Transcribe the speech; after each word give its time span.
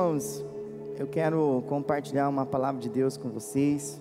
Irmãos, 0.00 0.42
eu 0.98 1.06
quero 1.06 1.62
compartilhar 1.68 2.26
uma 2.30 2.46
palavra 2.46 2.80
de 2.80 2.88
Deus 2.88 3.18
com 3.18 3.28
vocês. 3.28 4.00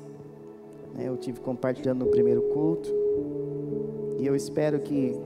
Né, 0.95 1.09
eu 1.09 1.17
tive 1.17 1.42
compartilhando 1.42 2.06
no 2.06 2.09
primeiro 2.09 2.42
culto. 2.53 2.90
E 4.17 4.25
eu 4.25 4.33
espero 4.33 4.80
que, 4.80 5.20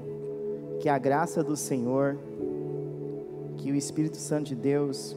que 0.80 0.90
a 0.90 0.98
graça 0.98 1.44
do 1.44 1.56
Senhor, 1.56 2.18
que 3.58 3.72
o 3.72 3.76
Espírito 3.76 4.18
Santo 4.18 4.48
de 4.48 4.56
Deus 4.56 5.16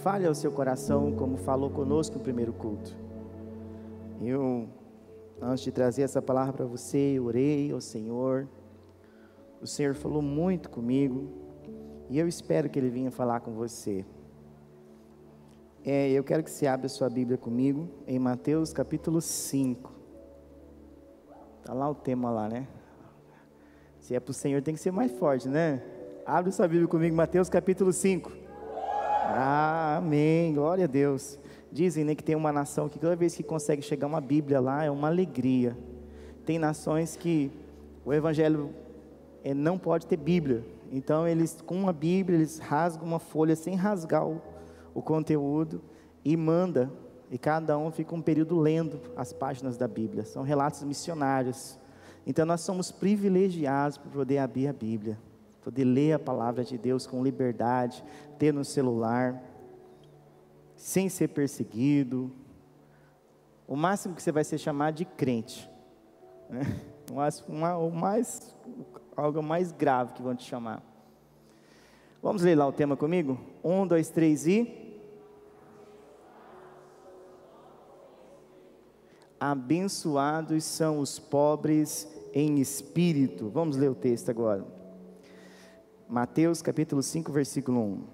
fale 0.00 0.28
ao 0.28 0.34
seu 0.34 0.52
coração, 0.52 1.10
como 1.10 1.36
falou 1.38 1.68
conosco 1.68 2.18
no 2.18 2.22
primeiro 2.22 2.52
culto. 2.52 2.96
Eu, 4.20 4.68
antes 5.40 5.64
de 5.64 5.72
trazer 5.72 6.02
essa 6.02 6.22
palavra 6.22 6.52
para 6.52 6.66
você, 6.66 7.14
eu 7.16 7.24
orei 7.24 7.72
ao 7.72 7.80
Senhor. 7.80 8.46
O 9.60 9.66
Senhor 9.66 9.96
falou 9.96 10.22
muito 10.22 10.70
comigo. 10.70 11.26
E 12.08 12.16
eu 12.16 12.28
espero 12.28 12.70
que 12.70 12.78
Ele 12.78 12.90
venha 12.90 13.10
falar 13.10 13.40
com 13.40 13.50
você. 13.54 14.04
É, 15.84 16.10
eu 16.12 16.22
quero 16.22 16.44
que 16.44 16.50
você 16.50 16.68
abra 16.68 16.88
sua 16.88 17.10
Bíblia 17.10 17.36
comigo 17.36 17.88
em 18.06 18.16
Mateus 18.16 18.72
capítulo 18.72 19.20
5. 19.20 19.92
Está 21.58 21.74
lá 21.74 21.90
o 21.90 21.94
tema 21.94 22.30
lá, 22.30 22.48
né? 22.48 22.68
Se 23.98 24.14
é 24.14 24.20
para 24.20 24.30
o 24.30 24.34
Senhor 24.34 24.62
tem 24.62 24.74
que 24.74 24.80
ser 24.80 24.92
mais 24.92 25.10
forte, 25.10 25.48
né? 25.48 25.82
Abre 26.24 26.52
sua 26.52 26.68
Bíblia 26.68 26.86
comigo, 26.86 27.16
Mateus 27.16 27.48
capítulo 27.48 27.92
5. 27.92 28.30
Ah, 29.24 29.96
amém, 29.96 30.54
glória 30.54 30.84
a 30.84 30.86
Deus. 30.86 31.36
Dizem 31.72 32.04
né, 32.04 32.14
que 32.14 32.22
tem 32.22 32.36
uma 32.36 32.52
nação 32.52 32.88
que 32.88 33.00
toda 33.00 33.16
vez 33.16 33.34
que 33.34 33.42
consegue 33.42 33.82
chegar 33.82 34.06
uma 34.06 34.20
Bíblia 34.20 34.60
lá 34.60 34.84
é 34.84 34.90
uma 34.90 35.08
alegria. 35.08 35.76
Tem 36.46 36.60
nações 36.60 37.16
que 37.16 37.50
o 38.04 38.12
Evangelho 38.14 38.70
é, 39.42 39.52
não 39.52 39.76
pode 39.76 40.06
ter 40.06 40.16
Bíblia. 40.16 40.64
Então 40.92 41.26
eles, 41.26 41.60
com 41.60 41.74
uma 41.74 41.92
Bíblia, 41.92 42.38
eles 42.38 42.60
rasgam 42.60 43.04
uma 43.04 43.18
folha 43.18 43.56
sem 43.56 43.74
rasgar 43.74 44.24
o 44.24 44.40
o 44.94 45.02
conteúdo 45.02 45.82
e 46.24 46.36
manda, 46.36 46.90
e 47.30 47.38
cada 47.38 47.78
um 47.78 47.90
fica 47.90 48.14
um 48.14 48.20
período 48.20 48.58
lendo 48.58 49.00
as 49.16 49.32
páginas 49.32 49.76
da 49.76 49.88
Bíblia. 49.88 50.24
São 50.24 50.42
relatos 50.42 50.82
missionários. 50.82 51.78
Então 52.26 52.44
nós 52.44 52.60
somos 52.60 52.92
privilegiados 52.92 53.96
por 53.96 54.12
poder 54.12 54.38
abrir 54.38 54.68
a 54.68 54.72
Bíblia, 54.72 55.18
poder 55.62 55.84
ler 55.84 56.12
a 56.12 56.18
palavra 56.18 56.62
de 56.62 56.76
Deus 56.76 57.06
com 57.06 57.22
liberdade, 57.22 58.04
ter 58.38 58.52
no 58.52 58.64
celular, 58.64 59.42
sem 60.76 61.08
ser 61.08 61.28
perseguido. 61.28 62.30
O 63.66 63.76
máximo 63.76 64.14
que 64.14 64.22
você 64.22 64.30
vai 64.30 64.44
ser 64.44 64.58
chamado 64.58 64.96
de 64.96 65.04
crente. 65.04 65.70
Né? 66.50 66.62
o 67.10 67.90
mais, 67.90 68.54
algo 69.16 69.42
mais 69.42 69.72
grave 69.72 70.12
que 70.12 70.22
vão 70.22 70.34
te 70.34 70.44
chamar. 70.44 70.82
Vamos 72.22 72.42
ler 72.42 72.56
lá 72.56 72.66
o 72.66 72.72
tema 72.72 72.96
comigo? 72.96 73.38
Um, 73.64 73.86
dois, 73.86 74.08
três 74.08 74.46
e. 74.46 74.81
Abençoados 79.44 80.62
são 80.62 81.00
os 81.00 81.18
pobres 81.18 82.06
em 82.32 82.60
espírito. 82.60 83.50
Vamos 83.50 83.76
ler 83.76 83.90
o 83.90 83.94
texto 83.94 84.30
agora. 84.30 84.64
Mateus 86.08 86.62
capítulo 86.62 87.02
5, 87.02 87.32
versículo 87.32 87.80
1. 87.80 88.04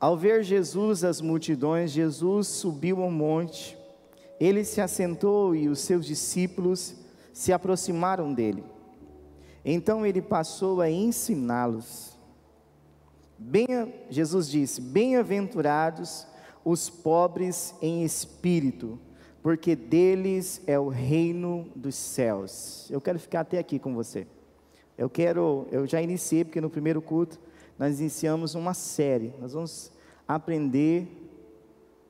Ao 0.00 0.16
ver 0.16 0.42
Jesus 0.42 1.04
as 1.04 1.20
multidões, 1.20 1.92
Jesus 1.92 2.48
subiu 2.48 3.00
ao 3.04 3.08
monte. 3.08 3.78
Ele 4.40 4.64
se 4.64 4.80
assentou 4.80 5.54
e 5.54 5.68
os 5.68 5.78
seus 5.78 6.04
discípulos 6.04 6.96
se 7.32 7.52
aproximaram 7.52 8.34
dele. 8.34 8.64
Então 9.64 10.04
ele 10.04 10.20
passou 10.20 10.80
a 10.80 10.90
ensiná-los. 10.90 12.18
Jesus 14.10 14.48
disse: 14.48 14.80
Bem-aventurados 14.80 16.26
os 16.64 16.90
pobres 16.90 17.76
em 17.80 18.02
espírito, 18.02 18.98
porque 19.42 19.74
deles 19.74 20.62
é 20.66 20.78
o 20.78 20.88
reino 20.88 21.66
dos 21.74 21.94
céus. 21.94 22.88
Eu 22.90 23.00
quero 23.00 23.18
ficar 23.18 23.40
até 23.40 23.58
aqui 23.58 23.78
com 23.78 23.94
você. 23.94 24.26
Eu 24.96 25.08
quero, 25.08 25.66
eu 25.70 25.86
já 25.86 26.02
iniciei, 26.02 26.44
porque 26.44 26.60
no 26.60 26.68
primeiro 26.68 27.00
culto 27.00 27.40
nós 27.78 28.00
iniciamos 28.00 28.54
uma 28.54 28.74
série. 28.74 29.32
Nós 29.40 29.54
vamos 29.54 29.90
aprender 30.28 31.08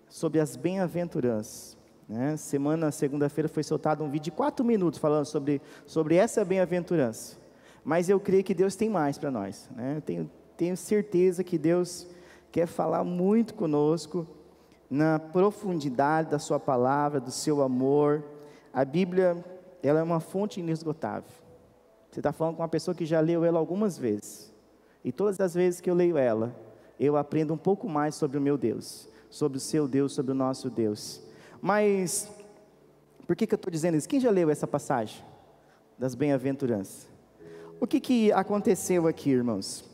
sobre 0.08 0.40
as 0.40 0.56
bem-aventuranças. 0.56 1.78
Né? 2.08 2.36
Semana, 2.36 2.90
segunda-feira, 2.90 3.48
foi 3.48 3.62
soltado 3.62 4.02
um 4.02 4.10
vídeo 4.10 4.24
de 4.24 4.30
quatro 4.32 4.64
minutos 4.64 4.98
falando 4.98 5.26
sobre, 5.26 5.62
sobre 5.86 6.16
essa 6.16 6.44
bem-aventurança. 6.44 7.36
Mas 7.84 8.08
eu 8.08 8.18
creio 8.18 8.42
que 8.42 8.52
Deus 8.52 8.74
tem 8.74 8.90
mais 8.90 9.16
para 9.16 9.30
nós. 9.30 9.70
Né? 9.76 10.02
Tenho, 10.04 10.28
tenho 10.56 10.76
certeza 10.76 11.44
que 11.44 11.56
Deus 11.56 12.08
quer 12.50 12.66
falar 12.66 13.04
muito 13.04 13.54
conosco 13.54 14.26
na 14.90 15.20
profundidade 15.20 16.30
da 16.30 16.38
sua 16.40 16.58
palavra, 16.58 17.20
do 17.20 17.30
seu 17.30 17.62
amor. 17.62 18.24
A 18.72 18.84
Bíblia, 18.84 19.42
ela 19.82 20.00
é 20.00 20.02
uma 20.02 20.18
fonte 20.18 20.58
inesgotável. 20.58 21.30
Você 22.10 22.18
está 22.18 22.32
falando 22.32 22.56
com 22.56 22.62
uma 22.62 22.68
pessoa 22.68 22.94
que 22.94 23.06
já 23.06 23.20
leu 23.20 23.44
ela 23.44 23.58
algumas 23.58 23.96
vezes. 23.96 24.52
E 25.04 25.12
todas 25.12 25.40
as 25.40 25.54
vezes 25.54 25.80
que 25.80 25.88
eu 25.88 25.94
leio 25.94 26.18
ela, 26.18 26.54
eu 26.98 27.16
aprendo 27.16 27.54
um 27.54 27.56
pouco 27.56 27.88
mais 27.88 28.16
sobre 28.16 28.36
o 28.36 28.40
meu 28.40 28.58
Deus, 28.58 29.08
sobre 29.30 29.58
o 29.58 29.60
seu 29.60 29.86
Deus, 29.86 30.12
sobre 30.12 30.32
o 30.32 30.34
nosso 30.34 30.68
Deus. 30.68 31.22
Mas, 31.62 32.28
por 33.26 33.36
que, 33.36 33.46
que 33.46 33.54
eu 33.54 33.56
estou 33.56 33.70
dizendo 33.70 33.96
isso? 33.96 34.08
Quem 34.08 34.18
já 34.18 34.30
leu 34.30 34.50
essa 34.50 34.66
passagem 34.66 35.24
das 35.96 36.16
bem-aventuranças? 36.16 37.08
O 37.80 37.86
que, 37.86 38.00
que 38.00 38.32
aconteceu 38.32 39.06
aqui, 39.06 39.30
irmãos? 39.30 39.84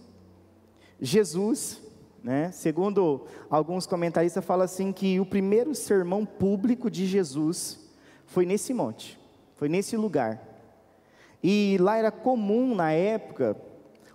Jesus, 1.00 1.80
né? 2.26 2.50
Segundo 2.50 3.24
alguns 3.48 3.86
comentaristas, 3.86 4.44
fala 4.44 4.64
assim 4.64 4.90
que 4.90 5.20
o 5.20 5.24
primeiro 5.24 5.72
sermão 5.76 6.26
público 6.26 6.90
de 6.90 7.06
Jesus 7.06 7.78
foi 8.24 8.44
nesse 8.44 8.74
monte, 8.74 9.16
foi 9.54 9.68
nesse 9.68 9.96
lugar. 9.96 10.42
E 11.40 11.76
lá 11.80 11.96
era 11.96 12.10
comum 12.10 12.74
na 12.74 12.90
época, 12.90 13.56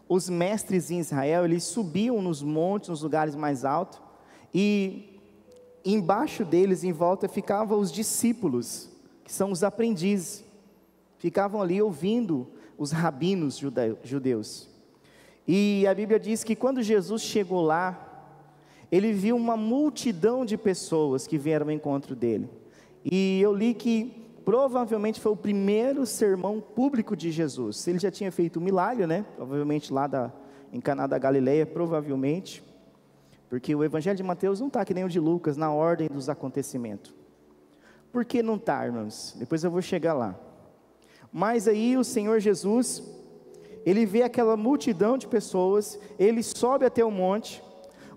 os 0.09 0.27
mestres 0.27 0.91
em 0.91 0.99
Israel, 0.99 1.45
eles 1.45 1.63
subiam 1.63 2.21
nos 2.21 2.43
montes, 2.43 2.89
nos 2.89 3.01
lugares 3.01 3.33
mais 3.33 3.63
altos, 3.63 4.01
e 4.53 5.17
embaixo 5.85 6.43
deles, 6.43 6.83
em 6.83 6.91
volta, 6.91 7.29
ficavam 7.29 7.79
os 7.79 7.89
discípulos, 7.89 8.89
que 9.23 9.31
são 9.31 9.53
os 9.53 9.63
aprendizes, 9.63 10.43
ficavam 11.17 11.61
ali 11.61 11.81
ouvindo 11.81 12.45
os 12.77 12.91
rabinos 12.91 13.57
judeus. 14.03 14.69
E 15.53 15.85
a 15.85 15.93
Bíblia 15.93 16.17
diz 16.17 16.45
que 16.45 16.55
quando 16.55 16.81
Jesus 16.81 17.21
chegou 17.21 17.61
lá, 17.61 18.31
ele 18.89 19.11
viu 19.11 19.35
uma 19.35 19.57
multidão 19.57 20.45
de 20.45 20.57
pessoas 20.57 21.27
que 21.27 21.37
vieram 21.37 21.65
ao 21.65 21.71
encontro 21.73 22.15
dele. 22.15 22.49
E 23.03 23.41
eu 23.41 23.53
li 23.53 23.73
que 23.73 24.29
provavelmente 24.45 25.19
foi 25.19 25.33
o 25.33 25.35
primeiro 25.35 26.05
sermão 26.05 26.61
público 26.61 27.17
de 27.17 27.31
Jesus. 27.31 27.85
Ele 27.85 27.99
já 27.99 28.09
tinha 28.09 28.31
feito 28.31 28.61
um 28.61 28.63
milagre, 28.63 29.05
né? 29.05 29.25
Provavelmente 29.35 29.91
lá 29.91 30.07
da, 30.07 30.31
em 30.71 30.79
Caná 30.79 31.05
da 31.05 31.17
Galileia, 31.17 31.65
provavelmente. 31.65 32.63
Porque 33.49 33.75
o 33.75 33.83
Evangelho 33.83 34.15
de 34.15 34.23
Mateus 34.23 34.61
não 34.61 34.67
está 34.67 34.85
que 34.85 34.93
nem 34.93 35.03
o 35.03 35.09
de 35.09 35.19
Lucas, 35.19 35.57
na 35.57 35.69
ordem 35.69 36.07
dos 36.07 36.29
acontecimentos. 36.29 37.13
Por 38.09 38.23
que 38.23 38.41
não 38.41 38.55
está, 38.55 38.85
irmãos? 38.85 39.35
Depois 39.37 39.65
eu 39.65 39.69
vou 39.69 39.81
chegar 39.81 40.13
lá. 40.13 40.33
Mas 41.29 41.67
aí 41.67 41.97
o 41.97 42.05
Senhor 42.05 42.39
Jesus, 42.39 43.03
ele 43.85 44.05
vê 44.05 44.23
aquela 44.23 44.55
multidão 44.55 45.17
de 45.17 45.27
pessoas, 45.27 45.99
ele 46.19 46.43
sobe 46.43 46.85
até 46.85 47.03
o 47.03 47.11
monte, 47.11 47.61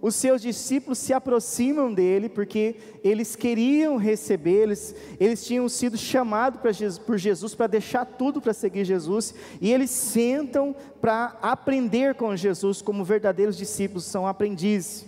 os 0.04 0.14
seus 0.16 0.42
discípulos 0.42 0.98
se 0.98 1.14
aproximam 1.14 1.90
dele, 1.90 2.28
porque 2.28 2.76
eles 3.02 3.34
queriam 3.34 3.96
receber, 3.96 4.64
eles, 4.64 4.94
eles 5.18 5.46
tinham 5.46 5.66
sido 5.66 5.96
chamados 5.96 6.60
por 7.06 7.16
Jesus 7.16 7.54
para 7.54 7.66
deixar 7.66 8.04
tudo 8.04 8.38
para 8.38 8.52
seguir 8.52 8.84
Jesus, 8.84 9.34
e 9.62 9.72
eles 9.72 9.88
sentam 9.88 10.76
para 11.00 11.38
aprender 11.40 12.16
com 12.16 12.36
Jesus, 12.36 12.82
como 12.82 13.02
verdadeiros 13.02 13.56
discípulos 13.56 14.04
são 14.04 14.26
aprendizes. 14.26 15.06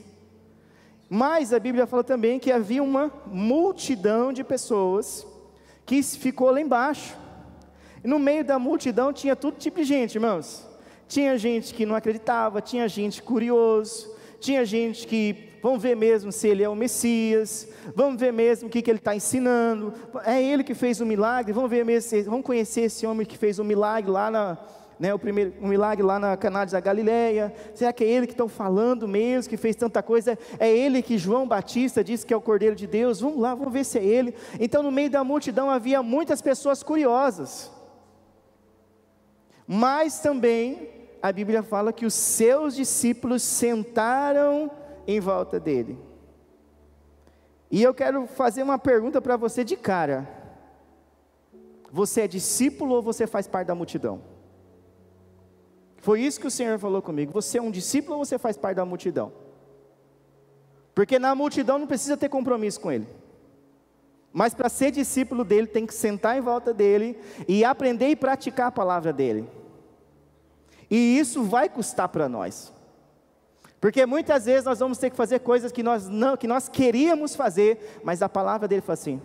Mas 1.10 1.52
a 1.52 1.58
Bíblia 1.58 1.86
fala 1.86 2.02
também 2.02 2.38
que 2.38 2.50
havia 2.50 2.82
uma 2.82 3.12
multidão 3.26 4.32
de 4.32 4.42
pessoas 4.42 5.26
que 5.84 6.02
ficou 6.02 6.50
lá 6.50 6.58
embaixo. 6.58 7.14
E 8.06 8.08
no 8.08 8.20
meio 8.20 8.44
da 8.44 8.56
multidão 8.56 9.12
tinha 9.12 9.35
todo 9.35 9.56
tipo 9.56 9.79
de 9.79 9.85
gente, 9.85 10.14
irmãos. 10.14 10.64
Tinha 11.08 11.37
gente 11.37 11.75
que 11.75 11.85
não 11.85 11.97
acreditava, 11.97 12.61
tinha 12.61 12.88
gente 12.88 13.20
curioso, 13.20 14.14
tinha 14.38 14.64
gente 14.64 15.08
que, 15.08 15.49
vamos 15.61 15.82
ver 15.82 15.97
mesmo 15.97 16.31
se 16.31 16.47
ele 16.47 16.62
é 16.62 16.69
o 16.69 16.76
Messias, 16.76 17.67
vamos 17.97 18.20
ver 18.20 18.32
mesmo 18.32 18.69
o 18.69 18.70
que, 18.70 18.81
que 18.81 18.88
ele 18.88 19.00
está 19.00 19.12
ensinando, 19.12 19.93
é 20.25 20.41
ele 20.41 20.62
que 20.62 20.73
fez 20.73 21.00
o 21.00 21.05
milagre, 21.05 21.53
vamos 21.53 21.69
ver 21.69 21.85
mesmo, 21.85 22.23
vamos 22.26 22.47
conhecer 22.47 22.82
esse 22.82 23.05
homem 23.05 23.26
que 23.26 23.37
fez 23.37 23.58
o 23.58 23.64
milagre 23.64 24.08
lá 24.08 24.31
na, 24.31 24.56
né, 25.00 25.12
o 25.12 25.19
primeiro 25.19 25.55
um 25.61 25.67
milagre 25.67 26.05
lá 26.05 26.20
na 26.20 26.37
Caná 26.37 26.64
da 26.64 26.79
Galileia, 26.79 27.53
será 27.75 27.93
que 27.93 28.05
é 28.05 28.06
ele 28.06 28.29
que 28.29 28.35
estão 28.35 28.49
falando 28.49 29.08
mesmo, 29.08 29.50
que 29.50 29.56
fez 29.56 29.75
tanta 29.75 30.00
coisa, 30.00 30.38
é 30.61 30.70
ele 30.70 31.03
que 31.03 31.19
João 31.19 31.44
Batista 31.49 32.05
disse 32.05 32.25
que 32.25 32.32
é 32.32 32.37
o 32.37 32.41
Cordeiro 32.41 32.76
de 32.76 32.87
Deus, 32.87 33.20
vamos 33.20 33.41
lá, 33.41 33.53
vamos 33.53 33.73
ver 33.73 33.85
se 33.85 33.99
é 33.99 34.05
ele, 34.05 34.32
então 34.61 34.81
no 34.81 34.93
meio 34.93 35.11
da 35.11 35.25
multidão 35.25 35.69
havia 35.69 36.05
muitas 36.05 36.41
pessoas 36.41 36.85
curiosas, 36.85 37.75
mas 39.66 40.20
também 40.20 40.88
a 41.20 41.32
Bíblia 41.32 41.62
fala 41.62 41.92
que 41.92 42.06
os 42.06 42.14
seus 42.14 42.74
discípulos 42.76 43.42
sentaram 43.42 44.70
em 45.06 45.18
volta 45.18 45.58
dele. 45.58 45.98
E 47.70 47.82
eu 47.82 47.92
quero 47.92 48.26
fazer 48.26 48.62
uma 48.62 48.78
pergunta 48.78 49.20
para 49.20 49.36
você 49.36 49.64
de 49.64 49.76
cara: 49.76 50.28
Você 51.90 52.22
é 52.22 52.28
discípulo 52.28 52.94
ou 52.94 53.02
você 53.02 53.26
faz 53.26 53.48
parte 53.48 53.66
da 53.68 53.74
multidão? 53.74 54.22
Foi 55.96 56.20
isso 56.20 56.38
que 56.38 56.46
o 56.46 56.50
Senhor 56.50 56.78
falou 56.78 57.02
comigo. 57.02 57.32
Você 57.32 57.58
é 57.58 57.62
um 57.62 57.70
discípulo 57.70 58.19
ou 58.19 58.24
você 58.24 58.38
faz 58.38 58.56
parte 58.56 58.76
da 58.76 58.84
multidão? 58.84 59.32
Porque 60.94 61.19
na 61.19 61.34
multidão 61.34 61.78
não 61.78 61.86
precisa 61.86 62.16
ter 62.16 62.28
compromisso 62.28 62.80
com 62.80 62.92
Ele. 62.92 63.06
Mas 64.38 64.52
para 64.52 64.68
ser 64.68 64.90
discípulo 64.90 65.42
dele, 65.42 65.66
tem 65.66 65.86
que 65.86 65.94
sentar 65.94 66.36
em 66.36 66.42
volta 66.42 66.74
dele 66.74 67.18
e 67.48 67.64
aprender 67.64 68.08
e 68.08 68.14
praticar 68.14 68.66
a 68.66 68.70
palavra 68.70 69.10
dele. 69.10 69.48
E 70.90 71.18
isso 71.18 71.42
vai 71.42 71.70
custar 71.70 72.10
para 72.10 72.28
nós. 72.28 72.70
Porque 73.80 74.04
muitas 74.04 74.44
vezes 74.44 74.66
nós 74.66 74.78
vamos 74.78 74.98
ter 74.98 75.08
que 75.08 75.16
fazer 75.16 75.38
coisas 75.38 75.72
que 75.72 75.82
nós 75.82 76.06
não, 76.06 76.36
que 76.36 76.46
nós 76.46 76.68
queríamos 76.68 77.34
fazer, 77.34 77.98
mas 78.04 78.20
a 78.20 78.28
palavra 78.28 78.68
dele 78.68 78.82
fala 78.82 78.92
assim: 78.92 79.22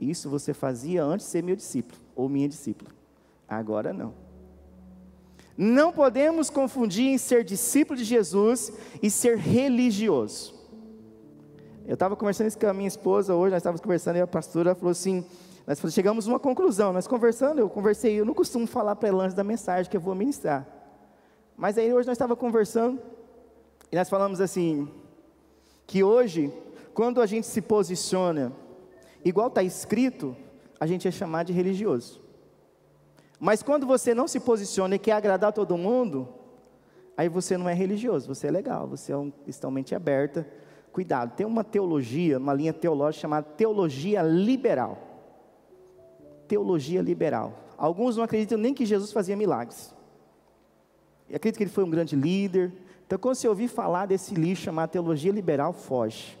isso 0.00 0.30
você 0.30 0.54
fazia 0.54 1.04
antes 1.04 1.26
de 1.26 1.32
ser 1.32 1.42
meu 1.42 1.54
discípulo 1.54 2.00
ou 2.16 2.30
minha 2.30 2.48
discípula. 2.48 2.90
Agora 3.46 3.92
não. 3.92 4.14
Não 5.54 5.92
podemos 5.92 6.48
confundir 6.48 7.08
em 7.08 7.18
ser 7.18 7.44
discípulo 7.44 7.98
de 7.98 8.04
Jesus 8.04 8.72
e 9.02 9.10
ser 9.10 9.36
religioso. 9.36 10.61
Eu 11.86 11.94
estava 11.94 12.14
conversando 12.14 12.46
isso 12.46 12.58
com 12.58 12.66
a 12.66 12.72
minha 12.72 12.86
esposa 12.86 13.34
hoje, 13.34 13.50
nós 13.50 13.58
estávamos 13.58 13.80
conversando 13.80 14.16
e 14.16 14.20
a 14.20 14.26
pastora 14.26 14.74
falou 14.74 14.92
assim: 14.92 15.24
nós 15.66 15.80
chegamos 15.92 16.28
a 16.28 16.30
uma 16.30 16.38
conclusão. 16.38 16.92
Nós 16.92 17.06
conversando, 17.06 17.58
eu 17.58 17.68
conversei, 17.68 18.20
eu 18.20 18.24
não 18.24 18.34
costumo 18.34 18.66
falar 18.66 18.94
para 18.96 19.08
ela 19.08 19.24
antes 19.24 19.34
da 19.34 19.42
mensagem 19.42 19.90
que 19.90 19.96
eu 19.96 20.00
vou 20.00 20.14
ministrar. 20.14 20.66
Mas 21.56 21.76
aí 21.76 21.92
hoje 21.92 22.06
nós 22.06 22.14
estávamos 22.14 22.40
conversando 22.40 23.00
e 23.90 23.96
nós 23.96 24.08
falamos 24.08 24.40
assim: 24.40 24.88
que 25.86 26.04
hoje, 26.04 26.52
quando 26.94 27.20
a 27.20 27.26
gente 27.26 27.48
se 27.48 27.60
posiciona, 27.60 28.52
igual 29.24 29.48
está 29.48 29.62
escrito, 29.62 30.36
a 30.78 30.86
gente 30.86 31.08
é 31.08 31.10
chamado 31.10 31.48
de 31.48 31.52
religioso. 31.52 32.20
Mas 33.40 33.60
quando 33.60 33.86
você 33.86 34.14
não 34.14 34.28
se 34.28 34.38
posiciona 34.38 34.94
e 34.94 35.00
quer 35.00 35.12
agradar 35.12 35.52
todo 35.52 35.76
mundo, 35.76 36.28
aí 37.16 37.28
você 37.28 37.56
não 37.56 37.68
é 37.68 37.74
religioso, 37.74 38.32
você 38.32 38.46
é 38.46 38.50
legal, 38.52 38.86
você 38.86 39.10
é 39.10 39.16
um 39.16 39.32
cristão 39.32 39.68
mente 39.68 39.96
aberta. 39.96 40.46
Cuidado, 40.92 41.34
tem 41.34 41.46
uma 41.46 41.64
teologia, 41.64 42.38
uma 42.38 42.52
linha 42.52 42.72
teológica 42.72 43.22
chamada 43.22 43.46
teologia 43.56 44.22
liberal. 44.22 44.98
Teologia 46.46 47.00
liberal. 47.00 47.54
Alguns 47.78 48.16
não 48.16 48.24
acreditam 48.24 48.58
nem 48.58 48.74
que 48.74 48.84
Jesus 48.84 49.10
fazia 49.10 49.34
milagres. 49.34 49.94
E 51.28 51.34
acreditam 51.34 51.58
que 51.58 51.64
ele 51.64 51.70
foi 51.70 51.84
um 51.84 51.90
grande 51.90 52.14
líder. 52.14 52.72
Então, 53.06 53.18
quando 53.18 53.36
você 53.36 53.48
ouvir 53.48 53.68
falar 53.68 54.06
desse 54.06 54.34
lixo 54.34 54.64
chamado 54.64 54.90
teologia 54.90 55.32
liberal, 55.32 55.72
foge 55.72 56.38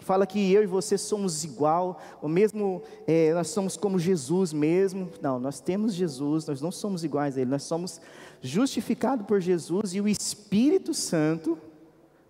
que 0.00 0.04
fala 0.04 0.26
que 0.26 0.50
eu 0.50 0.62
e 0.62 0.66
você 0.66 0.96
somos 0.96 1.44
igual, 1.44 2.00
o 2.22 2.28
mesmo, 2.28 2.82
é, 3.06 3.34
nós 3.34 3.48
somos 3.48 3.76
como 3.76 3.98
Jesus 3.98 4.50
mesmo. 4.50 5.10
Não, 5.20 5.38
nós 5.38 5.60
temos 5.60 5.92
Jesus, 5.92 6.46
nós 6.46 6.62
não 6.62 6.72
somos 6.72 7.04
iguais 7.04 7.36
a 7.36 7.42
Ele, 7.42 7.50
nós 7.50 7.64
somos 7.64 8.00
justificados 8.40 9.26
por 9.26 9.42
Jesus 9.42 9.94
e 9.94 10.00
o 10.00 10.08
Espírito 10.08 10.94
Santo 10.94 11.58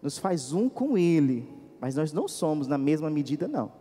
nos 0.03 0.19
faz 0.19 0.53
um 0.53 0.69
com 0.69 0.97
Ele, 0.97 1.49
mas 1.81 1.95
nós 1.95 2.13
não 2.13 2.27
somos 2.29 2.67
na 2.67 2.79
mesma 2.79 3.11
medida, 3.11 3.47
não. 3.47 3.73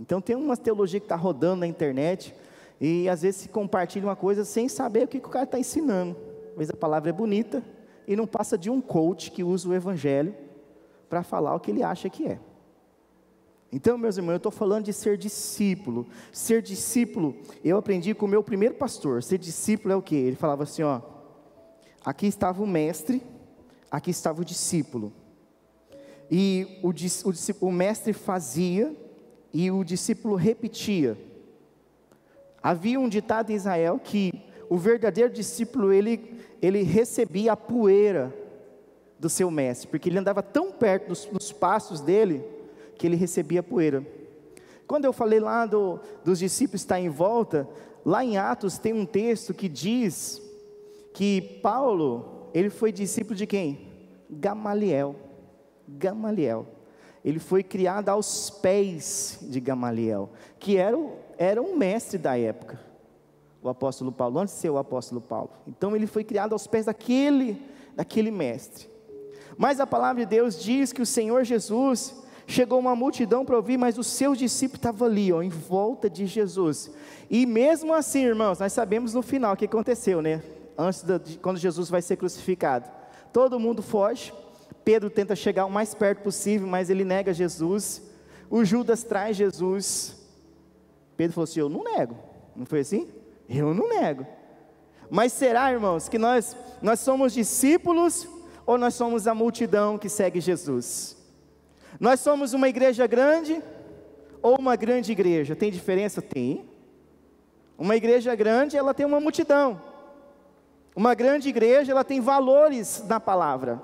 Então 0.00 0.20
tem 0.20 0.36
uma 0.36 0.56
teologia 0.56 1.00
que 1.00 1.06
está 1.06 1.16
rodando 1.16 1.60
na 1.60 1.66
internet 1.66 2.34
e 2.80 3.08
às 3.08 3.22
vezes 3.22 3.42
se 3.42 3.48
compartilha 3.48 4.06
uma 4.06 4.16
coisa 4.16 4.44
sem 4.44 4.68
saber 4.68 5.04
o 5.04 5.08
que, 5.08 5.18
que 5.18 5.26
o 5.26 5.30
cara 5.30 5.44
está 5.44 5.58
ensinando. 5.58 6.16
Às 6.52 6.58
vezes 6.58 6.70
a 6.74 6.76
palavra 6.76 7.10
é 7.10 7.12
bonita 7.12 7.64
e 8.06 8.14
não 8.14 8.26
passa 8.26 8.56
de 8.56 8.70
um 8.70 8.80
coach 8.80 9.30
que 9.30 9.42
usa 9.42 9.68
o 9.68 9.74
Evangelho 9.74 10.34
para 11.08 11.22
falar 11.22 11.54
o 11.54 11.60
que 11.60 11.70
ele 11.70 11.82
acha 11.82 12.08
que 12.08 12.26
é. 12.26 12.38
Então, 13.70 13.98
meus 13.98 14.16
irmãos, 14.16 14.32
eu 14.32 14.36
estou 14.38 14.52
falando 14.52 14.84
de 14.84 14.92
ser 14.94 15.18
discípulo. 15.18 16.06
Ser 16.32 16.62
discípulo, 16.62 17.36
eu 17.62 17.76
aprendi 17.76 18.14
com 18.14 18.24
o 18.24 18.28
meu 18.28 18.42
primeiro 18.42 18.76
pastor. 18.76 19.22
Ser 19.22 19.36
discípulo 19.36 19.92
é 19.92 19.96
o 19.96 20.00
que? 20.00 20.14
Ele 20.14 20.36
falava 20.36 20.62
assim: 20.62 20.82
ó, 20.82 21.02
aqui 22.02 22.26
estava 22.26 22.62
o 22.62 22.66
mestre, 22.66 23.22
aqui 23.90 24.10
estava 24.10 24.40
o 24.40 24.44
discípulo. 24.44 25.12
E 26.30 26.80
o, 26.82 26.90
o, 26.90 27.68
o 27.68 27.72
mestre 27.72 28.12
fazia 28.12 28.94
e 29.52 29.70
o 29.70 29.82
discípulo 29.82 30.34
repetia. 30.34 31.16
Havia 32.62 33.00
um 33.00 33.08
ditado 33.08 33.50
em 33.50 33.54
Israel 33.54 33.98
que 33.98 34.32
o 34.68 34.76
verdadeiro 34.76 35.32
discípulo 35.32 35.92
ele, 35.92 36.38
ele 36.60 36.82
recebia 36.82 37.52
a 37.52 37.56
poeira 37.56 38.34
do 39.18 39.28
seu 39.28 39.50
mestre, 39.50 39.88
porque 39.88 40.08
ele 40.08 40.18
andava 40.18 40.42
tão 40.42 40.70
perto 40.70 41.08
dos, 41.08 41.24
dos 41.24 41.52
passos 41.52 42.00
dele 42.00 42.44
que 42.96 43.06
ele 43.06 43.16
recebia 43.16 43.62
poeira. 43.62 44.06
Quando 44.86 45.04
eu 45.04 45.12
falei 45.12 45.40
lá 45.40 45.66
do, 45.66 45.98
dos 46.24 46.38
discípulos 46.38 46.82
estar 46.82 47.00
em 47.00 47.08
volta, 47.08 47.68
lá 48.04 48.24
em 48.24 48.36
Atos 48.36 48.78
tem 48.78 48.92
um 48.92 49.06
texto 49.06 49.54
que 49.54 49.68
diz 49.68 50.42
que 51.12 51.40
Paulo, 51.62 52.37
ele 52.54 52.70
foi 52.70 52.92
discípulo 52.92 53.34
de 53.34 53.46
quem? 53.46 53.78
Gamaliel. 54.30 55.16
Gamaliel. 55.86 56.66
Ele 57.24 57.38
foi 57.38 57.62
criado 57.62 58.08
aos 58.08 58.50
pés 58.50 59.38
de 59.42 59.60
Gamaliel, 59.60 60.30
que 60.58 60.76
era, 60.76 60.96
era 61.36 61.60
um 61.60 61.76
mestre 61.76 62.18
da 62.18 62.38
época, 62.38 62.78
o 63.62 63.68
apóstolo 63.68 64.12
Paulo, 64.12 64.38
antes 64.38 64.54
de 64.54 64.60
ser 64.60 64.70
o 64.70 64.78
apóstolo 64.78 65.20
Paulo. 65.20 65.50
Então 65.66 65.96
ele 65.96 66.06
foi 66.06 66.24
criado 66.24 66.52
aos 66.52 66.66
pés 66.66 66.86
daquele, 66.86 67.60
daquele 67.94 68.30
mestre. 68.30 68.88
Mas 69.56 69.80
a 69.80 69.86
palavra 69.86 70.24
de 70.24 70.30
Deus 70.30 70.62
diz 70.62 70.92
que 70.92 71.02
o 71.02 71.06
Senhor 71.06 71.44
Jesus 71.44 72.14
chegou 72.46 72.78
uma 72.78 72.96
multidão 72.96 73.44
para 73.44 73.56
ouvir, 73.56 73.76
mas 73.76 73.98
os 73.98 74.06
seus 74.06 74.38
discípulos 74.38 74.78
estavam 74.78 75.06
ali, 75.06 75.32
ó, 75.32 75.42
em 75.42 75.50
volta 75.50 76.08
de 76.08 76.24
Jesus. 76.24 76.90
E 77.28 77.44
mesmo 77.44 77.92
assim, 77.92 78.24
irmãos, 78.24 78.58
nós 78.58 78.72
sabemos 78.72 79.12
no 79.12 79.20
final 79.20 79.52
o 79.52 79.56
que 79.56 79.66
aconteceu, 79.66 80.22
né? 80.22 80.42
Antes 80.78 81.02
de 81.02 81.38
quando 81.38 81.58
Jesus 81.58 81.90
vai 81.90 82.00
ser 82.00 82.16
crucificado. 82.16 82.88
Todo 83.32 83.58
mundo 83.58 83.82
foge. 83.82 84.32
Pedro 84.84 85.10
tenta 85.10 85.34
chegar 85.34 85.66
o 85.66 85.70
mais 85.70 85.92
perto 85.92 86.22
possível, 86.22 86.68
mas 86.68 86.88
ele 86.88 87.04
nega 87.04 87.34
Jesus. 87.34 88.00
O 88.48 88.64
Judas 88.64 89.02
traz 89.02 89.36
Jesus. 89.36 90.16
Pedro 91.16 91.34
falou 91.34 91.44
assim: 91.44 91.60
Eu 91.60 91.68
não 91.68 91.82
nego. 91.82 92.16
Não 92.54 92.64
foi 92.64 92.80
assim? 92.80 93.08
Eu 93.48 93.74
não 93.74 93.88
nego. 93.88 94.24
Mas 95.10 95.32
será, 95.32 95.72
irmãos, 95.72 96.08
que 96.08 96.18
nós, 96.18 96.56
nós 96.80 97.00
somos 97.00 97.32
discípulos 97.32 98.28
ou 98.64 98.78
nós 98.78 98.94
somos 98.94 99.26
a 99.26 99.34
multidão 99.34 99.98
que 99.98 100.08
segue 100.08 100.40
Jesus? 100.40 101.16
Nós 101.98 102.20
somos 102.20 102.52
uma 102.52 102.68
igreja 102.68 103.06
grande 103.06 103.62
ou 104.40 104.56
uma 104.58 104.76
grande 104.76 105.10
igreja? 105.10 105.56
Tem 105.56 105.70
diferença? 105.70 106.22
Tem. 106.22 106.68
Uma 107.76 107.96
igreja 107.96 108.34
grande, 108.34 108.76
ela 108.76 108.94
tem 108.94 109.06
uma 109.06 109.20
multidão. 109.20 109.87
Uma 110.98 111.14
grande 111.14 111.48
igreja, 111.48 111.92
ela 111.92 112.02
tem 112.02 112.20
valores 112.20 113.04
na 113.06 113.20
palavra. 113.20 113.80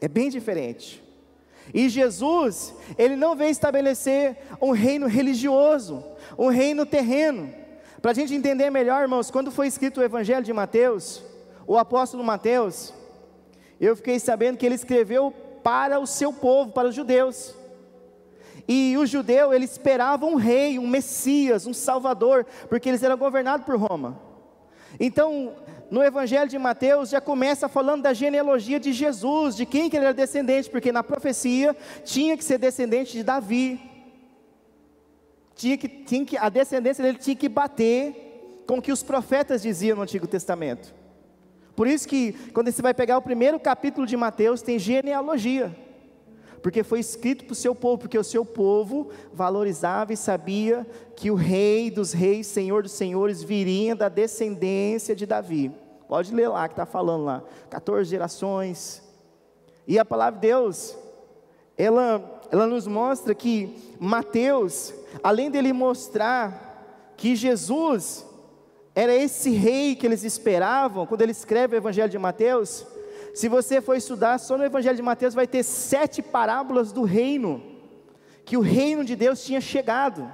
É 0.00 0.08
bem 0.08 0.30
diferente. 0.30 1.04
E 1.74 1.86
Jesus, 1.90 2.74
ele 2.96 3.14
não 3.14 3.36
vem 3.36 3.50
estabelecer 3.50 4.38
um 4.58 4.70
reino 4.70 5.06
religioso, 5.06 6.02
um 6.38 6.48
reino 6.48 6.86
terreno. 6.86 7.52
Para 8.00 8.12
a 8.12 8.14
gente 8.14 8.34
entender 8.34 8.70
melhor, 8.70 9.02
irmãos, 9.02 9.30
quando 9.30 9.50
foi 9.50 9.66
escrito 9.66 10.00
o 10.00 10.02
Evangelho 10.02 10.42
de 10.42 10.50
Mateus, 10.50 11.22
o 11.66 11.76
apóstolo 11.76 12.24
Mateus, 12.24 12.94
eu 13.78 13.94
fiquei 13.94 14.18
sabendo 14.18 14.56
que 14.56 14.64
ele 14.64 14.76
escreveu 14.76 15.30
para 15.62 16.00
o 16.00 16.06
seu 16.06 16.32
povo, 16.32 16.72
para 16.72 16.88
os 16.88 16.94
judeus. 16.94 17.54
E 18.66 18.96
o 18.96 19.04
judeu, 19.04 19.52
ele 19.52 19.66
esperava 19.66 20.24
um 20.24 20.36
rei, 20.36 20.78
um 20.78 20.88
Messias, 20.88 21.66
um 21.66 21.74
Salvador, 21.74 22.46
porque 22.70 22.88
eles 22.88 23.02
eram 23.02 23.18
governados 23.18 23.66
por 23.66 23.76
Roma. 23.76 24.29
Então, 24.98 25.54
no 25.90 26.02
Evangelho 26.02 26.48
de 26.48 26.58
Mateus 26.58 27.10
já 27.10 27.20
começa 27.20 27.68
falando 27.68 28.02
da 28.02 28.12
genealogia 28.12 28.80
de 28.80 28.92
Jesus, 28.92 29.56
de 29.56 29.66
quem 29.66 29.90
que 29.90 29.96
ele 29.96 30.04
era 30.04 30.14
descendente, 30.14 30.70
porque 30.70 30.92
na 30.92 31.02
profecia 31.02 31.76
tinha 32.04 32.36
que 32.36 32.44
ser 32.44 32.58
descendente 32.58 33.12
de 33.12 33.22
Davi. 33.22 33.80
Tinha 35.54 35.76
que, 35.76 35.88
tinha 35.88 36.24
que, 36.24 36.38
a 36.38 36.48
descendência 36.48 37.04
dele 37.04 37.18
tinha 37.18 37.36
que 37.36 37.48
bater 37.48 38.62
com 38.66 38.78
o 38.78 38.82
que 38.82 38.92
os 38.92 39.02
profetas 39.02 39.62
diziam 39.62 39.96
no 39.96 40.02
Antigo 40.02 40.26
Testamento. 40.26 40.94
Por 41.74 41.86
isso 41.86 42.06
que 42.06 42.32
quando 42.52 42.70
você 42.70 42.80
vai 42.80 42.94
pegar 42.94 43.18
o 43.18 43.22
primeiro 43.22 43.58
capítulo 43.58 44.06
de 44.06 44.16
Mateus, 44.16 44.62
tem 44.62 44.78
genealogia. 44.78 45.74
Porque 46.62 46.82
foi 46.82 47.00
escrito 47.00 47.44
para 47.44 47.52
o 47.52 47.56
seu 47.56 47.74
povo, 47.74 47.98
porque 47.98 48.18
o 48.18 48.24
seu 48.24 48.44
povo 48.44 49.10
valorizava 49.32 50.12
e 50.12 50.16
sabia 50.16 50.86
que 51.16 51.30
o 51.30 51.34
rei 51.34 51.90
dos 51.90 52.12
reis, 52.12 52.46
senhor 52.46 52.82
dos 52.82 52.92
senhores, 52.92 53.42
viria 53.42 53.96
da 53.96 54.08
descendência 54.08 55.16
de 55.16 55.24
Davi. 55.26 55.72
Pode 56.08 56.34
ler 56.34 56.48
lá 56.48 56.68
que 56.68 56.72
está 56.72 56.84
falando 56.84 57.24
lá, 57.24 57.42
14 57.70 58.10
gerações. 58.10 59.02
E 59.86 59.98
a 59.98 60.04
palavra 60.04 60.38
de 60.38 60.48
Deus, 60.48 60.96
ela, 61.78 62.40
ela 62.50 62.66
nos 62.66 62.86
mostra 62.86 63.34
que 63.34 63.74
Mateus, 63.98 64.92
além 65.22 65.50
dele 65.50 65.72
mostrar 65.72 67.14
que 67.16 67.34
Jesus 67.34 68.26
era 68.94 69.14
esse 69.14 69.50
rei 69.50 69.94
que 69.94 70.06
eles 70.06 70.24
esperavam, 70.24 71.06
quando 71.06 71.22
ele 71.22 71.32
escreve 71.32 71.76
o 71.76 71.78
Evangelho 71.78 72.08
de 72.08 72.18
Mateus, 72.18 72.86
Se 73.34 73.48
você 73.48 73.80
for 73.80 73.94
estudar 73.96 74.38
só 74.38 74.58
no 74.58 74.64
Evangelho 74.64 74.96
de 74.96 75.02
Mateus, 75.02 75.34
vai 75.34 75.46
ter 75.46 75.62
sete 75.62 76.22
parábolas 76.22 76.92
do 76.92 77.02
reino, 77.02 77.62
que 78.44 78.56
o 78.56 78.60
reino 78.60 79.04
de 79.04 79.14
Deus 79.14 79.44
tinha 79.44 79.60
chegado. 79.60 80.32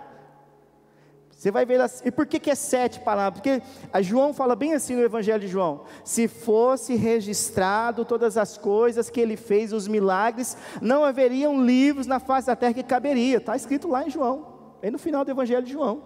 Você 1.37 1.51
vai 1.51 1.67
ver 1.67 1.79
assim, 1.83 2.03
e 2.07 2.11
por 2.11 2.25
que, 2.27 2.41
que 2.41 2.51
é 2.51 2.55
sete 2.55 2.99
palavras? 3.01 3.41
Porque 3.41 3.63
a 3.93 4.01
João 4.01 4.33
fala 4.33 4.57
bem 4.57 4.73
assim 4.73 4.95
no 4.95 5.03
Evangelho 5.03 5.41
de 5.41 5.49
João: 5.49 5.83
se 6.03 6.27
fosse 6.27 6.95
registrado 6.95 8.07
todas 8.07 8.39
as 8.39 8.57
coisas 8.57 9.11
que 9.11 9.21
ele 9.21 9.37
fez, 9.37 9.71
os 9.73 9.87
milagres, 9.87 10.57
não 10.81 11.05
haveriam 11.05 11.63
livros 11.63 12.07
na 12.07 12.19
face 12.19 12.47
da 12.47 12.57
terra 12.57 12.73
que 12.73 12.83
caberia. 12.83 13.37
Está 13.37 13.55
escrito 13.55 13.87
lá 13.87 14.07
em 14.07 14.11
João, 14.11 14.47
aí 14.83 14.91
no 14.91 14.99
final 14.99 15.27
do 15.27 15.31
Evangelho 15.31 15.63
de 15.63 15.73
João. 15.73 16.03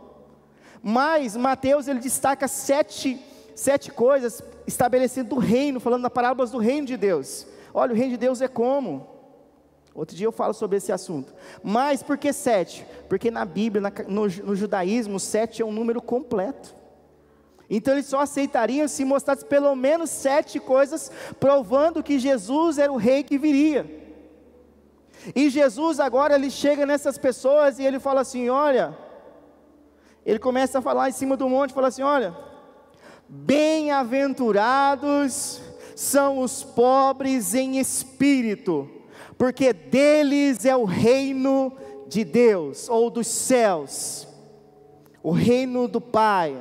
Mas 0.82 1.36
Mateus 1.36 1.86
ele 1.86 2.00
destaca 2.00 2.48
sete, 2.48 3.22
sete 3.54 3.90
coisas 3.90 4.42
estabelecendo 4.66 5.30
do 5.30 5.38
reino, 5.38 5.80
falando 5.80 6.02
das 6.02 6.12
parábolas 6.12 6.50
do 6.50 6.58
reino 6.58 6.86
de 6.86 6.96
Deus. 6.96 7.46
Olha, 7.72 7.92
o 7.92 7.96
reino 7.96 8.12
de 8.12 8.16
Deus 8.16 8.40
é 8.40 8.48
como? 8.48 9.08
Outro 9.94 10.16
dia 10.16 10.26
eu 10.26 10.32
falo 10.32 10.54
sobre 10.54 10.76
esse 10.76 10.92
assunto. 10.92 11.34
Mas 11.62 12.02
por 12.02 12.16
que 12.16 12.32
sete? 12.32 12.86
Porque 13.08 13.30
na 13.30 13.44
Bíblia, 13.44 13.80
na, 13.80 13.92
no, 14.06 14.26
no, 14.28 14.56
judaísmo, 14.56 15.18
sete 15.18 15.62
é 15.62 15.64
um 15.64 15.72
número 15.72 16.00
completo. 16.00 16.74
Então 17.68 17.94
eles 17.94 18.06
só 18.06 18.20
aceitariam 18.20 18.88
se 18.88 19.04
mostrasse 19.04 19.44
pelo 19.44 19.74
menos 19.74 20.10
sete 20.10 20.58
coisas, 20.58 21.10
provando 21.38 22.02
que 22.02 22.18
Jesus 22.18 22.78
era 22.78 22.92
o 22.92 22.96
rei 22.96 23.22
que 23.22 23.38
viria. 23.38 23.98
E 25.34 25.50
Jesus 25.50 26.00
agora 26.00 26.34
ele 26.34 26.50
chega 26.50 26.86
nessas 26.86 27.18
pessoas 27.18 27.78
e 27.78 27.84
ele 27.84 28.00
fala 28.00 28.22
assim: 28.22 28.48
olha, 28.48 28.96
ele 30.24 30.38
começa 30.38 30.78
a 30.78 30.82
falar 30.82 31.08
em 31.08 31.12
cima 31.12 31.36
do 31.36 31.48
monte, 31.48 31.74
fala 31.74 31.88
assim: 31.88 32.02
olha, 32.02 32.34
bem-aventurados 33.30 35.62
são 35.94 36.40
os 36.40 36.62
pobres 36.62 37.54
em 37.54 37.78
espírito 37.78 39.00
porque 39.40 39.72
deles 39.72 40.66
é 40.66 40.76
o 40.76 40.84
reino 40.84 41.72
de 42.08 42.24
Deus, 42.24 42.90
ou 42.90 43.08
dos 43.08 43.26
céus, 43.26 44.28
o 45.22 45.30
reino 45.30 45.88
do 45.88 45.98
Pai, 45.98 46.54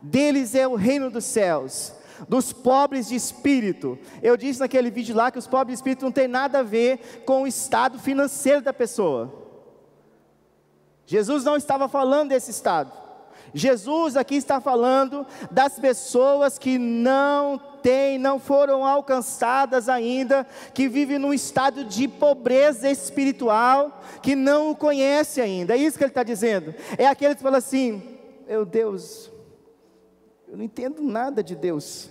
deles 0.00 0.54
é 0.54 0.64
o 0.64 0.76
reino 0.76 1.10
dos 1.10 1.24
céus, 1.24 1.92
dos 2.28 2.52
pobres 2.52 3.08
de 3.08 3.16
espírito. 3.16 3.98
Eu 4.22 4.36
disse 4.36 4.60
naquele 4.60 4.92
vídeo 4.92 5.16
lá 5.16 5.32
que 5.32 5.40
os 5.40 5.48
pobres 5.48 5.76
de 5.76 5.80
espírito 5.80 6.04
não 6.04 6.12
tem 6.12 6.28
nada 6.28 6.60
a 6.60 6.62
ver 6.62 7.24
com 7.26 7.42
o 7.42 7.48
estado 7.48 7.98
financeiro 7.98 8.62
da 8.62 8.72
pessoa. 8.72 9.34
Jesus 11.06 11.42
não 11.42 11.56
estava 11.56 11.88
falando 11.88 12.28
desse 12.28 12.52
estado. 12.52 12.92
Jesus 13.52 14.16
aqui 14.16 14.36
está 14.36 14.60
falando 14.60 15.26
das 15.50 15.78
pessoas 15.78 16.58
que 16.58 16.78
não 16.78 17.60
têm, 17.82 18.18
não 18.18 18.38
foram 18.38 18.84
alcançadas 18.84 19.88
ainda, 19.88 20.46
que 20.72 20.88
vivem 20.88 21.18
num 21.18 21.34
estado 21.34 21.84
de 21.84 22.08
pobreza 22.08 22.88
espiritual, 22.88 24.00
que 24.22 24.34
não 24.34 24.70
o 24.70 24.76
conhece 24.76 25.40
ainda. 25.40 25.74
É 25.74 25.76
isso 25.76 25.98
que 25.98 26.04
ele 26.04 26.10
está 26.10 26.22
dizendo. 26.22 26.74
É 26.96 27.06
aquele 27.06 27.34
que 27.34 27.42
fala 27.42 27.58
assim: 27.58 28.02
meu 28.46 28.64
Deus, 28.64 29.30
eu 30.48 30.56
não 30.56 30.64
entendo 30.64 31.02
nada 31.02 31.42
de 31.42 31.54
Deus. 31.54 32.10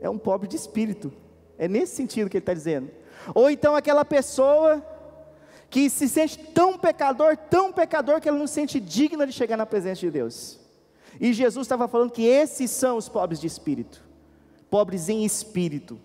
É 0.00 0.10
um 0.10 0.18
pobre 0.18 0.48
de 0.48 0.56
espírito. 0.56 1.12
É 1.56 1.68
nesse 1.68 1.94
sentido 1.94 2.28
que 2.28 2.36
ele 2.36 2.42
está 2.42 2.54
dizendo. 2.54 2.90
Ou 3.34 3.48
então 3.48 3.76
aquela 3.76 4.04
pessoa 4.04 4.84
que 5.72 5.88
se 5.88 6.06
sente 6.06 6.38
tão 6.38 6.76
pecador, 6.76 7.34
tão 7.34 7.72
pecador, 7.72 8.20
que 8.20 8.28
ela 8.28 8.36
não 8.36 8.46
se 8.46 8.52
sente 8.52 8.78
digna 8.78 9.26
de 9.26 9.32
chegar 9.32 9.56
na 9.56 9.64
presença 9.64 10.02
de 10.02 10.10
Deus. 10.10 10.60
E 11.18 11.32
Jesus 11.32 11.64
estava 11.64 11.88
falando 11.88 12.10
que 12.10 12.26
esses 12.26 12.70
são 12.70 12.98
os 12.98 13.08
pobres 13.08 13.40
de 13.40 13.46
espírito, 13.46 14.04
pobres 14.68 15.08
em 15.08 15.24
espírito. 15.24 15.98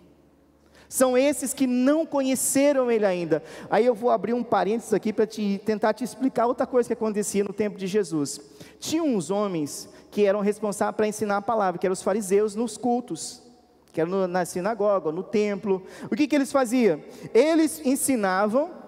São 0.88 1.18
esses 1.18 1.54
que 1.54 1.68
não 1.68 2.06
conheceram 2.06 2.90
Ele 2.90 3.06
ainda. 3.06 3.44
Aí 3.70 3.86
eu 3.86 3.94
vou 3.94 4.10
abrir 4.10 4.34
um 4.34 4.42
parênteses 4.42 4.94
aqui 4.94 5.12
para 5.12 5.28
te, 5.28 5.62
tentar 5.66 5.94
te 5.94 6.06
explicar 6.06 6.48
outra 6.48 6.66
coisa 6.66 6.88
que 6.88 6.94
acontecia 6.94 7.44
no 7.44 7.52
tempo 7.52 7.78
de 7.78 7.88
Jesus. 7.88 8.40
Tinha 8.80 9.04
uns 9.04 9.30
homens 9.30 9.90
que 10.10 10.24
eram 10.24 10.40
responsáveis 10.40 10.96
para 10.96 11.10
ensinar 11.10 11.38
a 11.38 11.42
palavra, 11.42 11.78
que 11.78 11.86
eram 11.86 11.94
os 11.94 12.02
fariseus 12.02 12.56
nos 12.56 12.78
cultos, 12.78 13.44
que 13.92 14.00
eram 14.00 14.12
no, 14.12 14.28
na 14.30 14.46
sinagoga, 14.46 15.12
no 15.12 15.24
templo. 15.24 15.84
O 16.10 16.16
que, 16.16 16.26
que 16.26 16.38
eles 16.38 16.54
faziam? 16.54 17.02
Eles 17.34 17.82
ensinavam 17.86 18.87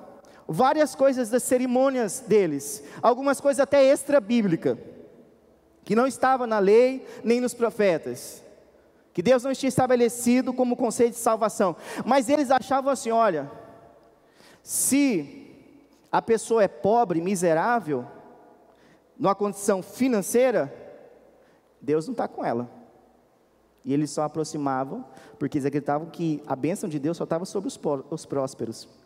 várias 0.50 0.96
coisas 0.96 1.29
das 1.29 1.44
cerimônias 1.44 2.22
deles, 2.22 2.84
algumas 3.03 3.39
coisas 3.39 3.60
até 3.60 3.84
extra-bíblica, 3.84 4.79
que 5.86 5.96
não 5.96 6.08
estava 6.08 6.48
na 6.48 6.58
lei 6.58 7.06
nem 7.24 7.39
nos 7.39 7.53
profetas, 7.53 8.44
que 9.13 9.22
Deus 9.22 9.44
não 9.44 9.53
tinha 9.53 9.68
estabelecido 9.70 10.51
como 10.51 10.75
conceito 10.75 11.13
de 11.13 11.20
salvação, 11.20 11.75
mas 12.03 12.29
eles 12.29 12.50
achavam 12.50 12.91
assim: 12.91 13.12
olha, 13.12 13.50
se 14.63 15.56
a 16.12 16.22
pessoa 16.22 16.63
é 16.63 16.68
pobre, 16.68 17.22
miserável, 17.22 18.06
numa 19.18 19.36
condição 19.36 19.84
financeira, 19.84 20.74
Deus 21.79 22.08
não 22.08 22.13
está 22.13 22.27
com 22.27 22.44
ela. 22.44 22.70
E 23.86 23.94
eles 23.94 24.10
só 24.12 24.24
aproximavam, 24.24 25.06
porque 25.38 25.58
eles 25.58 25.65
acreditavam 25.65 26.10
que 26.10 26.41
a 26.48 26.56
bênção 26.56 26.89
de 26.89 27.00
Deus 27.00 27.18
só 27.18 27.24
estava 27.24 27.46
sobre 27.46 27.68
os, 27.68 27.79
os 28.10 28.25
prósperos. 28.25 28.99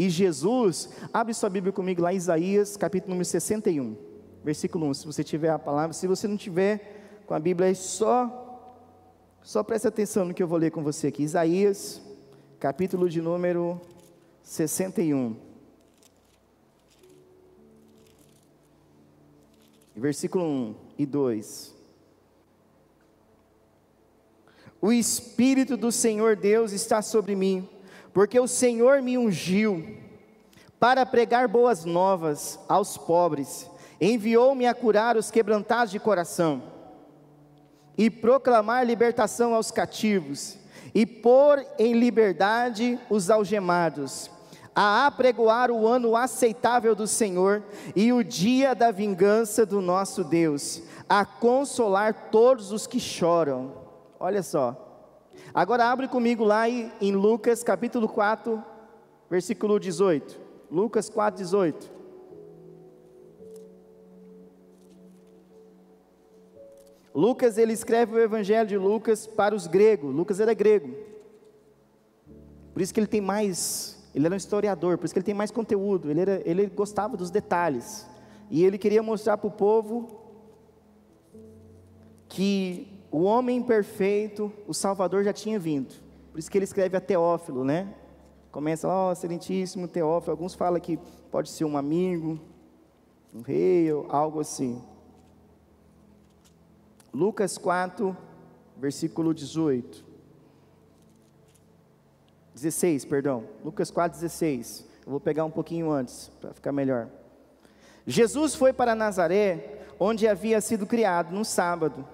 E 0.00 0.08
Jesus, 0.08 0.88
abre 1.12 1.34
sua 1.34 1.50
Bíblia 1.50 1.74
comigo 1.74 2.00
lá 2.00 2.10
Isaías, 2.10 2.74
capítulo 2.74 3.10
número 3.10 3.26
61, 3.26 3.94
versículo 4.42 4.86
1. 4.86 4.94
Se 4.94 5.04
você 5.06 5.22
tiver 5.22 5.50
a 5.50 5.58
palavra, 5.58 5.92
se 5.92 6.06
você 6.06 6.26
não 6.26 6.38
tiver 6.38 7.22
com 7.26 7.34
a 7.34 7.38
Bíblia 7.38 7.68
aí, 7.68 7.74
só 7.74 8.72
só 9.42 9.62
preste 9.62 9.86
atenção 9.86 10.24
no 10.24 10.32
que 10.32 10.42
eu 10.42 10.48
vou 10.48 10.56
ler 10.56 10.70
com 10.70 10.82
você 10.82 11.08
aqui. 11.08 11.22
Isaías, 11.22 12.00
capítulo 12.58 13.10
de 13.10 13.20
número 13.20 13.78
61. 14.42 15.36
Versículo 19.94 20.46
1 20.46 20.74
e 20.98 21.04
2. 21.04 21.74
O 24.80 24.90
Espírito 24.90 25.76
do 25.76 25.92
Senhor 25.92 26.36
Deus 26.36 26.72
está 26.72 27.02
sobre 27.02 27.36
mim 27.36 27.68
porque 28.12 28.38
o 28.38 28.48
Senhor 28.48 29.02
me 29.02 29.16
ungiu 29.16 29.96
para 30.78 31.04
pregar 31.04 31.46
boas 31.46 31.84
novas 31.84 32.58
aos 32.68 32.96
pobres, 32.96 33.70
enviou-me 34.00 34.66
a 34.66 34.74
curar 34.74 35.16
os 35.16 35.30
quebrantados 35.30 35.90
de 35.90 36.00
coração, 36.00 36.62
e 37.98 38.08
proclamar 38.08 38.86
libertação 38.86 39.54
aos 39.54 39.70
cativos, 39.70 40.56
e 40.94 41.04
pôr 41.04 41.64
em 41.78 41.92
liberdade 41.92 42.98
os 43.10 43.30
algemados, 43.30 44.30
a 44.74 45.06
apregoar 45.06 45.70
o 45.70 45.86
ano 45.86 46.16
aceitável 46.16 46.94
do 46.94 47.06
Senhor 47.06 47.62
e 47.94 48.12
o 48.12 48.24
dia 48.24 48.74
da 48.74 48.90
vingança 48.90 49.66
do 49.66 49.80
nosso 49.80 50.24
Deus, 50.24 50.82
a 51.08 51.24
consolar 51.24 52.30
todos 52.30 52.72
os 52.72 52.86
que 52.86 52.98
choram. 52.98 53.74
Olha 54.18 54.42
só, 54.42 54.89
Agora 55.52 55.86
abre 55.86 56.08
comigo 56.08 56.44
lá 56.44 56.68
em 56.68 57.12
Lucas 57.12 57.62
capítulo 57.62 58.08
4, 58.08 58.62
versículo 59.28 59.78
18. 59.78 60.40
Lucas 60.70 61.08
4, 61.08 61.42
18. 61.42 62.00
Lucas 67.14 67.58
ele 67.58 67.72
escreve 67.72 68.14
o 68.14 68.18
evangelho 68.18 68.68
de 68.68 68.76
Lucas 68.76 69.26
para 69.26 69.54
os 69.54 69.66
gregos. 69.66 70.14
Lucas 70.14 70.38
era 70.38 70.54
grego. 70.54 70.94
Por 72.72 72.80
isso 72.80 72.94
que 72.94 73.00
ele 73.00 73.06
tem 73.06 73.20
mais, 73.20 73.98
ele 74.14 74.26
era 74.26 74.34
um 74.34 74.38
historiador, 74.38 74.96
por 74.96 75.04
isso 75.04 75.12
que 75.12 75.18
ele 75.18 75.26
tem 75.26 75.34
mais 75.34 75.50
conteúdo. 75.50 76.10
Ele, 76.10 76.20
era, 76.20 76.42
ele 76.44 76.66
gostava 76.66 77.16
dos 77.16 77.30
detalhes. 77.30 78.06
E 78.48 78.64
ele 78.64 78.78
queria 78.78 79.02
mostrar 79.02 79.36
para 79.36 79.48
o 79.48 79.50
povo 79.50 80.20
que 82.28 82.99
o 83.10 83.22
homem 83.22 83.62
perfeito, 83.62 84.52
o 84.66 84.74
Salvador 84.74 85.24
já 85.24 85.32
tinha 85.32 85.58
vindo. 85.58 85.94
Por 86.30 86.38
isso 86.38 86.50
que 86.50 86.56
ele 86.56 86.64
escreve 86.64 86.96
a 86.96 87.00
Teófilo, 87.00 87.64
né? 87.64 87.92
Começa, 88.52 88.88
ó, 88.88 89.08
oh, 89.08 89.12
excelentíssimo 89.12 89.88
Teófilo. 89.88 90.32
Alguns 90.32 90.54
falam 90.54 90.80
que 90.80 90.98
pode 91.30 91.50
ser 91.50 91.64
um 91.64 91.76
amigo, 91.76 92.38
um 93.34 93.42
rei, 93.42 93.92
ou 93.92 94.06
algo 94.10 94.40
assim. 94.40 94.82
Lucas 97.12 97.58
4, 97.58 98.16
versículo 98.76 99.34
18. 99.34 100.04
16, 102.54 103.04
perdão. 103.04 103.44
Lucas 103.64 103.90
4, 103.90 104.20
16. 104.20 104.86
Eu 105.04 105.10
vou 105.10 105.20
pegar 105.20 105.44
um 105.44 105.50
pouquinho 105.50 105.90
antes, 105.90 106.28
para 106.40 106.52
ficar 106.52 106.70
melhor. 106.70 107.08
Jesus 108.06 108.54
foi 108.54 108.72
para 108.72 108.94
Nazaré, 108.94 109.84
onde 109.98 110.28
havia 110.28 110.60
sido 110.60 110.86
criado, 110.86 111.32
no 111.32 111.44
sábado. 111.44 112.06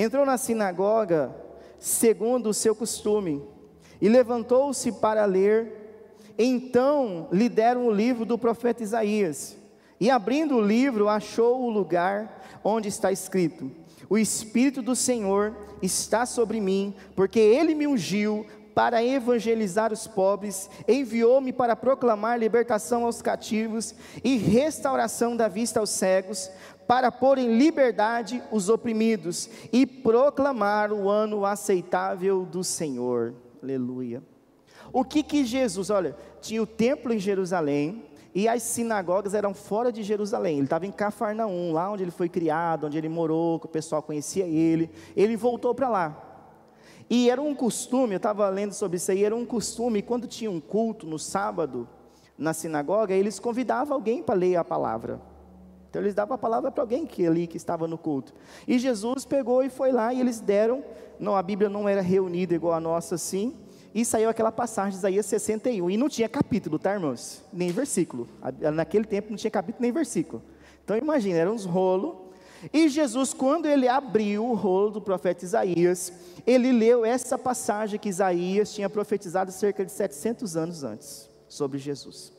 Entrou 0.00 0.24
na 0.24 0.38
sinagoga, 0.38 1.34
segundo 1.76 2.50
o 2.50 2.54
seu 2.54 2.72
costume, 2.72 3.42
e 4.00 4.08
levantou-se 4.08 4.92
para 4.92 5.24
ler. 5.24 5.72
Então 6.38 7.26
lhe 7.32 7.48
deram 7.48 7.88
o 7.88 7.90
livro 7.90 8.24
do 8.24 8.38
profeta 8.38 8.80
Isaías. 8.80 9.56
E 9.98 10.08
abrindo 10.08 10.54
o 10.54 10.60
livro, 10.60 11.08
achou 11.08 11.62
o 11.62 11.68
lugar 11.68 12.44
onde 12.62 12.86
está 12.86 13.10
escrito: 13.10 13.72
O 14.08 14.16
Espírito 14.16 14.82
do 14.82 14.94
Senhor 14.94 15.52
está 15.82 16.24
sobre 16.24 16.60
mim, 16.60 16.94
porque 17.16 17.40
ele 17.40 17.74
me 17.74 17.88
ungiu 17.88 18.46
para 18.78 19.02
evangelizar 19.02 19.92
os 19.92 20.06
pobres, 20.06 20.70
enviou-me 20.86 21.52
para 21.52 21.74
proclamar 21.74 22.38
libertação 22.38 23.04
aos 23.04 23.20
cativos 23.20 23.92
e 24.22 24.36
restauração 24.36 25.36
da 25.36 25.48
vista 25.48 25.80
aos 25.80 25.90
cegos, 25.90 26.48
para 26.86 27.10
pôr 27.10 27.38
em 27.38 27.58
liberdade 27.58 28.40
os 28.52 28.68
oprimidos 28.68 29.50
e 29.72 29.84
proclamar 29.84 30.92
o 30.92 31.08
ano 31.08 31.44
aceitável 31.44 32.44
do 32.44 32.62
Senhor. 32.62 33.34
Aleluia. 33.60 34.22
O 34.92 35.04
que 35.04 35.24
que 35.24 35.44
Jesus, 35.44 35.90
olha, 35.90 36.14
tinha 36.40 36.62
o 36.62 36.66
templo 36.66 37.12
em 37.12 37.18
Jerusalém, 37.18 38.04
e 38.32 38.46
as 38.46 38.62
sinagogas 38.62 39.34
eram 39.34 39.54
fora 39.54 39.90
de 39.90 40.04
Jerusalém. 40.04 40.58
Ele 40.58 40.66
estava 40.66 40.86
em 40.86 40.92
Cafarnaum, 40.92 41.72
lá 41.72 41.90
onde 41.90 42.04
ele 42.04 42.12
foi 42.12 42.28
criado, 42.28 42.86
onde 42.86 42.96
ele 42.96 43.08
morou, 43.08 43.58
que 43.58 43.66
o 43.66 43.70
pessoal 43.70 44.00
conhecia 44.00 44.44
ele. 44.46 44.88
Ele 45.16 45.36
voltou 45.36 45.74
para 45.74 45.88
lá. 45.88 46.27
E 47.10 47.30
era 47.30 47.40
um 47.40 47.54
costume, 47.54 48.14
eu 48.14 48.18
estava 48.18 48.48
lendo 48.48 48.72
sobre 48.72 48.98
isso 48.98 49.10
aí, 49.10 49.24
era 49.24 49.34
um 49.34 49.46
costume, 49.46 50.02
quando 50.02 50.26
tinha 50.26 50.50
um 50.50 50.60
culto 50.60 51.06
no 51.06 51.18
sábado, 51.18 51.88
na 52.36 52.52
sinagoga, 52.52 53.14
eles 53.14 53.38
convidavam 53.38 53.94
alguém 53.94 54.22
para 54.22 54.34
ler 54.34 54.56
a 54.56 54.64
palavra. 54.64 55.20
Então 55.90 56.02
eles 56.02 56.14
davam 56.14 56.34
a 56.34 56.38
palavra 56.38 56.70
para 56.70 56.82
alguém 56.82 57.06
que 57.06 57.26
ali 57.26 57.46
que 57.46 57.56
estava 57.56 57.88
no 57.88 57.96
culto. 57.96 58.34
E 58.66 58.78
Jesus 58.78 59.24
pegou 59.24 59.62
e 59.62 59.70
foi 59.70 59.90
lá 59.90 60.12
e 60.12 60.20
eles 60.20 60.38
deram. 60.38 60.84
Não, 61.18 61.34
a 61.34 61.42
Bíblia 61.42 61.70
não 61.70 61.88
era 61.88 62.02
reunida 62.02 62.54
igual 62.54 62.74
a 62.74 62.80
nossa 62.80 63.14
assim. 63.14 63.56
E 63.94 64.04
saiu 64.04 64.28
aquela 64.28 64.52
passagem 64.52 64.92
de 64.92 64.98
Isaías 64.98 65.24
61. 65.24 65.90
E 65.90 65.96
não 65.96 66.08
tinha 66.08 66.28
capítulo, 66.28 66.78
tá, 66.78 66.92
irmãos? 66.92 67.42
Nem 67.50 67.70
versículo. 67.72 68.28
Naquele 68.74 69.06
tempo 69.06 69.30
não 69.30 69.36
tinha 69.36 69.50
capítulo 69.50 69.80
nem 69.80 69.90
versículo. 69.90 70.42
Então 70.84 70.94
imagina, 70.96 71.38
eram 71.38 71.54
uns 71.54 71.64
rolos 71.64 72.27
e 72.72 72.88
Jesus, 72.88 73.32
quando 73.32 73.66
ele 73.66 73.86
abriu 73.86 74.44
o 74.44 74.54
rolo 74.54 74.90
do 74.90 75.00
profeta 75.00 75.44
Isaías, 75.44 76.12
ele 76.46 76.72
leu 76.72 77.04
essa 77.04 77.38
passagem 77.38 78.00
que 78.00 78.08
Isaías 78.08 78.72
tinha 78.72 78.90
profetizado 78.90 79.52
cerca 79.52 79.84
de 79.84 79.92
700 79.92 80.56
anos 80.56 80.82
antes, 80.82 81.28
sobre 81.48 81.78
Jesus. 81.78 82.32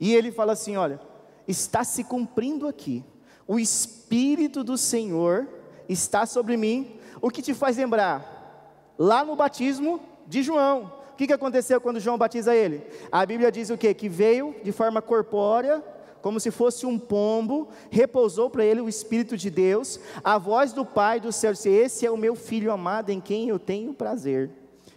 E 0.00 0.14
ele 0.14 0.32
fala 0.32 0.52
assim: 0.52 0.76
olha, 0.76 1.00
está 1.46 1.84
se 1.84 2.04
cumprindo 2.04 2.66
aqui, 2.66 3.04
o 3.46 3.58
Espírito 3.58 4.64
do 4.64 4.78
Senhor 4.78 5.46
está 5.88 6.24
sobre 6.24 6.56
mim, 6.56 6.98
o 7.20 7.30
que 7.30 7.42
te 7.42 7.54
faz 7.54 7.76
lembrar? 7.76 8.94
Lá 8.98 9.24
no 9.24 9.36
batismo 9.36 10.00
de 10.26 10.42
João, 10.42 10.92
o 11.12 11.16
que, 11.16 11.26
que 11.26 11.32
aconteceu 11.32 11.80
quando 11.80 12.00
João 12.00 12.18
batiza 12.18 12.54
ele? 12.54 12.82
A 13.12 13.24
Bíblia 13.24 13.52
diz 13.52 13.70
o 13.70 13.78
que? 13.78 13.92
Que 13.94 14.08
veio 14.08 14.54
de 14.62 14.72
forma 14.72 15.00
corpórea, 15.00 15.82
como 16.26 16.40
se 16.40 16.50
fosse 16.50 16.84
um 16.84 16.98
pombo, 16.98 17.68
repousou 17.88 18.50
para 18.50 18.64
ele 18.64 18.80
o 18.80 18.88
Espírito 18.88 19.36
de 19.36 19.48
Deus, 19.48 20.00
a 20.24 20.36
voz 20.36 20.72
do 20.72 20.84
Pai 20.84 21.20
do 21.20 21.30
céu 21.30 21.52
disse: 21.52 21.68
Esse 21.68 22.04
é 22.04 22.10
o 22.10 22.16
meu 22.16 22.34
filho 22.34 22.72
amado 22.72 23.10
em 23.10 23.20
quem 23.20 23.48
eu 23.48 23.60
tenho 23.60 23.94
prazer. 23.94 24.50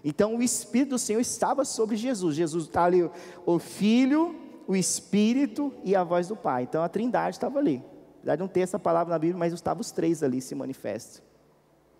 Então 0.03 0.38
o 0.38 0.41
Espírito 0.41 0.89
do 0.89 0.98
Senhor 0.98 1.19
estava 1.19 1.63
sobre 1.63 1.95
Jesus. 1.95 2.36
Jesus 2.36 2.63
está 2.63 2.86
ali, 2.86 3.07
o 3.45 3.59
Filho, 3.59 4.36
o 4.67 4.75
Espírito 4.75 5.71
e 5.83 5.95
a 5.95 6.03
voz 6.03 6.27
do 6.27 6.36
Pai. 6.36 6.63
Então 6.63 6.81
a 6.81 6.89
Trindade 6.89 7.36
estava 7.36 7.59
ali. 7.59 7.83
Apesar 8.17 8.36
de 8.36 8.41
não 8.41 8.48
ter 8.48 8.62
essa 8.62 8.79
palavra 8.79 9.13
na 9.13 9.19
Bíblia, 9.19 9.38
mas 9.38 9.53
estavam 9.53 9.81
os 9.81 9.91
três 9.91 10.24
ali 10.24 10.41
se 10.41 10.55
manifestam. 10.55 11.24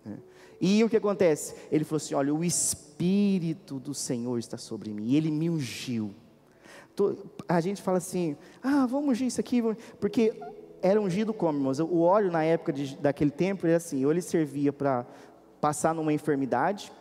É. 0.06 0.10
E 0.60 0.82
o 0.82 0.88
que 0.88 0.96
acontece? 0.96 1.54
Ele 1.70 1.84
falou 1.84 1.98
assim: 1.98 2.14
Olha, 2.14 2.34
o 2.34 2.42
Espírito 2.42 3.78
do 3.78 3.94
Senhor 3.94 4.40
está 4.40 4.58
sobre 4.58 4.92
mim, 4.92 5.04
e 5.04 5.16
ele 5.16 5.30
me 5.30 5.48
ungiu 5.48 6.12
a 7.48 7.60
gente 7.60 7.82
fala 7.82 7.98
assim, 7.98 8.36
ah, 8.62 8.86
vamos 8.86 9.10
ungir 9.10 9.26
isso 9.26 9.40
aqui, 9.40 9.62
porque 9.98 10.34
era 10.82 11.00
ungido 11.00 11.32
como, 11.32 11.58
irmãos? 11.58 11.78
O 11.80 12.00
óleo 12.00 12.30
na 12.30 12.44
época 12.44 12.72
de, 12.72 12.96
daquele 12.96 13.30
tempo 13.30 13.66
era 13.66 13.76
assim, 13.76 14.04
ou 14.04 14.10
ele 14.10 14.22
servia 14.22 14.72
para 14.72 15.06
passar 15.60 15.94
numa 15.94 16.12
enfermidade, 16.12 16.92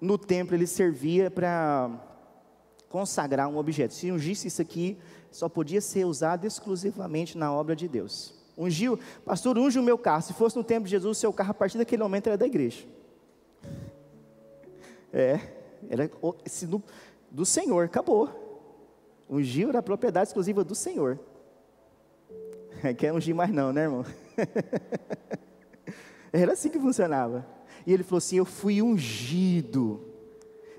no 0.00 0.18
templo 0.18 0.56
ele 0.56 0.66
servia 0.66 1.30
para 1.30 1.90
consagrar 2.88 3.48
um 3.48 3.56
objeto. 3.56 3.94
Se 3.94 4.10
ungisse 4.10 4.48
isso 4.48 4.60
aqui, 4.60 4.98
só 5.30 5.48
podia 5.48 5.80
ser 5.80 6.04
usado 6.04 6.44
exclusivamente 6.44 7.38
na 7.38 7.52
obra 7.52 7.74
de 7.74 7.88
Deus. 7.88 8.34
Ungiu, 8.56 8.98
pastor, 9.24 9.56
unge 9.56 9.78
o 9.78 9.82
meu 9.82 9.96
carro. 9.96 10.22
Se 10.22 10.32
fosse 10.34 10.56
no 10.56 10.64
tempo 10.64 10.84
de 10.84 10.90
Jesus, 10.90 11.16
o 11.16 11.20
seu 11.20 11.32
carro 11.32 11.52
a 11.52 11.54
partir 11.54 11.78
daquele 11.78 12.02
momento 12.02 12.26
era 12.26 12.36
da 12.36 12.46
igreja. 12.46 12.84
É, 15.12 15.40
era 15.88 16.10
do 17.30 17.46
Senhor, 17.46 17.84
acabou. 17.84 18.41
Ungir 19.32 19.70
era 19.70 19.82
propriedade 19.82 20.28
exclusiva 20.28 20.62
do 20.62 20.74
Senhor. 20.74 21.18
Quer 22.98 23.14
ungir 23.14 23.34
mais 23.34 23.50
não, 23.50 23.72
né, 23.72 23.84
irmão? 23.84 24.04
Era 26.30 26.52
assim 26.52 26.68
que 26.68 26.78
funcionava. 26.78 27.46
E 27.86 27.94
ele 27.94 28.02
falou 28.02 28.18
assim: 28.18 28.36
Eu 28.36 28.44
fui 28.44 28.82
ungido, 28.82 30.02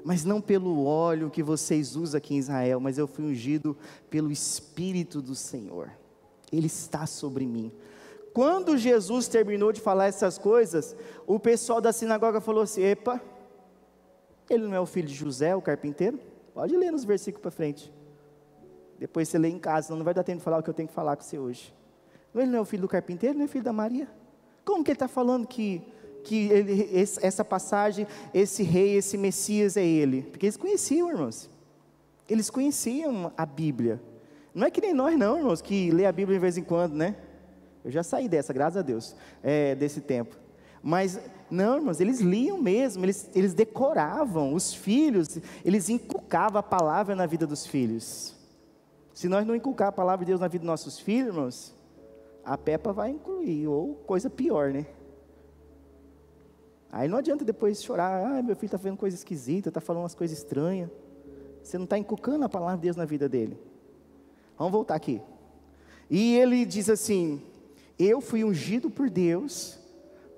mas 0.04 0.24
não 0.24 0.40
pelo 0.40 0.86
óleo 0.86 1.32
que 1.32 1.42
vocês 1.42 1.96
usam 1.96 2.20
aqui 2.20 2.36
em 2.36 2.38
Israel, 2.38 2.80
mas 2.80 3.00
eu 3.00 3.08
fui 3.08 3.26
ungido 3.26 3.76
pelo 4.08 4.32
Espírito 4.32 5.20
do 5.20 5.34
Senhor. 5.34 5.90
Ele 6.52 6.68
está 6.68 7.08
sobre 7.08 7.48
mim. 7.48 7.72
Quando 8.36 8.78
Jesus 8.78 9.28
terminou 9.28 9.72
de 9.72 9.82
falar 9.82 10.06
essas 10.06 10.38
coisas, 10.38 10.96
o 11.26 11.40
pessoal 11.40 11.82
da 11.82 11.92
sinagoga 11.92 12.40
falou 12.40 12.62
assim: 12.62 12.84
Epa, 12.84 13.20
ele 14.48 14.68
não 14.68 14.76
é 14.76 14.80
o 14.80 14.86
filho 14.86 15.08
de 15.08 15.16
José, 15.16 15.56
o 15.56 15.62
carpinteiro? 15.62 16.20
Pode 16.54 16.78
ler 16.78 16.92
nos 16.92 17.04
versículos 17.04 17.42
para 17.42 17.50
frente. 17.50 17.92
Depois 19.04 19.28
você 19.28 19.38
lê 19.38 19.50
em 19.50 19.60
casa, 19.60 19.94
não 19.94 20.02
vai 20.02 20.14
dar 20.14 20.24
tempo 20.24 20.38
de 20.38 20.46
falar 20.46 20.60
o 20.60 20.64
que 20.64 20.70
eu 20.70 20.74
tenho 20.74 20.88
que 20.88 20.94
falar 20.94 21.18
com 21.18 21.24
você 21.24 21.38
hoje. 21.38 21.74
Ele 22.34 22.46
não 22.46 22.60
é 22.60 22.62
o 22.62 22.66
filho 22.66 22.84
do 22.84 22.88
carpinteiro, 22.88 23.38
não 23.38 23.44
é 23.44 23.50
filho 23.50 23.66
da 23.66 23.74
Maria? 23.74 24.08
Como 24.64 24.82
que 24.82 24.92
ele 24.92 24.96
está 24.96 25.10
falando 25.10 25.46
que, 25.46 25.82
que 26.24 26.48
ele, 26.48 26.90
essa 27.22 27.44
passagem, 27.44 28.08
esse 28.34 28.64
rei, 28.64 28.96
esse 28.96 29.18
Messias 29.18 29.76
é 29.76 29.86
ele? 29.86 30.22
Porque 30.22 30.46
eles 30.46 30.56
conheciam, 30.56 31.10
irmãos. 31.10 31.50
Eles 32.30 32.50
conheciam 32.50 33.30
a 33.36 33.46
Bíblia. 33.46 34.02
Não 34.56 34.68
é 34.68 34.72
que 34.72 34.80
nem 34.80 34.94
nós, 34.94 35.20
não, 35.20 35.38
irmãos, 35.38 35.62
que 35.62 35.92
lê 35.92 36.06
a 36.06 36.12
Bíblia 36.14 36.38
de 36.38 36.42
vez 36.42 36.58
em 36.58 36.64
quando, 36.64 36.94
né? 36.94 37.18
Eu 37.84 37.92
já 37.92 38.04
saí 38.04 38.30
dessa, 38.30 38.54
graças 38.54 38.78
a 38.78 38.82
Deus, 38.82 39.18
é, 39.44 39.76
desse 39.76 40.00
tempo. 40.00 40.38
Mas, 40.82 41.20
não, 41.52 41.76
irmãos, 41.76 42.00
eles 42.00 42.22
liam 42.22 42.58
mesmo, 42.58 43.04
eles, 43.04 43.30
eles 43.36 43.54
decoravam, 43.54 44.54
os 44.54 44.74
filhos, 44.74 45.38
eles 45.66 45.90
inculcavam 45.90 46.58
a 46.58 46.64
palavra 46.64 47.18
na 47.18 47.26
vida 47.26 47.46
dos 47.46 47.68
filhos. 47.68 48.42
Se 49.14 49.28
nós 49.28 49.46
não 49.46 49.56
inculcar 49.56 49.90
a 49.90 49.92
palavra 49.92 50.26
de 50.26 50.32
Deus 50.32 50.42
na 50.42 50.48
vida 50.48 50.62
dos 50.64 50.68
nossos 50.68 51.00
filhos, 51.00 51.28
irmãos, 51.28 51.76
a 52.44 52.58
Peppa 52.58 52.92
vai 52.92 53.12
incluir, 53.12 53.68
ou 53.68 53.96
coisa 54.08 54.30
pior, 54.30 54.72
né? 54.72 54.88
Aí 56.92 57.08
não 57.08 57.18
adianta 57.18 57.46
depois 57.46 57.84
chorar, 57.84 58.24
ah, 58.24 58.44
meu 58.44 58.56
filho 58.56 58.68
está 58.68 58.78
fazendo 58.78 58.98
coisa 58.98 59.16
esquisita, 59.16 59.70
está 59.70 59.82
falando 59.82 60.04
umas 60.04 60.16
coisas 60.16 60.38
estranhas. 60.38 60.90
Você 61.64 61.78
não 61.78 61.86
está 61.86 61.98
inculcando 61.98 62.44
a 62.44 62.50
palavra 62.50 62.78
de 62.78 62.84
Deus 62.84 62.96
na 62.96 63.06
vida 63.06 63.30
dele. 63.30 63.58
Vamos 64.58 64.74
voltar 64.74 64.96
aqui. 64.96 65.22
E 66.10 66.36
ele 66.36 66.66
diz 66.66 66.90
assim: 66.90 67.42
Eu 67.98 68.20
fui 68.20 68.44
ungido 68.44 68.90
por 68.90 69.10
Deus 69.10 69.80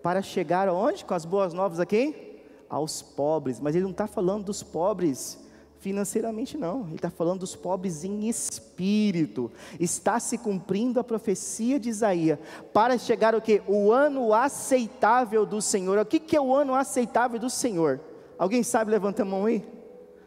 para 0.03 0.21
chegar 0.21 0.67
aonde? 0.67 1.03
Com 1.03 1.13
as 1.13 1.25
boas 1.25 1.53
novas 1.53 1.79
aqui? 1.79 2.39
Aos 2.69 3.01
pobres. 3.01 3.59
Mas 3.59 3.75
ele 3.75 3.83
não 3.83 3.91
está 3.91 4.07
falando 4.07 4.45
dos 4.45 4.63
pobres 4.63 5.44
financeiramente 5.85 6.57
não, 6.57 6.87
ele 6.87 6.95
está 6.95 7.11
falando 7.11 7.41
dos 7.41 7.55
pobres 7.55 8.03
em 8.03 8.27
espírito. 8.27 9.51
Está 9.79 10.19
se 10.19 10.35
cumprindo 10.35 10.99
a 10.99 11.03
profecia 11.03 11.79
de 11.79 11.89
Isaías 11.89 12.39
para 12.73 12.97
chegar 12.97 13.35
o 13.35 13.41
que? 13.41 13.61
O 13.67 13.91
ano 13.91 14.33
aceitável 14.33 15.45
do 15.45 15.61
Senhor. 15.61 15.99
O 15.99 16.03
que, 16.05 16.19
que 16.19 16.35
é 16.35 16.41
o 16.41 16.55
ano 16.55 16.73
aceitável 16.73 17.37
do 17.37 17.51
Senhor? 17.51 18.01
Alguém 18.35 18.63
sabe? 18.63 18.89
Levanta 18.89 19.21
a 19.21 19.25
mão 19.25 19.45
aí. 19.45 19.57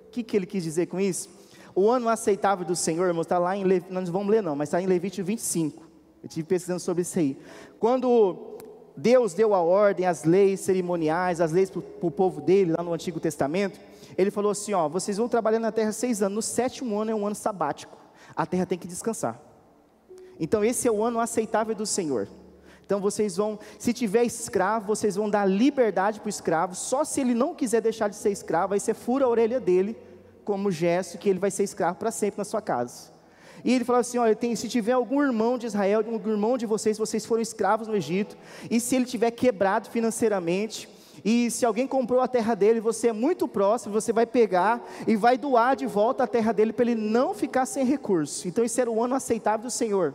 O 0.06 0.10
que, 0.12 0.22
que 0.22 0.36
ele 0.36 0.46
quis 0.46 0.62
dizer 0.62 0.86
com 0.86 1.00
isso? 1.00 1.28
O 1.74 1.90
ano 1.90 2.08
aceitável 2.08 2.64
do 2.64 2.76
Senhor, 2.76 3.08
irmãos, 3.08 3.22
está 3.22 3.40
lá 3.40 3.56
em, 3.56 3.64
Le... 3.64 3.82
não 3.90 4.04
vamos 4.06 4.28
ler 4.28 4.44
não, 4.44 4.54
mas 4.54 4.68
está 4.68 4.80
em 4.80 4.86
Levítico 4.86 5.26
25. 5.26 5.82
Eu 6.22 6.28
estive 6.28 6.46
pesquisando 6.46 6.78
sobre 6.78 7.02
isso 7.02 7.18
aí. 7.18 7.36
Quando 7.80 8.56
Deus 8.96 9.34
deu 9.34 9.52
a 9.52 9.60
ordem, 9.60 10.06
as 10.06 10.22
leis 10.22 10.60
cerimoniais, 10.60 11.40
as 11.40 11.50
leis 11.50 11.68
para 11.68 11.80
o 12.00 12.10
povo 12.12 12.40
dele, 12.40 12.74
lá 12.78 12.84
no 12.84 12.92
Antigo 12.92 13.18
Testamento, 13.18 13.87
ele 14.16 14.30
falou 14.30 14.50
assim: 14.50 14.72
ó, 14.72 14.88
vocês 14.88 15.16
vão 15.16 15.28
trabalhar 15.28 15.58
na 15.58 15.72
terra 15.72 15.92
seis 15.92 16.22
anos, 16.22 16.34
no 16.34 16.42
sétimo 16.42 16.98
ano 16.98 17.10
é 17.10 17.14
um 17.14 17.26
ano 17.26 17.36
sabático, 17.36 17.96
a 18.34 18.46
terra 18.46 18.66
tem 18.66 18.78
que 18.78 18.88
descansar. 18.88 19.40
Então, 20.40 20.64
esse 20.64 20.86
é 20.86 20.90
o 20.90 21.02
ano 21.02 21.18
aceitável 21.18 21.74
do 21.74 21.86
Senhor. 21.86 22.28
Então, 22.84 23.00
vocês 23.00 23.36
vão, 23.36 23.58
se 23.78 23.92
tiver 23.92 24.24
escravo, 24.24 24.86
vocês 24.86 25.16
vão 25.16 25.28
dar 25.28 25.44
liberdade 25.44 26.20
para 26.20 26.28
o 26.28 26.30
escravo, 26.30 26.74
só 26.74 27.04
se 27.04 27.20
ele 27.20 27.34
não 27.34 27.54
quiser 27.54 27.82
deixar 27.82 28.08
de 28.08 28.16
ser 28.16 28.30
escravo, 28.30 28.72
aí 28.72 28.80
você 28.80 28.94
fura 28.94 29.26
a 29.26 29.28
orelha 29.28 29.60
dele, 29.60 29.96
como 30.42 30.70
gesto 30.70 31.18
que 31.18 31.28
ele 31.28 31.38
vai 31.38 31.50
ser 31.50 31.64
escravo 31.64 31.98
para 31.98 32.10
sempre 32.10 32.38
na 32.38 32.44
sua 32.44 32.62
casa. 32.62 33.12
E 33.64 33.74
ele 33.74 33.84
falou 33.84 34.00
assim: 34.00 34.18
olha, 34.18 34.34
tem, 34.34 34.54
se 34.56 34.68
tiver 34.68 34.92
algum 34.92 35.22
irmão 35.22 35.58
de 35.58 35.66
Israel, 35.66 35.98
algum 35.98 36.30
irmão 36.30 36.56
de 36.56 36.64
vocês, 36.64 36.96
vocês 36.96 37.26
foram 37.26 37.42
escravos 37.42 37.88
no 37.88 37.96
Egito, 37.96 38.36
e 38.70 38.80
se 38.80 38.96
ele 38.96 39.04
tiver 39.04 39.30
quebrado 39.32 39.90
financeiramente, 39.90 40.88
e 41.24 41.50
se 41.50 41.64
alguém 41.64 41.86
comprou 41.86 42.20
a 42.20 42.28
terra 42.28 42.54
dele, 42.54 42.80
você 42.80 43.08
é 43.08 43.12
muito 43.12 43.48
próximo, 43.48 43.92
você 43.92 44.12
vai 44.12 44.26
pegar 44.26 44.82
e 45.06 45.16
vai 45.16 45.36
doar 45.36 45.76
de 45.76 45.86
volta 45.86 46.24
a 46.24 46.26
terra 46.26 46.52
dele 46.52 46.72
para 46.72 46.90
ele 46.90 47.00
não 47.00 47.34
ficar 47.34 47.66
sem 47.66 47.84
recurso. 47.84 48.46
Então, 48.46 48.64
esse 48.64 48.80
era 48.80 48.90
o 48.90 49.02
ano 49.02 49.14
aceitável 49.14 49.64
do 49.64 49.70
Senhor. 49.70 50.14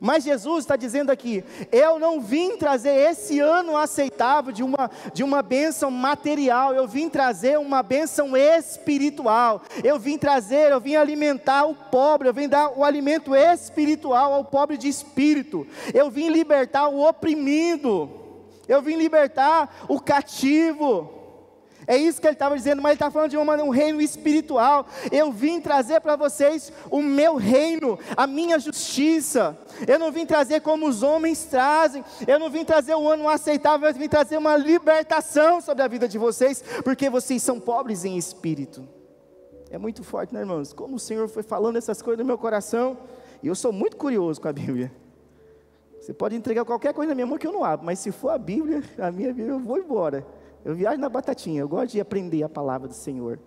Mas 0.00 0.24
Jesus 0.24 0.64
está 0.64 0.76
dizendo 0.76 1.10
aqui: 1.10 1.44
eu 1.70 1.98
não 1.98 2.20
vim 2.20 2.56
trazer 2.56 2.90
esse 2.90 3.40
ano 3.40 3.76
aceitável 3.76 4.52
de 4.52 4.62
uma, 4.62 4.90
de 5.12 5.22
uma 5.22 5.42
bênção 5.42 5.90
material, 5.90 6.74
eu 6.74 6.86
vim 6.86 7.08
trazer 7.08 7.58
uma 7.58 7.82
bênção 7.82 8.36
espiritual, 8.36 9.62
eu 9.84 9.98
vim 9.98 10.18
trazer, 10.18 10.72
eu 10.72 10.80
vim 10.80 10.96
alimentar 10.96 11.66
o 11.66 11.74
pobre, 11.74 12.28
eu 12.28 12.34
vim 12.34 12.48
dar 12.48 12.76
o 12.76 12.84
alimento 12.84 13.34
espiritual 13.34 14.32
ao 14.32 14.44
pobre 14.44 14.76
de 14.76 14.88
espírito, 14.88 15.66
eu 15.92 16.10
vim 16.10 16.28
libertar 16.28 16.88
o 16.88 17.06
oprimido, 17.06 18.21
eu 18.72 18.82
vim 18.82 18.96
libertar 18.96 19.84
o 19.88 20.00
cativo. 20.00 21.22
É 21.86 21.96
isso 21.96 22.20
que 22.20 22.26
ele 22.26 22.34
estava 22.34 22.56
dizendo, 22.56 22.80
mas 22.80 22.92
ele 22.92 22.96
está 22.96 23.10
falando 23.10 23.30
de 23.30 23.36
uma, 23.36 23.56
um 23.62 23.70
reino 23.70 24.00
espiritual. 24.00 24.86
Eu 25.10 25.32
vim 25.32 25.60
trazer 25.60 26.00
para 26.00 26.14
vocês 26.16 26.72
o 26.90 27.02
meu 27.02 27.36
reino, 27.36 27.98
a 28.16 28.26
minha 28.26 28.58
justiça. 28.58 29.58
Eu 29.86 29.98
não 29.98 30.12
vim 30.12 30.24
trazer 30.24 30.60
como 30.60 30.86
os 30.86 31.02
homens 31.02 31.44
trazem. 31.44 32.04
Eu 32.26 32.38
não 32.38 32.48
vim 32.48 32.64
trazer 32.64 32.94
o 32.94 33.08
ano 33.08 33.28
aceitável, 33.28 33.88
eu 33.88 33.94
vim 33.94 34.08
trazer 34.08 34.36
uma 34.36 34.56
libertação 34.56 35.60
sobre 35.60 35.82
a 35.82 35.88
vida 35.88 36.06
de 36.06 36.18
vocês, 36.18 36.62
porque 36.84 37.10
vocês 37.10 37.42
são 37.42 37.58
pobres 37.58 38.04
em 38.04 38.16
espírito. 38.16 38.88
É 39.70 39.78
muito 39.78 40.04
forte, 40.04 40.34
né, 40.34 40.40
irmãos? 40.40 40.72
Como 40.72 40.96
o 40.96 41.00
Senhor 41.00 41.28
foi 41.28 41.42
falando 41.42 41.76
essas 41.76 42.00
coisas 42.00 42.18
no 42.18 42.26
meu 42.26 42.38
coração, 42.38 42.96
e 43.42 43.48
eu 43.48 43.54
sou 43.54 43.72
muito 43.72 43.96
curioso 43.96 44.40
com 44.40 44.48
a 44.48 44.52
Bíblia. 44.52 45.01
Você 46.02 46.12
pode 46.12 46.34
entregar 46.34 46.64
qualquer 46.64 46.92
coisa 46.92 47.10
na 47.10 47.14
minha 47.14 47.26
mão 47.28 47.38
que 47.38 47.46
eu 47.46 47.52
não 47.52 47.62
abro, 47.62 47.86
mas 47.86 48.00
se 48.00 48.10
for 48.10 48.30
a 48.30 48.38
Bíblia, 48.38 48.82
a 48.98 49.12
minha 49.12 49.28
Bíblia, 49.28 49.54
eu 49.54 49.60
vou 49.60 49.78
embora. 49.78 50.26
Eu 50.64 50.74
viajo 50.74 50.98
na 50.98 51.08
batatinha, 51.08 51.60
eu 51.60 51.68
gosto 51.68 51.92
de 51.92 52.00
aprender 52.00 52.42
a 52.42 52.48
palavra 52.48 52.88
do 52.88 52.94
Senhor. 52.94 53.38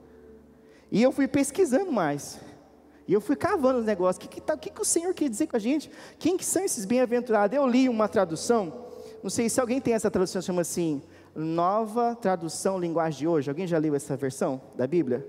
E 0.90 1.04
eu 1.04 1.12
fui 1.12 1.28
pesquisando 1.28 1.92
mais. 1.92 2.40
E 3.06 3.12
eu 3.12 3.20
fui 3.20 3.36
cavando 3.36 3.80
os 3.80 3.86
negócios. 3.86 4.16
O 4.16 4.22
que, 4.22 4.36
que, 4.36 4.42
tá, 4.42 4.56
que, 4.56 4.70
que 4.70 4.82
o 4.82 4.86
Senhor 4.86 5.14
quer 5.14 5.28
dizer 5.28 5.48
com 5.48 5.58
a 5.58 5.60
gente? 5.60 5.92
Quem 6.18 6.38
que 6.38 6.46
são 6.46 6.64
esses 6.64 6.86
bem-aventurados? 6.86 7.58
Eu 7.58 7.68
li 7.68 7.90
uma 7.90 8.08
tradução, 8.08 8.86
não 9.22 9.30
sei 9.30 9.50
se 9.50 9.60
alguém 9.60 9.82
tem 9.82 9.94
essa 9.94 10.10
tradução, 10.10 10.42
chama 10.42 10.62
assim, 10.62 11.02
Nova 11.36 12.16
Tradução 12.16 12.80
Linguagem 12.80 13.20
de 13.20 13.28
Hoje. 13.28 13.50
Alguém 13.50 13.68
já 13.68 13.78
leu 13.78 13.96
essa 13.96 14.16
versão 14.16 14.62
da 14.78 14.88
Bíblia? 14.88 15.28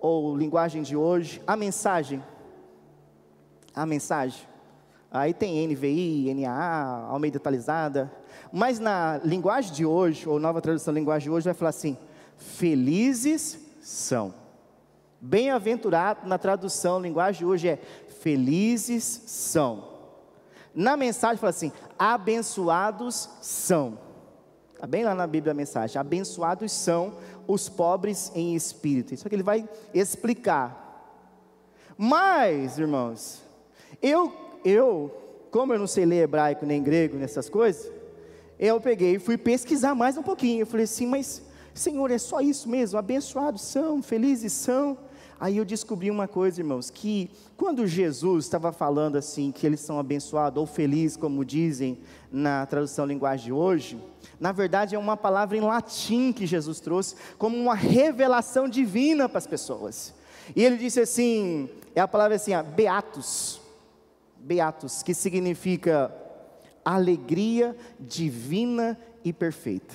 Ou 0.00 0.36
Linguagem 0.36 0.84
de 0.84 0.96
Hoje? 0.96 1.42
A 1.44 1.56
Mensagem. 1.56 2.22
A 3.74 3.84
Mensagem. 3.84 4.47
Aí 5.10 5.32
tem 5.32 5.66
NVI, 5.66 6.34
NAA, 6.34 7.06
Almeida 7.08 7.38
Atualizada. 7.38 8.12
Mas 8.52 8.78
na 8.78 9.20
linguagem 9.24 9.72
de 9.72 9.84
hoje, 9.84 10.28
ou 10.28 10.38
nova 10.38 10.60
tradução 10.60 10.92
da 10.92 11.00
linguagem 11.00 11.28
de 11.28 11.34
hoje, 11.34 11.44
vai 11.44 11.54
falar 11.54 11.70
assim: 11.70 11.96
felizes 12.36 13.58
são. 13.80 14.34
Bem-aventurado 15.20 16.28
na 16.28 16.38
tradução, 16.38 17.00
linguagem 17.00 17.40
de 17.40 17.46
hoje 17.46 17.68
é 17.68 17.76
felizes 18.20 19.04
são. 19.26 19.88
Na 20.74 20.96
mensagem 20.96 21.38
fala 21.38 21.50
assim: 21.50 21.72
abençoados 21.98 23.28
são. 23.40 23.98
Está 24.74 24.86
bem 24.86 25.04
lá 25.04 25.14
na 25.14 25.26
Bíblia 25.26 25.52
a 25.52 25.54
mensagem: 25.54 25.98
abençoados 25.98 26.70
são 26.70 27.14
os 27.46 27.68
pobres 27.68 28.30
em 28.34 28.54
espírito. 28.54 29.14
Isso 29.14 29.26
é 29.26 29.28
que 29.28 29.34
ele 29.34 29.42
vai 29.42 29.68
explicar. 29.94 30.86
Mas, 31.96 32.78
irmãos, 32.78 33.42
eu, 34.00 34.32
eu, 34.64 35.10
como 35.50 35.72
eu 35.72 35.78
não 35.78 35.86
sei 35.86 36.04
ler 36.04 36.24
hebraico 36.24 36.66
nem 36.66 36.82
grego 36.82 37.16
nessas 37.16 37.48
coisas, 37.48 37.90
eu 38.58 38.80
peguei 38.80 39.16
e 39.16 39.18
fui 39.18 39.36
pesquisar 39.38 39.94
mais 39.94 40.16
um 40.16 40.22
pouquinho. 40.22 40.62
Eu 40.62 40.66
falei 40.66 40.84
assim, 40.84 41.06
mas 41.06 41.42
Senhor, 41.72 42.10
é 42.10 42.18
só 42.18 42.40
isso 42.40 42.68
mesmo? 42.68 42.98
Abençoados 42.98 43.62
são, 43.62 44.02
felizes 44.02 44.52
são. 44.52 44.98
Aí 45.40 45.56
eu 45.56 45.64
descobri 45.64 46.10
uma 46.10 46.26
coisa, 46.26 46.60
irmãos, 46.60 46.90
que 46.90 47.30
quando 47.56 47.86
Jesus 47.86 48.44
estava 48.44 48.72
falando 48.72 49.16
assim, 49.16 49.52
que 49.52 49.64
eles 49.64 49.78
são 49.78 49.96
abençoados 49.96 50.60
ou 50.60 50.66
felizes, 50.66 51.16
como 51.16 51.44
dizem 51.44 51.98
na 52.32 52.66
tradução 52.66 53.06
linguagem 53.06 53.46
de 53.46 53.52
hoje, 53.52 54.02
na 54.40 54.50
verdade 54.50 54.96
é 54.96 54.98
uma 54.98 55.16
palavra 55.16 55.56
em 55.56 55.60
latim 55.60 56.32
que 56.32 56.44
Jesus 56.44 56.80
trouxe, 56.80 57.14
como 57.38 57.56
uma 57.56 57.76
revelação 57.76 58.68
divina 58.68 59.28
para 59.28 59.38
as 59.38 59.46
pessoas. 59.46 60.12
E 60.56 60.64
ele 60.64 60.76
disse 60.76 60.98
assim: 60.98 61.68
é 61.94 62.00
a 62.00 62.08
palavra 62.08 62.34
assim, 62.34 62.54
ó, 62.54 62.62
beatos, 62.62 63.57
beatos, 64.40 65.02
que 65.02 65.14
significa 65.14 66.14
alegria 66.84 67.76
divina 68.00 68.98
e 69.24 69.32
perfeita. 69.32 69.94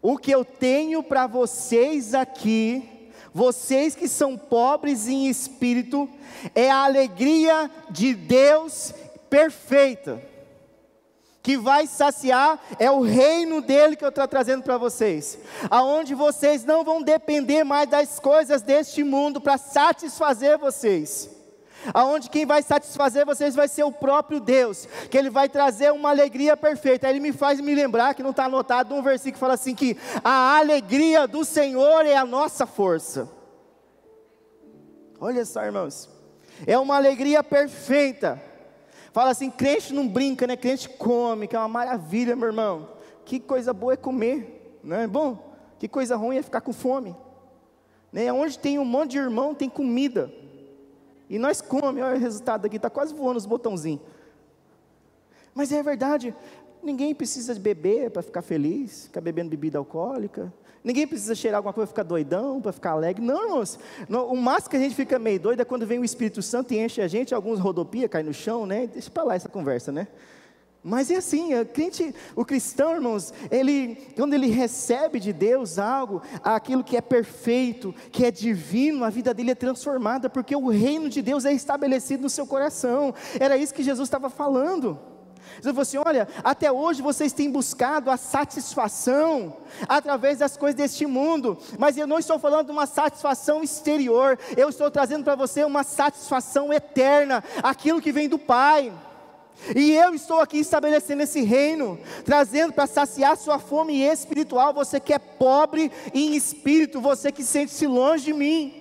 O 0.00 0.16
que 0.16 0.30
eu 0.30 0.44
tenho 0.44 1.02
para 1.02 1.26
vocês 1.26 2.14
aqui, 2.14 3.10
vocês 3.34 3.94
que 3.96 4.08
são 4.08 4.38
pobres 4.38 5.08
em 5.08 5.26
espírito, 5.26 6.08
é 6.54 6.70
a 6.70 6.84
alegria 6.84 7.68
de 7.90 8.14
Deus 8.14 8.94
perfeita, 9.28 10.22
que 11.42 11.56
vai 11.56 11.86
saciar, 11.88 12.60
é 12.78 12.90
o 12.90 13.00
reino 13.00 13.60
dele 13.60 13.96
que 13.96 14.04
eu 14.04 14.10
estou 14.10 14.28
trazendo 14.28 14.62
para 14.62 14.78
vocês, 14.78 15.38
aonde 15.68 16.14
vocês 16.14 16.64
não 16.64 16.84
vão 16.84 17.02
depender 17.02 17.64
mais 17.64 17.88
das 17.88 18.20
coisas 18.20 18.62
deste 18.62 19.02
mundo 19.02 19.40
para 19.40 19.58
satisfazer 19.58 20.56
vocês 20.56 21.37
aonde 21.92 22.30
quem 22.30 22.44
vai 22.44 22.62
satisfazer 22.62 23.24
vocês 23.24 23.54
vai 23.54 23.68
ser 23.68 23.84
o 23.84 23.92
próprio 23.92 24.40
Deus, 24.40 24.86
que 25.10 25.16
Ele 25.16 25.30
vai 25.30 25.48
trazer 25.48 25.92
uma 25.92 26.10
alegria 26.10 26.56
perfeita. 26.56 27.06
Aí 27.06 27.12
Ele 27.12 27.20
me 27.20 27.32
faz 27.32 27.60
me 27.60 27.74
lembrar 27.74 28.14
que 28.14 28.22
não 28.22 28.30
está 28.30 28.44
anotado 28.44 28.94
um 28.94 29.02
versículo 29.02 29.34
que 29.34 29.38
fala 29.38 29.54
assim 29.54 29.74
que 29.74 29.96
a 30.22 30.58
alegria 30.58 31.26
do 31.26 31.44
Senhor 31.44 32.04
é 32.06 32.16
a 32.16 32.24
nossa 32.24 32.66
força. 32.66 33.28
Olha 35.20 35.44
só, 35.44 35.64
irmãos, 35.64 36.08
é 36.66 36.78
uma 36.78 36.96
alegria 36.96 37.42
perfeita. 37.42 38.40
Fala 39.12 39.30
assim, 39.30 39.50
crente 39.50 39.92
não 39.92 40.06
brinca, 40.06 40.46
né? 40.46 40.56
Crente 40.56 40.88
come, 40.88 41.48
que 41.48 41.56
é 41.56 41.58
uma 41.58 41.68
maravilha, 41.68 42.36
meu 42.36 42.48
irmão. 42.48 42.88
Que 43.24 43.40
coisa 43.40 43.72
boa 43.72 43.94
é 43.94 43.96
comer, 43.96 44.78
não 44.82 44.96
é 44.96 45.06
bom? 45.06 45.56
Que 45.78 45.88
coisa 45.88 46.16
ruim 46.16 46.36
é 46.36 46.42
ficar 46.42 46.60
com 46.60 46.72
fome. 46.72 47.16
Né? 48.12 48.32
Onde 48.32 48.58
tem 48.58 48.78
um 48.78 48.84
monte 48.84 49.12
de 49.12 49.18
irmão, 49.18 49.54
tem 49.54 49.68
comida. 49.68 50.32
E 51.28 51.38
nós 51.38 51.60
comemos, 51.60 52.08
olha 52.08 52.16
o 52.16 52.20
resultado 52.20 52.64
aqui, 52.66 52.76
está 52.76 52.88
quase 52.88 53.14
voando 53.14 53.36
os 53.36 53.46
botãozinhos. 53.46 54.00
Mas 55.54 55.72
é 55.72 55.82
verdade, 55.82 56.34
ninguém 56.82 57.14
precisa 57.14 57.54
beber 57.54 58.10
para 58.10 58.22
ficar 58.22 58.42
feliz, 58.42 59.06
ficar 59.06 59.20
bebendo 59.20 59.50
bebida 59.50 59.78
alcoólica. 59.78 60.52
Ninguém 60.82 61.06
precisa 61.06 61.34
cheirar 61.34 61.58
alguma 61.58 61.72
coisa 61.72 61.86
para 61.88 62.02
ficar 62.02 62.08
doidão, 62.08 62.60
para 62.60 62.72
ficar 62.72 62.92
alegre. 62.92 63.22
Não, 63.22 63.44
irmãos. 63.44 63.78
o 64.08 64.36
máximo 64.36 64.70
que 64.70 64.76
a 64.76 64.80
gente 64.80 64.94
fica 64.94 65.18
meio 65.18 65.40
doido 65.40 65.60
é 65.60 65.64
quando 65.64 65.86
vem 65.86 65.98
o 65.98 66.04
Espírito 66.04 66.40
Santo 66.40 66.72
e 66.72 66.78
enche 66.78 67.02
a 67.02 67.08
gente, 67.08 67.34
alguns 67.34 67.58
rodopia, 67.58 68.08
cai 68.08 68.22
no 68.22 68.32
chão, 68.32 68.64
né? 68.64 68.86
Deixa 68.86 69.10
para 69.10 69.24
lá 69.24 69.34
essa 69.34 69.48
conversa, 69.48 69.90
né? 69.90 70.06
Mas 70.82 71.10
é 71.10 71.16
assim, 71.16 71.58
o 71.58 71.66
crente, 71.66 72.14
o 72.36 72.44
cristão, 72.44 72.94
irmãos, 72.94 73.34
ele, 73.50 73.96
quando 74.14 74.34
ele 74.34 74.46
recebe 74.46 75.18
de 75.18 75.32
Deus 75.32 75.78
algo, 75.78 76.22
aquilo 76.42 76.84
que 76.84 76.96
é 76.96 77.00
perfeito, 77.00 77.94
que 78.12 78.24
é 78.24 78.30
divino, 78.30 79.04
a 79.04 79.10
vida 79.10 79.34
dele 79.34 79.50
é 79.50 79.56
transformada, 79.56 80.30
porque 80.30 80.54
o 80.54 80.68
reino 80.68 81.08
de 81.08 81.20
Deus 81.20 81.44
é 81.44 81.52
estabelecido 81.52 82.22
no 82.22 82.30
seu 82.30 82.46
coração. 82.46 83.12
Era 83.40 83.56
isso 83.56 83.74
que 83.74 83.82
Jesus 83.82 84.06
estava 84.06 84.30
falando. 84.30 84.98
Jesus 85.60 85.64
falou 85.64 85.82
assim: 85.82 85.98
olha, 85.98 86.28
até 86.44 86.70
hoje 86.70 87.02
vocês 87.02 87.32
têm 87.32 87.50
buscado 87.50 88.10
a 88.10 88.16
satisfação 88.16 89.56
através 89.88 90.38
das 90.38 90.56
coisas 90.56 90.76
deste 90.76 91.06
mundo, 91.06 91.58
mas 91.78 91.96
eu 91.96 92.06
não 92.06 92.18
estou 92.18 92.38
falando 92.38 92.66
de 92.66 92.72
uma 92.72 92.86
satisfação 92.86 93.62
exterior, 93.62 94.38
eu 94.56 94.68
estou 94.68 94.90
trazendo 94.90 95.24
para 95.24 95.34
você 95.34 95.64
uma 95.64 95.82
satisfação 95.82 96.72
eterna, 96.72 97.42
aquilo 97.62 98.00
que 98.00 98.12
vem 98.12 98.28
do 98.28 98.38
Pai. 98.38 98.92
E 99.74 99.92
eu 99.92 100.14
estou 100.14 100.40
aqui 100.40 100.58
estabelecendo 100.58 101.22
esse 101.22 101.42
reino, 101.42 101.98
trazendo 102.24 102.72
para 102.72 102.86
saciar 102.86 103.36
sua 103.36 103.58
fome 103.58 104.02
espiritual. 104.02 104.72
Você 104.72 104.98
que 105.00 105.12
é 105.12 105.18
pobre 105.18 105.90
em 106.14 106.34
espírito, 106.34 107.00
você 107.00 107.30
que 107.30 107.42
sente-se 107.42 107.86
longe 107.86 108.26
de 108.26 108.32
mim. 108.32 108.74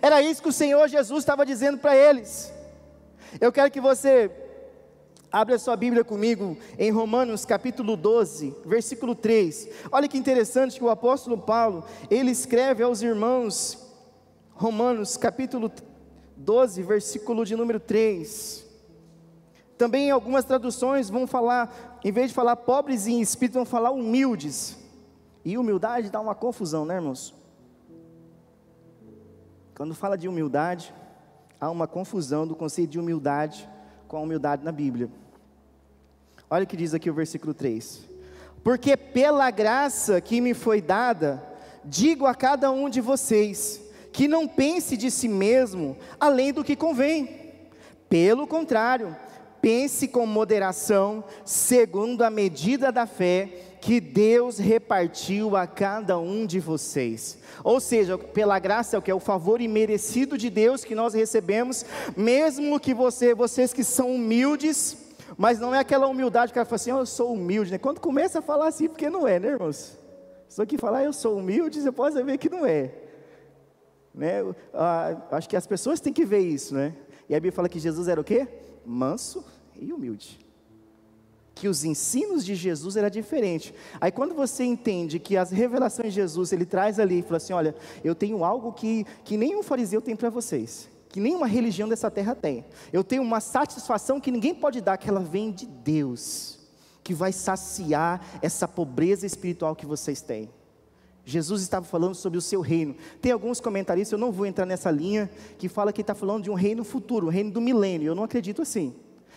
Era 0.00 0.22
isso 0.22 0.42
que 0.42 0.48
o 0.48 0.52
Senhor 0.52 0.88
Jesus 0.88 1.20
estava 1.20 1.44
dizendo 1.44 1.78
para 1.78 1.96
eles. 1.96 2.52
Eu 3.40 3.50
quero 3.50 3.70
que 3.70 3.80
você 3.80 4.30
abra 5.30 5.58
sua 5.58 5.74
Bíblia 5.76 6.04
comigo 6.04 6.58
em 6.78 6.90
Romanos 6.90 7.46
capítulo 7.46 7.96
12, 7.96 8.54
versículo 8.66 9.14
3. 9.14 9.68
Olha 9.90 10.06
que 10.06 10.18
interessante 10.18 10.76
que 10.78 10.84
o 10.84 10.90
apóstolo 10.90 11.38
Paulo, 11.38 11.84
ele 12.10 12.30
escreve 12.30 12.82
aos 12.82 13.00
irmãos, 13.00 13.78
Romanos 14.50 15.16
capítulo 15.16 15.72
12, 16.36 16.82
versículo 16.82 17.44
de 17.44 17.56
número 17.56 17.80
3. 17.80 18.71
Também 19.76 20.10
algumas 20.10 20.44
traduções 20.44 21.10
vão 21.10 21.26
falar, 21.26 22.00
em 22.04 22.12
vez 22.12 22.28
de 22.28 22.34
falar 22.34 22.56
pobres 22.56 23.06
em 23.06 23.20
espírito, 23.20 23.54
vão 23.54 23.64
falar 23.64 23.90
humildes. 23.90 24.76
E 25.44 25.58
humildade 25.58 26.10
dá 26.10 26.20
uma 26.20 26.34
confusão, 26.34 26.84
né, 26.84 26.94
irmãos? 26.94 27.34
Quando 29.74 29.94
fala 29.94 30.16
de 30.16 30.28
humildade, 30.28 30.94
há 31.60 31.70
uma 31.70 31.88
confusão 31.88 32.46
do 32.46 32.54
conceito 32.54 32.90
de 32.90 33.00
humildade 33.00 33.68
com 34.06 34.16
a 34.16 34.20
humildade 34.20 34.64
na 34.64 34.70
Bíblia. 34.70 35.10
Olha 36.48 36.64
o 36.64 36.66
que 36.66 36.76
diz 36.76 36.92
aqui 36.92 37.08
o 37.10 37.14
versículo 37.14 37.54
3: 37.54 38.04
Porque 38.62 38.96
pela 38.96 39.50
graça 39.50 40.20
que 40.20 40.40
me 40.40 40.54
foi 40.54 40.82
dada, 40.82 41.42
digo 41.84 42.26
a 42.26 42.34
cada 42.34 42.70
um 42.70 42.88
de 42.88 43.00
vocês, 43.00 43.80
que 44.12 44.28
não 44.28 44.46
pense 44.46 44.96
de 44.96 45.10
si 45.10 45.28
mesmo 45.28 45.96
além 46.20 46.52
do 46.52 46.62
que 46.62 46.76
convém. 46.76 47.40
Pelo 48.08 48.46
contrário, 48.46 49.16
pense 49.62 50.08
com 50.08 50.26
moderação, 50.26 51.22
segundo 51.44 52.22
a 52.22 52.30
medida 52.30 52.90
da 52.90 53.06
fé 53.06 53.48
que 53.80 54.00
Deus 54.00 54.58
repartiu 54.58 55.56
a 55.56 55.66
cada 55.66 56.18
um 56.18 56.44
de 56.44 56.58
vocês. 56.58 57.38
Ou 57.62 57.80
seja, 57.80 58.18
pela 58.18 58.58
graça, 58.58 58.98
o 58.98 59.02
que 59.02 59.10
é 59.10 59.14
o 59.14 59.20
favor 59.20 59.60
imerecido 59.60 60.36
de 60.36 60.50
Deus 60.50 60.84
que 60.84 60.94
nós 60.94 61.14
recebemos, 61.14 61.86
mesmo 62.16 62.78
que 62.78 62.92
você, 62.92 63.34
vocês 63.34 63.72
que 63.72 63.84
são 63.84 64.14
humildes, 64.14 64.96
mas 65.38 65.58
não 65.58 65.74
é 65.74 65.78
aquela 65.78 66.08
humildade 66.08 66.52
que 66.52 66.58
ela 66.58 66.66
fala 66.66 66.76
assim, 66.76 66.92
oh, 66.92 66.98
eu 66.98 67.06
sou 67.06 67.32
humilde, 67.32 67.70
né? 67.70 67.78
Quando 67.78 68.00
começa 68.00 68.40
a 68.40 68.42
falar 68.42 68.66
assim, 68.68 68.88
porque 68.88 69.08
não 69.08 69.26
é, 69.26 69.38
né, 69.38 69.48
irmãos? 69.48 69.98
Só 70.48 70.66
que 70.66 70.76
falar 70.76 71.04
eu 71.04 71.12
sou 71.12 71.38
humilde, 71.38 71.80
você 71.80 71.90
pode 71.90 72.20
ver 72.22 72.36
que 72.36 72.50
não 72.50 72.66
é. 72.66 72.90
Né? 74.14 74.44
Ah, 74.74 75.16
acho 75.30 75.48
que 75.48 75.56
as 75.56 75.66
pessoas 75.66 76.00
têm 76.00 76.12
que 76.12 76.24
ver 76.24 76.40
isso, 76.40 76.74
né? 76.74 76.94
E 77.28 77.34
a 77.34 77.38
Bíblia 77.38 77.52
fala 77.52 77.68
que 77.68 77.78
Jesus 77.78 78.08
era 78.08 78.20
o 78.20 78.24
quê? 78.24 78.46
Manso 78.84 79.44
e 79.80 79.92
humilde. 79.92 80.38
Que 81.54 81.68
os 81.68 81.84
ensinos 81.84 82.44
de 82.44 82.54
Jesus 82.54 82.96
era 82.96 83.10
diferente. 83.10 83.74
Aí 84.00 84.10
quando 84.10 84.34
você 84.34 84.64
entende 84.64 85.18
que 85.18 85.36
as 85.36 85.50
revelações 85.50 86.08
de 86.08 86.20
Jesus, 86.20 86.52
ele 86.52 86.64
traz 86.64 86.98
ali 86.98 87.18
e 87.20 87.22
fala 87.22 87.36
assim: 87.36 87.52
olha, 87.52 87.74
eu 88.02 88.14
tenho 88.14 88.44
algo 88.44 88.72
que, 88.72 89.04
que 89.24 89.36
nenhum 89.36 89.62
fariseu 89.62 90.00
tem 90.00 90.16
para 90.16 90.30
vocês 90.30 90.90
que 91.12 91.20
nenhuma 91.20 91.46
religião 91.46 91.86
dessa 91.86 92.10
terra 92.10 92.34
tem. 92.34 92.64
Eu 92.90 93.04
tenho 93.04 93.22
uma 93.22 93.38
satisfação 93.38 94.18
que 94.18 94.30
ninguém 94.30 94.54
pode 94.54 94.80
dar, 94.80 94.96
que 94.96 95.10
ela 95.10 95.20
vem 95.20 95.52
de 95.52 95.66
Deus, 95.66 96.58
que 97.04 97.12
vai 97.12 97.32
saciar 97.32 98.38
essa 98.40 98.66
pobreza 98.66 99.26
espiritual 99.26 99.76
que 99.76 99.84
vocês 99.84 100.22
têm. 100.22 100.48
Jesus 101.24 101.62
estava 101.62 101.86
falando 101.86 102.14
sobre 102.14 102.38
o 102.38 102.42
seu 102.42 102.60
reino. 102.60 102.96
Tem 103.20 103.30
alguns 103.30 103.60
comentaristas, 103.60 104.12
eu 104.12 104.18
não 104.18 104.32
vou 104.32 104.44
entrar 104.44 104.66
nessa 104.66 104.90
linha, 104.90 105.30
que 105.58 105.68
fala 105.68 105.92
que 105.92 106.00
está 106.00 106.14
falando 106.14 106.44
de 106.44 106.50
um 106.50 106.54
reino 106.54 106.82
futuro, 106.84 107.26
o 107.26 107.30
reino 107.30 107.50
do 107.50 107.60
milênio. 107.60 108.08
Eu 108.08 108.14
não 108.14 108.24
acredito 108.24 108.62
assim. 108.62 108.94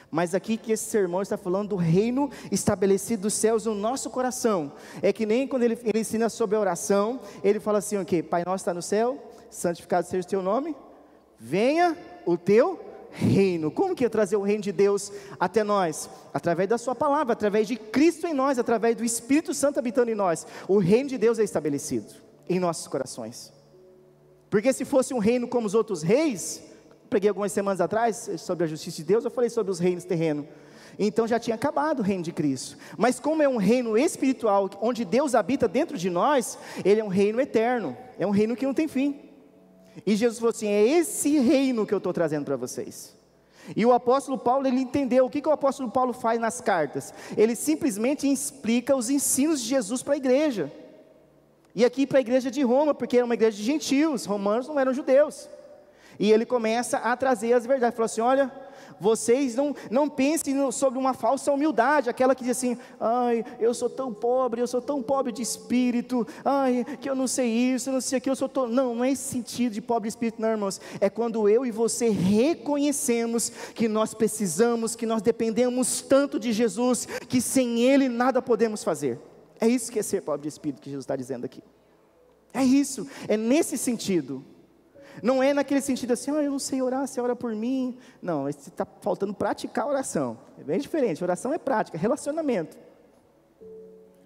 Mas 0.10 0.34
aqui 0.34 0.58
que 0.58 0.72
esse 0.72 0.86
sermão 0.86 1.22
está 1.22 1.38
falando 1.38 1.70
do 1.70 1.76
reino 1.76 2.30
estabelecido 2.52 3.24
dos 3.24 3.34
céus 3.34 3.66
no 3.66 3.76
nosso 3.76 4.10
coração. 4.10 4.72
É 5.02 5.12
que 5.12 5.26
nem 5.26 5.48
quando 5.48 5.64
ele, 5.64 5.78
ele 5.84 6.00
ensina 6.00 6.30
sobre 6.30 6.56
a 6.56 6.60
oração, 6.60 7.20
ele 7.44 7.60
fala 7.60 7.80
assim: 7.80 7.98
ok, 7.98 8.24
Pai 8.24 8.44
nosso 8.46 8.62
está 8.62 8.74
no 8.74 8.82
céu, 8.82 9.22
santificado 9.50 10.08
seja 10.08 10.26
o 10.26 10.30
teu 10.30 10.42
nome, 10.42 10.76
venha 11.40 11.98
o 12.26 12.38
teu 12.38 12.80
reino. 13.16 13.72
Como 13.72 13.96
que 13.96 14.06
é 14.06 14.10
trazer 14.10 14.36
o 14.36 14.42
reino 14.42 14.62
de 14.62 14.72
Deus 14.72 15.12
até 15.40 15.64
nós? 15.64 16.10
Através 16.34 16.70
da 16.70 16.78
Sua 16.78 16.94
palavra, 16.94 17.34
através 17.34 17.68
de 17.68 17.76
Cristo 17.76 18.28
em 18.28 18.34
nós, 18.34 18.60
através 18.60 18.96
do 18.96 19.04
Espírito 19.04 19.54
Santo 19.54 19.80
habitando 19.80 20.12
em 20.12 20.16
nós. 20.16 20.46
O 20.68 20.78
reino 20.78 21.10
de 21.10 21.18
Deus 21.18 21.40
é 21.40 21.44
estabelecido 21.44 22.14
em 22.50 22.60
nossos 22.60 22.88
corações. 22.88 23.54
Porque 24.50 24.72
se 24.74 24.86
fosse 24.86 25.14
um 25.14 25.20
reino 25.20 25.48
como 25.48 25.66
os 25.66 25.74
outros 25.74 26.04
reis, 26.04 26.62
preguei 27.10 27.30
algumas 27.30 27.52
semanas 27.52 27.82
atrás 27.82 28.30
sobre 28.38 28.66
a 28.66 28.68
justiça 28.68 28.98
de 28.98 29.04
Deus, 29.04 29.26
eu 29.26 29.32
falei 29.32 29.50
sobre 29.50 29.72
os 29.72 29.80
reinos 29.80 30.04
terrenos. 30.04 30.46
Então 30.98 31.28
já 31.28 31.40
tinha 31.40 31.56
acabado 31.56 32.00
o 32.00 32.04
reino 32.04 32.24
de 32.24 32.32
Cristo. 32.32 32.78
Mas 32.98 33.20
como 33.20 33.42
é 33.42 33.50
um 33.50 33.58
reino 33.58 33.98
espiritual, 33.98 34.70
onde 34.82 35.04
Deus 35.04 35.36
habita 35.36 35.68
dentro 35.68 35.98
de 35.98 36.10
nós, 36.10 36.58
ele 36.84 37.02
é 37.02 37.04
um 37.04 37.10
reino 37.10 37.42
eterno, 37.42 37.98
é 38.18 38.26
um 38.26 38.32
reino 38.32 38.56
que 38.56 38.66
não 38.66 38.74
tem 38.74 38.88
fim. 38.88 39.25
E 40.06 40.16
Jesus 40.16 40.40
falou 40.40 40.52
assim: 40.52 40.68
é 40.68 40.88
esse 40.88 41.38
reino 41.40 41.86
que 41.86 41.94
eu 41.94 42.00
estou 42.00 42.14
trazendo 42.14 42.46
para 42.46 42.56
vocês. 42.56 43.14
E 43.76 43.86
o 43.86 43.94
apóstolo 43.94 44.38
Paulo, 44.38 44.68
ele 44.68 44.80
entendeu 44.80 45.26
o 45.26 45.30
que, 45.30 45.42
que 45.42 45.50
o 45.50 45.52
apóstolo 45.52 45.90
Paulo 45.90 46.14
faz 46.14 46.40
nas 46.40 46.62
cartas. 46.62 47.14
Ele 47.36 47.56
simplesmente 47.56 48.32
explica 48.32 48.96
os 48.96 49.10
ensinos 49.10 49.62
de 49.62 49.68
Jesus 49.68 50.04
para 50.04 50.14
a 50.14 50.18
igreja. 50.18 50.72
E 51.74 51.84
aqui 51.84 52.06
para 52.06 52.20
a 52.20 52.22
igreja 52.22 52.52
de 52.52 52.62
Roma, 52.62 52.94
porque 52.94 53.18
era 53.18 53.26
uma 53.26 53.34
igreja 53.34 53.58
de 53.58 53.64
gentios, 53.64 54.26
romanos 54.26 54.68
não 54.68 54.80
eram 54.80 54.94
judeus. 54.94 55.50
E 56.20 56.32
ele 56.32 56.46
começa 56.46 56.98
a 56.98 57.18
trazer 57.18 57.54
as 57.54 57.66
verdades. 57.66 57.96
Falou 57.96 58.06
assim: 58.06 58.22
olha, 58.22 58.52
vocês 59.00 59.56
não, 59.56 59.76
não 59.90 60.10
pensem 60.10 60.72
sobre 60.72 60.98
uma 61.00 61.14
falsa 61.14 61.52
humildade, 61.52 62.10
aquela 62.10 62.36
que 62.36 62.44
diz 62.44 62.58
assim: 62.58 62.78
ai, 63.00 63.44
eu 63.60 63.74
sou 63.74 63.90
tão 63.90 64.14
pobre, 64.14 64.62
eu 64.62 64.68
sou 64.68 64.82
tão 64.82 65.02
pobre 65.02 65.32
de 65.32 65.42
espírito, 65.42 66.26
ai, 66.44 66.86
que 67.00 67.10
eu 67.10 67.16
não 67.16 67.28
sei 67.28 67.50
isso, 67.50 67.92
não 67.92 68.02
sei 68.02 68.18
aquilo, 68.18 68.34
eu 68.34 68.38
sou 68.38 68.50
tão. 68.50 68.68
Não, 68.68 68.96
não 68.96 69.04
é 69.04 69.12
esse 69.12 69.24
sentido 69.24 69.74
de 69.74 69.82
pobre 69.82 70.08
de 70.08 70.14
espírito, 70.14 70.42
não, 70.42 70.50
irmãos. 70.50 70.80
É 71.00 71.10
quando 71.10 71.48
eu 71.50 71.66
e 71.66 71.72
você 71.72 72.10
reconhecemos 72.10 73.52
que 73.74 73.88
nós 73.88 74.14
precisamos, 74.14 74.96
que 74.96 75.06
nós 75.06 75.22
dependemos 75.22 76.02
tanto 76.02 76.40
de 76.40 76.52
Jesus, 76.52 77.08
que 77.28 77.42
sem 77.42 77.82
Ele 77.82 78.08
nada 78.10 78.42
podemos 78.42 78.84
fazer. 78.84 79.20
É 79.60 79.68
isso 79.68 79.92
que 79.92 80.00
é 80.00 80.04
ser 80.04 80.22
pobre 80.22 80.44
de 80.44 80.48
espírito 80.50 80.82
que 80.82 80.90
Jesus 80.90 81.04
está 81.04 81.16
dizendo 81.16 81.46
aqui. 81.46 81.62
É 82.54 82.64
isso, 82.64 83.08
é 83.28 83.36
nesse 83.36 83.78
sentido. 83.78 84.44
Não 85.22 85.42
é 85.42 85.54
naquele 85.54 85.82
sentido 85.82 86.14
assim, 86.14 86.32
ah, 86.32 86.44
eu 86.44 86.52
não 86.52 86.60
sei 86.60 86.82
orar, 86.82 87.08
você 87.08 87.22
ora 87.22 87.36
por 87.36 87.54
mim. 87.54 87.98
Não, 88.22 88.48
está 88.50 88.86
faltando 89.02 89.34
praticar 89.34 89.86
a 89.86 89.90
oração. 89.90 90.38
É 90.60 90.64
bem 90.64 90.80
diferente, 90.80 91.24
oração 91.24 91.54
é 91.54 91.58
prática, 91.58 91.98
é 91.98 92.00
relacionamento. 92.00 92.78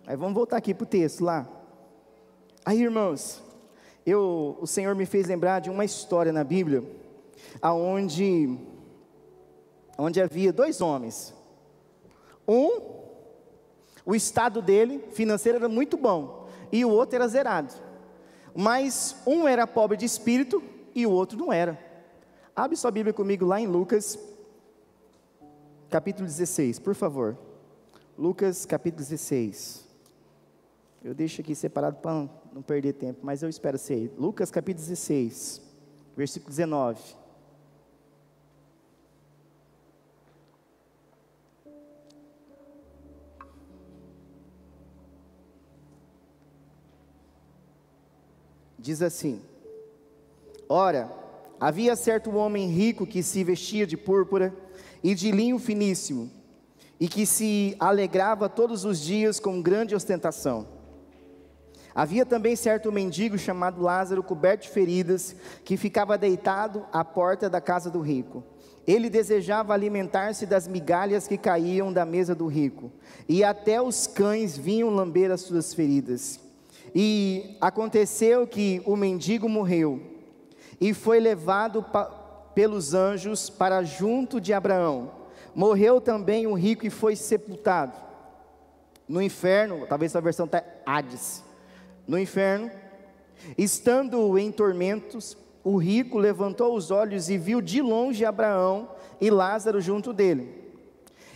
Aí 0.07 0.15
vamos 0.15 0.33
voltar 0.33 0.57
aqui 0.57 0.73
para 0.73 0.83
o 0.83 0.87
texto 0.87 1.23
lá. 1.23 1.47
Aí, 2.65 2.81
irmãos, 2.81 3.41
eu, 4.05 4.57
o 4.59 4.65
Senhor 4.65 4.95
me 4.95 5.05
fez 5.05 5.27
lembrar 5.27 5.59
de 5.59 5.69
uma 5.69 5.85
história 5.85 6.33
na 6.33 6.43
Bíblia, 6.43 6.83
aonde, 7.61 8.57
onde 9.97 10.19
havia 10.19 10.51
dois 10.51 10.81
homens. 10.81 11.33
Um, 12.47 12.81
o 14.05 14.15
estado 14.15 14.61
dele 14.61 15.03
financeiro 15.11 15.59
era 15.59 15.69
muito 15.69 15.95
bom, 15.95 16.47
e 16.71 16.83
o 16.83 16.89
outro 16.89 17.15
era 17.15 17.27
zerado. 17.27 17.73
Mas 18.55 19.15
um 19.27 19.47
era 19.47 19.67
pobre 19.67 19.95
de 19.95 20.05
espírito 20.05 20.61
e 20.93 21.05
o 21.05 21.11
outro 21.11 21.37
não 21.37 21.51
era. 21.51 21.77
Abre 22.55 22.75
sua 22.75 22.91
Bíblia 22.91 23.13
comigo 23.13 23.45
lá 23.45 23.59
em 23.59 23.67
Lucas, 23.67 24.19
capítulo 25.89 26.27
16, 26.27 26.79
por 26.79 26.93
favor. 26.93 27.37
Lucas, 28.17 28.65
capítulo 28.65 29.01
16. 29.01 29.87
Eu 31.03 31.13
deixo 31.13 31.39
aqui 31.39 31.55
separado 31.55 31.97
para 31.97 32.29
não 32.51 32.61
perder 32.61 32.93
tempo, 32.93 33.19
mas 33.23 33.41
eu 33.41 33.47
espero 33.49 33.77
ser. 33.77 34.13
Lucas, 34.17 34.51
capítulo 34.51 34.85
16, 34.85 35.61
versículo 36.17 36.49
19. 36.49 36.99
Diz 48.77 49.01
assim: 49.01 49.41
Ora, 50.71 51.11
havia 51.59 51.95
certo 51.95 52.29
homem 52.35 52.69
rico 52.69 53.07
que 53.07 53.23
se 53.23 53.43
vestia 53.43 53.87
de 53.87 53.97
púrpura 53.97 54.53
e 55.03 55.15
de 55.15 55.31
linho 55.31 55.57
finíssimo, 55.57 56.29
e 56.99 57.07
que 57.07 57.25
se 57.25 57.75
alegrava 57.79 58.47
todos 58.47 58.85
os 58.85 58.99
dias 58.99 59.39
com 59.39 59.63
grande 59.63 59.95
ostentação. 59.95 60.67
Havia 61.95 62.23
também 62.23 62.55
certo 62.55 62.91
mendigo 62.91 63.35
chamado 63.35 63.81
Lázaro, 63.81 64.21
coberto 64.21 64.65
de 64.65 64.69
feridas, 64.69 65.35
que 65.65 65.75
ficava 65.75 66.19
deitado 66.19 66.85
à 66.93 67.03
porta 67.03 67.49
da 67.49 67.59
casa 67.59 67.89
do 67.89 67.99
rico. 67.99 68.43
Ele 68.85 69.09
desejava 69.09 69.73
alimentar-se 69.73 70.45
das 70.45 70.67
migalhas 70.67 71.27
que 71.27 71.37
caíam 71.37 71.91
da 71.91 72.05
mesa 72.05 72.35
do 72.35 72.45
rico, 72.45 72.91
e 73.27 73.43
até 73.43 73.81
os 73.81 74.05
cães 74.05 74.55
vinham 74.55 74.91
lamber 74.91 75.31
as 75.31 75.41
suas 75.41 75.73
feridas. 75.73 76.39
E 76.93 77.57
aconteceu 77.59 78.45
que 78.45 78.83
o 78.85 78.95
mendigo 78.95 79.49
morreu 79.49 80.18
e 80.79 80.93
foi 80.93 81.19
levado 81.19 81.85
pelos 82.55 82.93
anjos 82.93 83.49
para 83.49 83.83
junto 83.83 84.39
de 84.39 84.53
Abraão. 84.53 85.11
Morreu 85.53 85.99
também 85.99 86.47
o 86.47 86.53
rico 86.53 86.85
e 86.85 86.89
foi 86.89 87.15
sepultado. 87.15 87.93
No 89.07 89.21
inferno, 89.21 89.85
talvez 89.87 90.15
a 90.15 90.19
versão 90.19 90.45
está 90.45 90.63
Hades. 90.85 91.43
No 92.07 92.17
inferno, 92.17 92.69
estando 93.57 94.37
em 94.37 94.51
tormentos, 94.51 95.37
o 95.63 95.77
rico 95.77 96.17
levantou 96.17 96.75
os 96.75 96.91
olhos 96.91 97.29
e 97.29 97.37
viu 97.37 97.61
de 97.61 97.81
longe 97.81 98.23
Abraão 98.23 98.89
e 99.19 99.29
Lázaro 99.29 99.81
junto 99.81 100.13
dele. 100.13 100.59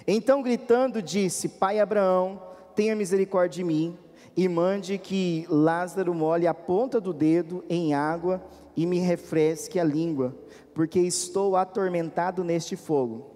Então, 0.08 0.41
gritando, 0.41 1.01
disse: 1.01 1.49
Pai 1.49 1.79
Abraão, 1.79 2.41
tenha 2.75 2.95
misericórdia 2.95 3.58
de 3.58 3.63
mim 3.63 3.97
e 4.36 4.47
mande 4.47 4.97
que 4.97 5.45
Lázaro 5.49 6.13
molhe 6.13 6.47
a 6.47 6.53
ponta 6.53 6.99
do 6.99 7.13
dedo 7.13 7.63
em 7.69 7.93
água 7.93 8.41
e 8.76 8.86
me 8.86 9.00
refresque 9.00 9.80
a 9.80 9.84
língua, 9.84 10.36
porque 10.74 11.00
estou 11.00 11.56
atormentado 11.56 12.44
neste 12.44 12.76
fogo. 12.76 13.34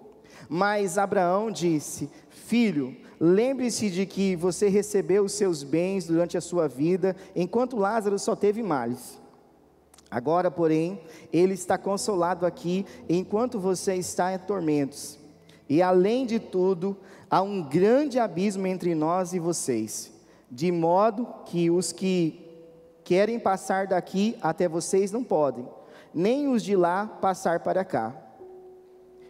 Mas 0.48 0.98
Abraão 0.98 1.50
disse: 1.50 2.10
Filho, 2.30 2.96
lembre-se 3.20 3.90
de 3.90 4.06
que 4.06 4.34
você 4.36 4.68
recebeu 4.68 5.24
os 5.24 5.32
seus 5.32 5.62
bens 5.62 6.06
durante 6.06 6.36
a 6.36 6.40
sua 6.40 6.66
vida, 6.66 7.14
enquanto 7.36 7.76
Lázaro 7.76 8.18
só 8.18 8.34
teve 8.34 8.62
males. 8.62 9.18
Agora, 10.10 10.50
porém, 10.50 11.00
ele 11.30 11.52
está 11.52 11.76
consolado 11.76 12.46
aqui, 12.46 12.86
enquanto 13.08 13.60
você 13.60 13.94
está 13.94 14.32
em 14.32 14.38
tormentos. 14.38 15.18
E 15.68 15.82
além 15.82 16.24
de 16.24 16.38
tudo, 16.38 16.96
há 17.30 17.42
um 17.42 17.62
grande 17.62 18.18
abismo 18.18 18.66
entre 18.66 18.94
nós 18.94 19.34
e 19.34 19.38
vocês, 19.38 20.10
de 20.50 20.72
modo 20.72 21.26
que 21.44 21.70
os 21.70 21.92
que 21.92 22.47
querem 23.08 23.40
passar 23.40 23.86
daqui 23.86 24.36
até 24.42 24.68
vocês 24.68 25.10
não 25.10 25.24
podem, 25.24 25.66
nem 26.12 26.46
os 26.46 26.62
de 26.62 26.76
lá 26.76 27.06
passar 27.06 27.60
para 27.60 27.82
cá. 27.82 28.14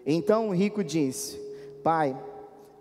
Então 0.04 0.48
o 0.48 0.52
rico 0.52 0.82
disse: 0.82 1.38
Pai, 1.84 2.20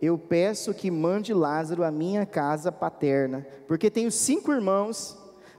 eu 0.01 0.17
peço 0.17 0.73
que 0.73 0.89
mande 0.89 1.35
Lázaro 1.35 1.83
à 1.83 1.91
minha 1.91 2.25
casa 2.25 2.71
paterna, 2.71 3.45
porque 3.67 3.91
tenho 3.91 4.09
cinco 4.09 4.51
irmãos, 4.51 5.15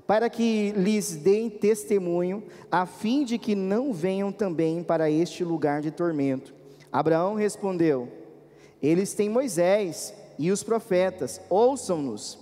para 0.09 0.29
que 0.29 0.73
lhes 0.73 1.15
deem 1.15 1.49
testemunho, 1.49 2.43
a 2.69 2.85
fim 2.85 3.25
de 3.25 3.39
que 3.39 3.55
não 3.55 3.93
venham 3.93 4.33
também 4.33 4.83
para 4.83 5.09
este 5.09 5.45
lugar 5.45 5.81
de 5.81 5.93
tormento. 5.93 6.53
Abraão 6.91 7.37
respondeu: 7.37 8.09
Eles 8.83 9.15
têm 9.15 9.29
Moisés 9.29 10.13
e 10.37 10.51
os 10.51 10.65
profetas, 10.65 11.41
ouçam-nos. 11.49 12.41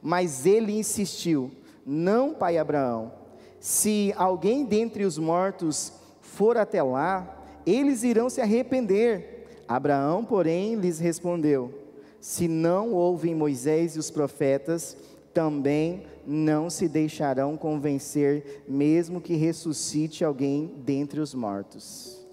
Mas 0.00 0.46
ele 0.46 0.78
insistiu: 0.78 1.50
Não, 1.88 2.34
pai 2.34 2.58
Abraão, 2.58 3.12
se 3.60 4.12
alguém 4.16 4.64
dentre 4.64 5.04
os 5.04 5.16
mortos 5.16 5.92
for 6.20 6.56
até 6.56 6.82
lá, 6.82 7.44
eles 7.64 8.02
irão 8.02 8.28
se 8.28 8.40
arrepender. 8.40 9.46
Abraão, 9.68 10.24
porém, 10.24 10.74
lhes 10.74 10.98
respondeu: 10.98 11.72
Se 12.20 12.48
não 12.48 12.92
ouvem 12.92 13.36
Moisés 13.36 13.94
e 13.94 14.00
os 14.00 14.10
profetas, 14.10 14.96
também 15.32 16.02
não 16.26 16.68
se 16.68 16.88
deixarão 16.88 17.56
convencer, 17.56 18.64
mesmo 18.66 19.20
que 19.20 19.36
ressuscite 19.36 20.24
alguém 20.24 20.74
dentre 20.78 21.20
os 21.20 21.34
mortos. 21.34 22.26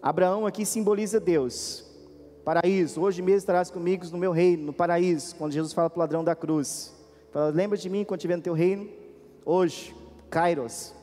Abraão 0.00 0.46
aqui 0.46 0.64
simboliza 0.64 1.18
Deus, 1.18 1.84
paraíso. 2.44 3.00
Hoje 3.00 3.20
mesmo 3.20 3.38
estarás 3.38 3.68
comigo 3.68 4.06
no 4.12 4.18
meu 4.18 4.30
reino, 4.30 4.66
no 4.66 4.72
paraíso, 4.72 5.34
quando 5.34 5.52
Jesus 5.52 5.72
fala 5.72 5.90
para 5.90 5.98
o 5.98 6.00
ladrão 6.00 6.22
da 6.22 6.36
cruz. 6.36 6.95
Fala, 7.36 7.50
lembra 7.50 7.76
de 7.76 7.90
mim 7.90 8.02
quando 8.02 8.20
estiver 8.20 8.36
no 8.36 8.42
teu 8.42 8.54
reino? 8.54 8.88
Hoje, 9.44 9.94
Kairos, 10.30 10.94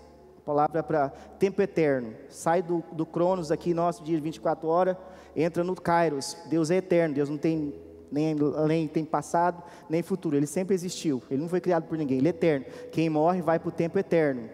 palavra 0.43 0.81
para 0.81 1.09
tempo 1.37 1.61
eterno. 1.61 2.15
Sai 2.27 2.63
do, 2.63 2.83
do 2.91 3.05
Cronos 3.05 3.51
aqui, 3.51 3.71
nosso 3.71 4.03
dia 4.03 4.15
de 4.15 4.23
24 4.23 4.67
horas, 4.67 4.97
entra 5.35 5.63
no 5.63 5.75
Kairos. 5.75 6.35
Deus 6.49 6.71
é 6.71 6.77
eterno, 6.77 7.13
Deus 7.13 7.29
não 7.29 7.37
tem 7.37 7.75
nem, 8.11 8.35
nem 8.67 8.87
tem 8.87 9.05
passado, 9.05 9.61
nem 9.87 10.01
futuro. 10.01 10.35
Ele 10.35 10.47
sempre 10.47 10.73
existiu. 10.73 11.21
Ele 11.29 11.39
não 11.39 11.47
foi 11.47 11.61
criado 11.61 11.83
por 11.83 11.99
ninguém, 11.99 12.17
ele 12.17 12.29
é 12.29 12.31
eterno. 12.31 12.65
Quem 12.91 13.11
morre 13.11 13.43
vai 13.43 13.59
para 13.59 13.69
o 13.69 13.71
tempo 13.71 13.99
eterno. 13.99 14.49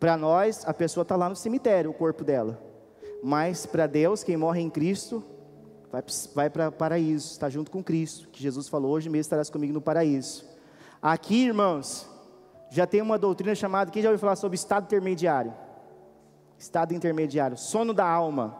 Para 0.00 0.16
nós, 0.16 0.66
a 0.66 0.74
pessoa 0.74 1.02
está 1.02 1.14
lá 1.14 1.28
no 1.28 1.36
cemitério, 1.36 1.92
o 1.92 1.94
corpo 1.94 2.24
dela. 2.24 2.60
Mas 3.22 3.66
para 3.66 3.86
Deus, 3.86 4.24
quem 4.24 4.36
morre 4.36 4.60
em 4.60 4.68
Cristo, 4.68 5.22
vai, 5.94 6.04
vai 6.34 6.50
para 6.50 6.68
o 6.68 6.72
paraíso, 6.72 7.30
está 7.30 7.48
junto 7.48 7.70
com 7.70 7.82
Cristo. 7.82 8.28
Que 8.28 8.42
Jesus 8.42 8.68
falou: 8.68 8.90
hoje 8.90 9.08
mesmo 9.08 9.20
estarás 9.20 9.50
comigo 9.50 9.72
no 9.72 9.80
paraíso. 9.80 10.44
Aqui, 11.00 11.44
irmãos, 11.44 12.08
já 12.70 12.86
tem 12.86 13.00
uma 13.00 13.18
doutrina 13.18 13.54
chamada, 13.54 13.90
quem 13.90 14.02
já 14.02 14.08
ouviu 14.08 14.18
falar 14.18 14.36
sobre 14.36 14.56
estado 14.56 14.84
intermediário? 14.84 15.52
Estado 16.58 16.94
intermediário, 16.94 17.56
sono 17.56 17.92
da 17.92 18.06
alma. 18.06 18.56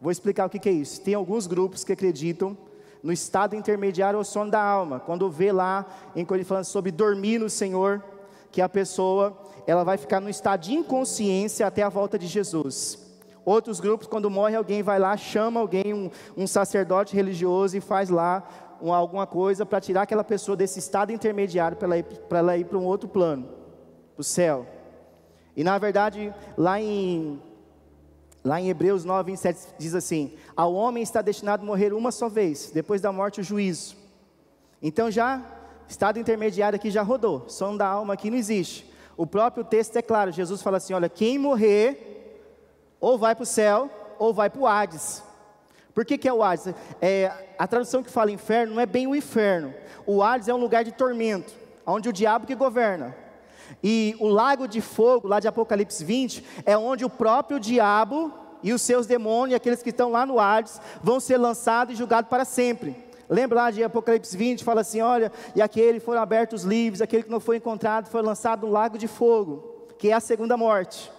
Vou 0.00 0.10
explicar 0.10 0.46
o 0.46 0.50
que, 0.50 0.58
que 0.58 0.68
é 0.68 0.72
isso. 0.72 1.00
Tem 1.00 1.14
alguns 1.14 1.46
grupos 1.46 1.84
que 1.84 1.92
acreditam 1.92 2.56
no 3.02 3.12
estado 3.12 3.54
intermediário 3.54 4.18
ou 4.18 4.24
sono 4.24 4.50
da 4.50 4.60
alma. 4.60 4.98
Quando 4.98 5.30
vê 5.30 5.52
lá, 5.52 5.86
em 6.16 6.26
ele 6.28 6.44
falando 6.44 6.64
sobre 6.64 6.90
dormir 6.90 7.38
no 7.38 7.48
Senhor, 7.48 8.02
que 8.50 8.60
a 8.60 8.68
pessoa 8.68 9.38
ela 9.66 9.84
vai 9.84 9.96
ficar 9.96 10.20
no 10.20 10.28
estado 10.28 10.62
de 10.62 10.74
inconsciência 10.74 11.66
até 11.66 11.82
a 11.82 11.88
volta 11.88 12.18
de 12.18 12.26
Jesus. 12.26 13.11
Outros 13.44 13.80
grupos, 13.80 14.06
quando 14.06 14.30
morre 14.30 14.54
alguém, 14.54 14.82
vai 14.82 14.98
lá, 14.98 15.16
chama 15.16 15.58
alguém, 15.58 15.92
um, 15.92 16.10
um 16.36 16.46
sacerdote 16.46 17.14
religioso 17.14 17.76
e 17.76 17.80
faz 17.80 18.08
lá 18.08 18.42
uma, 18.80 18.96
alguma 18.96 19.26
coisa 19.26 19.66
para 19.66 19.80
tirar 19.80 20.02
aquela 20.02 20.24
pessoa 20.24 20.56
desse 20.56 20.78
estado 20.78 21.12
intermediário 21.12 21.76
para 21.76 22.38
ela 22.38 22.56
ir 22.56 22.64
para 22.64 22.78
um 22.78 22.84
outro 22.84 23.08
plano, 23.08 23.48
para 24.14 24.20
o 24.20 24.24
céu. 24.24 24.66
E 25.56 25.64
na 25.64 25.76
verdade, 25.78 26.32
lá 26.56 26.80
em 26.80 27.40
lá 28.44 28.60
em 28.60 28.68
Hebreus 28.68 29.04
9, 29.04 29.32
27 29.32 29.74
diz 29.78 29.94
assim: 29.94 30.34
Ao 30.56 30.72
homem 30.72 31.02
está 31.02 31.20
destinado 31.20 31.62
a 31.62 31.66
morrer 31.66 31.92
uma 31.92 32.10
só 32.10 32.28
vez, 32.28 32.70
depois 32.72 33.00
da 33.00 33.12
morte 33.12 33.40
o 33.40 33.44
juízo. 33.44 33.96
Então 34.80 35.10
já 35.10 35.42
estado 35.88 36.18
intermediário 36.18 36.76
aqui 36.76 36.90
já 36.90 37.02
rodou, 37.02 37.48
som 37.48 37.76
da 37.76 37.86
alma 37.86 38.14
aqui 38.14 38.30
não 38.30 38.38
existe. 38.38 38.90
O 39.16 39.26
próprio 39.26 39.62
texto 39.62 39.96
é 39.96 40.02
claro, 40.02 40.32
Jesus 40.32 40.62
fala 40.62 40.78
assim: 40.78 40.94
olha, 40.94 41.08
quem 41.08 41.38
morrer 41.38 42.11
ou 43.02 43.18
vai 43.18 43.34
para 43.34 43.42
o 43.42 43.46
céu 43.46 43.90
ou 44.18 44.32
vai 44.32 44.48
para 44.48 44.60
o 44.60 44.66
Hades. 44.66 45.22
Por 45.92 46.06
que, 46.06 46.16
que 46.16 46.28
é 46.28 46.32
o 46.32 46.42
Hades? 46.42 46.72
É, 47.00 47.30
a 47.58 47.66
tradução 47.66 48.02
que 48.02 48.10
fala 48.10 48.30
inferno 48.30 48.74
não 48.74 48.80
é 48.80 48.86
bem 48.86 49.08
o 49.08 49.14
inferno. 49.14 49.74
O 50.06 50.22
Hades 50.22 50.48
é 50.48 50.54
um 50.54 50.58
lugar 50.58 50.84
de 50.84 50.92
tormento, 50.92 51.52
onde 51.84 52.08
o 52.08 52.12
diabo 52.12 52.46
que 52.46 52.54
governa. 52.54 53.14
E 53.82 54.16
o 54.20 54.28
lago 54.28 54.68
de 54.68 54.80
fogo, 54.80 55.26
lá 55.26 55.40
de 55.40 55.48
Apocalipse 55.48 56.04
20, 56.04 56.44
é 56.64 56.78
onde 56.78 57.04
o 57.04 57.10
próprio 57.10 57.58
diabo 57.58 58.32
e 58.62 58.72
os 58.72 58.80
seus 58.80 59.06
demônios, 59.06 59.56
aqueles 59.56 59.82
que 59.82 59.90
estão 59.90 60.10
lá 60.10 60.24
no 60.24 60.38
Hades, 60.38 60.80
vão 61.02 61.18
ser 61.18 61.36
lançados 61.36 61.94
e 61.94 61.98
julgados 61.98 62.30
para 62.30 62.44
sempre. 62.44 62.96
Lembra 63.28 63.62
lá 63.62 63.70
de 63.70 63.82
Apocalipse 63.82 64.36
20, 64.36 64.62
fala 64.62 64.82
assim: 64.82 65.00
olha, 65.00 65.32
e 65.56 65.60
aquele 65.60 65.98
foram 65.98 66.22
abertos 66.22 66.62
livres, 66.62 67.02
aquele 67.02 67.24
que 67.24 67.30
não 67.30 67.40
foi 67.40 67.56
encontrado 67.56 68.08
foi 68.08 68.22
lançado 68.22 68.66
no 68.66 68.72
lago 68.72 68.96
de 68.96 69.08
fogo, 69.08 69.86
que 69.98 70.10
é 70.10 70.12
a 70.12 70.20
segunda 70.20 70.56
morte. 70.56 71.10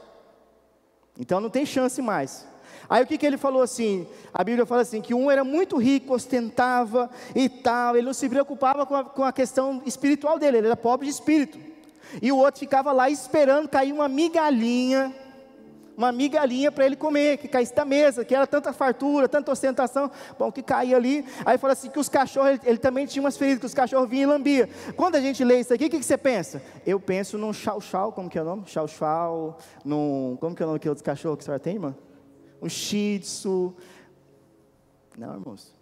Então 1.20 1.40
não 1.40 1.50
tem 1.50 1.66
chance 1.66 2.02
mais. 2.02 2.46
Aí 2.90 3.04
o 3.04 3.08
que, 3.08 3.18
que 3.18 3.26
ele 3.26 3.38
falou 3.38 3.62
assim? 3.62 4.08
A 4.34 4.44
Bíblia 4.44 4.66
fala 4.66 4.82
assim: 4.82 5.02
que 5.02 5.14
um 5.14 5.30
era 5.30 5.44
muito 5.44 5.78
rico, 5.78 6.14
ostentava 6.14 7.10
e 7.36 7.48
tal, 7.48 7.96
ele 7.96 8.06
não 8.06 8.14
se 8.14 8.28
preocupava 8.28 8.86
com 8.86 8.96
a, 8.96 9.04
com 9.04 9.24
a 9.24 9.32
questão 9.32 9.82
espiritual 9.86 10.38
dele, 10.38 10.58
ele 10.58 10.68
era 10.68 10.78
pobre 10.78 11.08
de 11.08 11.14
espírito. 11.14 11.58
E 12.22 12.32
o 12.32 12.38
outro 12.38 12.60
ficava 12.60 12.92
lá 12.92 13.10
esperando 13.10 13.68
cair 13.68 13.92
uma 13.92 14.08
migalhinha, 14.08 15.14
uma 15.96 16.12
migalhinha 16.12 16.72
para 16.72 16.86
ele 16.86 16.96
comer, 16.96 17.38
que 17.38 17.48
caísse 17.48 17.74
da 17.74 17.86
mesa, 17.86 18.26
que 18.26 18.34
era 18.34 18.48
tanta 18.48 18.74
fartura, 18.74 19.28
tanta 19.28 19.52
ostentação, 19.52 20.10
bom, 20.38 20.52
que 20.52 20.64
caía 20.64 20.96
ali. 20.96 21.26
Aí 21.46 21.58
fala 21.58 21.74
assim: 21.74 21.90
que 21.90 22.00
os 22.00 22.10
cachorros, 22.10 22.52
ele, 22.52 22.60
ele 22.64 22.78
também 22.78 23.06
tinha 23.06 23.22
umas 23.22 23.38
feridas, 23.38 23.60
que 23.60 23.66
os 23.66 23.74
cachorros 23.74 24.10
vinham 24.10 24.30
e 24.30 24.34
lambiam. 24.34 24.68
Quando 24.96 25.16
a 25.16 25.22
gente 25.22 25.44
lê 25.44 25.60
isso 25.60 25.74
aqui, 25.74 25.86
o 25.86 25.90
que, 25.90 26.00
que 26.00 26.06
você 26.06 26.18
pensa? 26.18 26.62
Eu 26.86 27.00
penso 27.00 27.38
num 27.38 27.54
chau-chau, 27.54 28.12
como 28.12 28.30
que 28.30 28.38
é 28.38 28.42
o 28.42 28.46
nome? 28.46 28.64
Chau-chau, 28.66 29.58
num. 29.84 30.38
Como 30.40 30.56
que 30.56 30.64
é 30.64 30.66
o 30.66 30.70
nome 30.70 30.80
que 30.80 30.94
cachorros 31.04 31.38
que 31.38 31.44
a 31.44 31.46
senhora 31.46 31.60
tem, 31.60 31.76
irmã? 31.76 31.96
um 32.64 32.70
shih 32.70 33.20
tzu. 33.20 33.76
Não, 35.18 35.34
irmãos. 35.34 35.73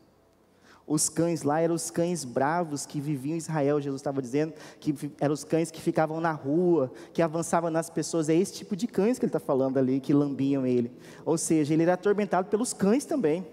Os 0.86 1.10
cães 1.10 1.44
lá 1.44 1.62
eram 1.62 1.76
os 1.76 1.90
cães 1.90 2.26
bravos 2.26 2.86
que 2.86 3.00
viviam 3.00 3.36
em 3.36 3.38
Israel. 3.38 3.80
Jesus 3.80 4.02
estava 4.02 4.22
dizendo 4.22 4.54
que 4.80 4.94
eram 5.20 5.34
os 5.34 5.44
cães 5.44 5.72
que 5.72 5.82
ficavam 5.82 6.20
na 6.20 6.32
rua, 6.32 6.92
que 7.14 7.22
avançavam 7.22 7.70
nas 7.70 7.90
pessoas. 7.90 8.30
É 8.30 8.36
esse 8.36 8.54
tipo 8.54 8.76
de 8.76 8.88
cães 8.88 9.18
que 9.18 9.26
ele 9.26 9.30
está 9.30 9.40
falando 9.40 9.78
ali, 9.78 10.00
que 10.00 10.14
lambiam 10.14 10.66
ele. 10.66 10.92
Ou 11.26 11.38
seja, 11.38 11.74
ele 11.74 11.84
era 11.84 11.94
atormentado 11.94 12.50
pelos 12.50 12.74
cães 12.74 13.06
também. 13.06 13.48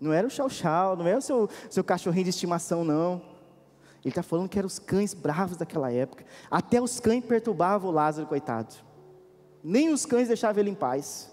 Não 0.00 0.12
era 0.12 0.26
o 0.26 0.30
chau-chau, 0.30 0.96
não 0.96 1.06
era 1.06 1.18
o 1.18 1.22
seu, 1.22 1.48
seu 1.68 1.82
cachorrinho 1.82 2.24
de 2.24 2.30
estimação, 2.30 2.84
não. 2.84 3.20
Ele 4.04 4.10
está 4.10 4.22
falando 4.22 4.48
que 4.48 4.58
eram 4.58 4.68
os 4.68 4.78
cães 4.78 5.12
bravos 5.12 5.56
daquela 5.56 5.90
época. 5.90 6.24
Até 6.50 6.80
os 6.80 7.00
cães 7.00 7.24
perturbavam 7.24 7.90
o 7.90 7.92
Lázaro, 7.92 8.28
coitado. 8.28 8.74
Nem 9.62 9.92
os 9.92 10.06
cães 10.06 10.28
deixavam 10.28 10.60
ele 10.60 10.70
em 10.70 10.74
paz. 10.74 11.32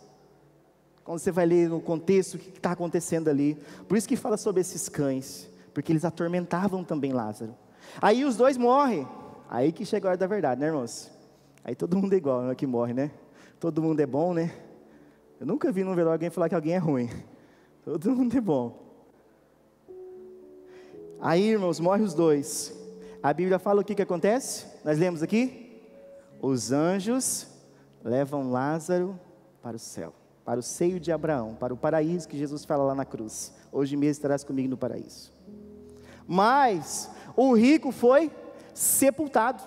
Quando 1.06 1.20
você 1.20 1.32
vai 1.32 1.46
ler 1.46 1.70
no 1.70 1.80
contexto 1.80 2.34
o 2.34 2.40
que 2.40 2.50
está 2.50 2.72
acontecendo 2.72 3.30
ali. 3.30 3.56
Por 3.88 3.96
isso 3.96 4.08
que 4.08 4.16
fala 4.16 4.38
sobre 4.38 4.62
esses 4.62 4.90
cães, 4.90 5.48
porque 5.72 5.92
eles 5.92 6.04
atormentavam 6.04 6.84
também 6.84 7.14
Lázaro. 7.14 7.56
Aí 8.02 8.26
os 8.26 8.36
dois 8.36 8.58
morrem. 8.58 9.08
Aí 9.48 9.72
que 9.72 9.86
chega 9.86 10.08
a 10.08 10.10
hora 10.10 10.18
da 10.18 10.26
verdade, 10.26 10.60
né, 10.60 10.66
irmãos? 10.66 11.12
Aí 11.64 11.76
todo 11.76 11.96
mundo 11.96 12.14
é 12.14 12.16
igual, 12.18 12.42
não 12.42 12.50
é 12.50 12.56
que 12.56 12.66
morre, 12.66 12.92
né? 12.92 13.12
Todo 13.60 13.84
mundo 13.84 14.00
é 14.00 14.06
bom, 14.08 14.34
né? 14.34 14.52
Eu 15.40 15.46
nunca 15.46 15.72
vi 15.72 15.84
num 15.84 15.94
velório 15.94 16.14
alguém 16.14 16.32
falar 16.32 16.50
que 16.50 16.56
alguém 16.56 16.74
é 16.74 16.80
ruim. 16.80 17.08
Todo 17.86 18.10
mundo 18.10 18.36
é 18.36 18.42
bom. 18.42 18.84
Aí, 21.22 21.50
irmãos, 21.50 21.80
morre 21.80 22.02
os 22.02 22.16
dois. 22.16 22.74
A 23.22 23.32
Bíblia 23.32 23.60
fala 23.60 23.82
o 23.82 23.86
que, 23.86 23.94
que 23.94 24.02
acontece? 24.02 24.66
Nós 24.84 24.98
lemos 24.98 25.22
aqui? 25.22 25.84
Os 26.42 26.72
anjos 26.72 27.46
levam 28.04 28.52
Lázaro 28.52 29.20
para 29.62 29.76
o 29.76 29.80
céu 29.80 30.25
para 30.46 30.60
o 30.60 30.64
seio 30.64 31.00
de 31.00 31.12
Abraão, 31.12 31.56
para 31.56 31.74
o 31.74 31.78
paraíso 31.78 32.28
que 32.28 32.38
Jesus 32.38 32.64
fala 32.64 32.84
lá 32.84 32.94
na 32.94 33.04
cruz. 33.04 33.52
Hoje 33.72 33.98
mesmo 33.98 34.12
estarás 34.12 34.44
comigo 34.44 34.70
no 34.70 34.78
paraíso. 34.78 35.34
Mas 36.28 37.10
o 37.36 37.54
rico 37.54 37.92
foi 37.92 38.32
sepultado. 38.74 39.64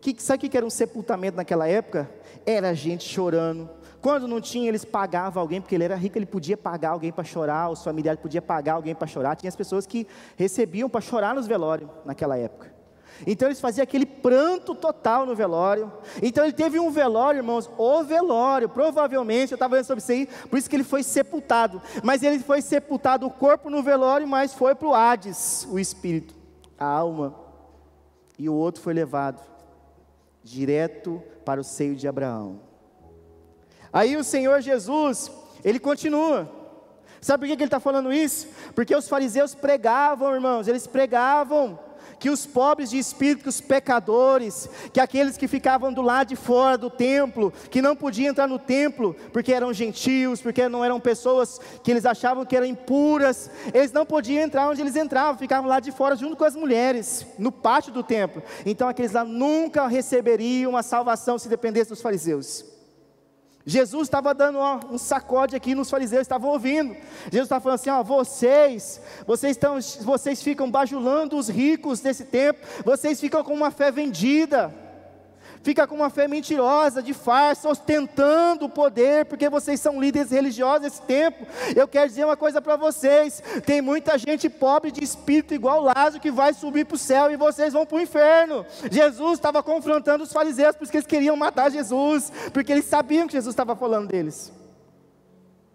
Que, 0.00 0.16
sabe 0.18 0.46
o 0.46 0.50
que 0.50 0.56
era 0.56 0.64
um 0.64 0.70
sepultamento 0.70 1.36
naquela 1.36 1.68
época? 1.68 2.10
Era 2.46 2.72
gente 2.72 3.06
chorando. 3.06 3.68
Quando 4.00 4.26
não 4.26 4.40
tinha, 4.40 4.68
eles 4.68 4.84
pagavam 4.84 5.42
alguém, 5.42 5.60
porque 5.60 5.74
ele 5.74 5.84
era 5.84 5.96
rico, 5.96 6.16
ele 6.16 6.24
podia 6.24 6.56
pagar 6.56 6.90
alguém 6.90 7.12
para 7.12 7.24
chorar, 7.24 7.68
os 7.68 7.82
familiares 7.82 8.20
podiam 8.20 8.42
pagar 8.42 8.74
alguém 8.74 8.94
para 8.94 9.08
chorar. 9.08 9.36
Tinha 9.36 9.48
as 9.48 9.56
pessoas 9.56 9.86
que 9.86 10.06
recebiam 10.36 10.88
para 10.88 11.00
chorar 11.00 11.34
nos 11.34 11.46
velórios 11.46 11.90
naquela 12.06 12.38
época. 12.38 12.77
Então 13.26 13.48
eles 13.48 13.60
faziam 13.60 13.82
aquele 13.82 14.06
pranto 14.06 14.74
total 14.74 15.26
no 15.26 15.34
velório. 15.34 15.92
Então 16.22 16.44
ele 16.44 16.52
teve 16.52 16.78
um 16.78 16.90
velório, 16.90 17.38
irmãos, 17.38 17.68
o 17.76 18.02
velório, 18.02 18.68
provavelmente, 18.68 19.52
eu 19.52 19.56
estava 19.56 19.76
lendo 19.76 19.84
sobre 19.84 20.02
isso 20.02 20.12
aí, 20.12 20.28
por 20.48 20.58
isso 20.58 20.70
que 20.70 20.76
ele 20.76 20.84
foi 20.84 21.02
sepultado. 21.02 21.82
Mas 22.02 22.22
ele 22.22 22.38
foi 22.38 22.62
sepultado, 22.62 23.26
o 23.26 23.30
corpo 23.30 23.70
no 23.70 23.82
velório, 23.82 24.26
mas 24.26 24.54
foi 24.54 24.74
para 24.74 24.88
o 24.88 24.94
Hades, 24.94 25.66
o 25.70 25.78
espírito, 25.78 26.34
a 26.78 26.86
alma. 26.86 27.34
E 28.38 28.48
o 28.48 28.54
outro 28.54 28.80
foi 28.82 28.94
levado 28.94 29.42
direto 30.42 31.22
para 31.44 31.60
o 31.60 31.64
seio 31.64 31.96
de 31.96 32.06
Abraão. 32.06 32.60
Aí 33.92 34.16
o 34.16 34.24
Senhor 34.24 34.60
Jesus, 34.60 35.30
ele 35.64 35.78
continua. 35.78 36.48
Sabe 37.20 37.40
por 37.40 37.46
que 37.48 37.54
ele 37.54 37.64
está 37.64 37.80
falando 37.80 38.12
isso? 38.12 38.46
Porque 38.74 38.94
os 38.94 39.08
fariseus 39.08 39.54
pregavam, 39.54 40.34
irmãos, 40.34 40.68
eles 40.68 40.86
pregavam 40.86 41.78
que 42.18 42.30
os 42.30 42.46
pobres 42.46 42.90
de 42.90 42.98
espírito, 42.98 43.42
que 43.42 43.48
os 43.48 43.60
pecadores, 43.60 44.68
que 44.92 45.00
aqueles 45.00 45.36
que 45.36 45.48
ficavam 45.48 45.92
do 45.92 46.02
lado 46.02 46.28
de 46.28 46.36
fora 46.36 46.76
do 46.76 46.90
templo, 46.90 47.52
que 47.70 47.82
não 47.82 47.94
podiam 47.94 48.30
entrar 48.30 48.46
no 48.46 48.58
templo, 48.58 49.14
porque 49.32 49.52
eram 49.52 49.72
gentios, 49.72 50.40
porque 50.40 50.68
não 50.68 50.84
eram 50.84 50.98
pessoas 51.00 51.60
que 51.82 51.90
eles 51.90 52.06
achavam 52.06 52.44
que 52.44 52.56
eram 52.56 52.66
impuras, 52.66 53.50
eles 53.72 53.92
não 53.92 54.04
podiam 54.04 54.42
entrar 54.42 54.68
onde 54.68 54.80
eles 54.80 54.96
entravam, 54.96 55.38
ficavam 55.38 55.68
lá 55.68 55.80
de 55.80 55.92
fora 55.92 56.16
junto 56.16 56.36
com 56.36 56.44
as 56.44 56.56
mulheres, 56.56 57.26
no 57.38 57.52
pátio 57.52 57.92
do 57.92 58.02
templo. 58.02 58.42
Então 58.64 58.88
aqueles 58.88 59.12
lá 59.12 59.24
nunca 59.24 59.86
receberiam 59.86 60.76
a 60.76 60.82
salvação 60.82 61.38
se 61.38 61.48
dependesse 61.48 61.90
dos 61.90 62.02
fariseus. 62.02 62.77
Jesus 63.68 64.04
estava 64.04 64.32
dando 64.32 64.58
ó, 64.58 64.80
um 64.90 64.96
sacode 64.96 65.54
aqui 65.54 65.74
nos 65.74 65.90
fariseus, 65.90 66.22
estavam 66.22 66.50
ouvindo. 66.50 66.96
Jesus 67.24 67.44
estava 67.44 67.60
falando 67.60 67.74
assim: 67.74 67.90
ó, 67.90 68.02
vocês, 68.02 68.98
vocês, 69.26 69.50
estão, 69.52 69.78
vocês 70.00 70.42
ficam 70.42 70.70
bajulando 70.70 71.36
os 71.36 71.50
ricos 71.50 72.00
desse 72.00 72.24
tempo, 72.24 72.60
vocês 72.82 73.20
ficam 73.20 73.44
com 73.44 73.52
uma 73.52 73.70
fé 73.70 73.90
vendida 73.90 74.74
fica 75.62 75.86
com 75.86 75.94
uma 75.94 76.10
fé 76.10 76.28
mentirosa, 76.28 77.02
de 77.02 77.12
farsa, 77.12 77.68
ostentando 77.68 78.66
o 78.66 78.68
poder, 78.68 79.24
porque 79.26 79.48
vocês 79.48 79.80
são 79.80 80.00
líderes 80.00 80.30
religiosos 80.30 80.82
nesse 80.82 81.02
tempo. 81.02 81.46
Eu 81.74 81.88
quero 81.88 82.08
dizer 82.08 82.24
uma 82.24 82.36
coisa 82.36 82.60
para 82.60 82.76
vocês: 82.76 83.42
tem 83.64 83.80
muita 83.80 84.16
gente 84.18 84.48
pobre 84.48 84.90
de 84.90 85.02
espírito, 85.02 85.54
igual 85.54 85.82
Lázaro, 85.82 86.20
que 86.20 86.30
vai 86.30 86.52
subir 86.52 86.86
para 86.86 86.94
o 86.94 86.98
céu 86.98 87.30
e 87.30 87.36
vocês 87.36 87.72
vão 87.72 87.86
para 87.86 87.96
o 87.96 88.00
inferno. 88.00 88.64
Jesus 88.90 89.34
estava 89.34 89.62
confrontando 89.62 90.24
os 90.24 90.32
fariseus, 90.32 90.76
porque 90.76 90.96
eles 90.96 91.06
queriam 91.06 91.36
matar 91.36 91.70
Jesus, 91.70 92.32
porque 92.52 92.72
eles 92.72 92.84
sabiam 92.84 93.26
que 93.26 93.32
Jesus 93.32 93.52
estava 93.52 93.74
falando 93.76 94.08
deles. 94.08 94.52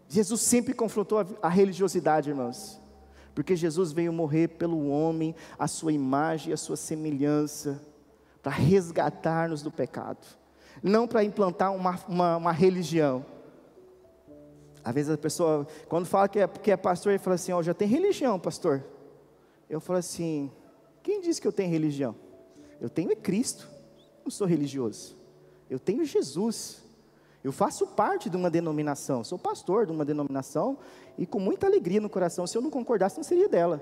Jesus 0.07 0.41
sempre 0.41 0.73
confrontou 0.73 1.19
a, 1.19 1.25
a 1.41 1.49
religiosidade, 1.49 2.29
irmãos 2.29 2.81
porque 3.35 3.55
Jesus 3.55 3.91
veio 3.91 4.13
morrer 4.13 4.47
pelo 4.47 4.89
homem, 4.89 5.33
a 5.57 5.67
sua 5.67 5.91
imagem 5.91 6.51
e 6.51 6.53
a 6.53 6.57
sua 6.57 6.75
semelhança 6.75 7.81
para 8.43 8.51
resgatar-nos 8.51 9.61
do 9.61 9.71
pecado, 9.71 10.27
não 10.83 11.07
para 11.07 11.23
implantar 11.23 11.73
uma, 11.73 11.97
uma, 12.09 12.37
uma, 12.37 12.51
religião. 12.51 13.25
Às 14.83 14.93
vezes 14.93 15.11
a 15.11 15.17
pessoa, 15.17 15.65
quando 15.87 16.05
fala 16.05 16.27
que 16.27 16.39
é, 16.39 16.47
que 16.47 16.69
é 16.69 16.75
pastor, 16.75 17.13
ele 17.13 17.19
fala 17.19 17.35
assim: 17.35 17.53
Ó, 17.53 17.59
oh, 17.59 17.63
já 17.63 17.73
tem 17.73 17.87
religião, 17.87 18.37
pastor. 18.37 18.83
Eu 19.69 19.79
falo 19.79 19.99
assim: 19.99 20.51
quem 21.01 21.21
disse 21.21 21.39
que 21.39 21.47
eu 21.47 21.53
tenho 21.53 21.71
religião? 21.71 22.13
Eu 22.81 22.89
tenho 22.89 23.13
é 23.13 23.15
Cristo, 23.15 23.69
não 24.25 24.29
sou 24.29 24.45
religioso. 24.45 25.15
Eu 25.69 25.79
tenho 25.79 26.03
Jesus. 26.03 26.83
Eu 27.41 27.51
faço 27.51 27.87
parte 27.87 28.29
de 28.29 28.35
uma 28.35 28.49
denominação, 28.49 29.23
sou 29.23 29.39
pastor 29.39 29.85
de 29.85 29.91
uma 29.91 30.03
denominação 30.03 30.77
e 31.17 31.25
com 31.25 31.39
muita 31.39 31.65
alegria 31.65 32.01
no 32.01 32.09
coração. 32.09 32.45
Se 32.45 32.57
eu 32.57 32.61
não 32.61 32.69
concordasse, 32.69 33.17
não 33.17 33.23
seria 33.23 33.47
dela. 33.47 33.81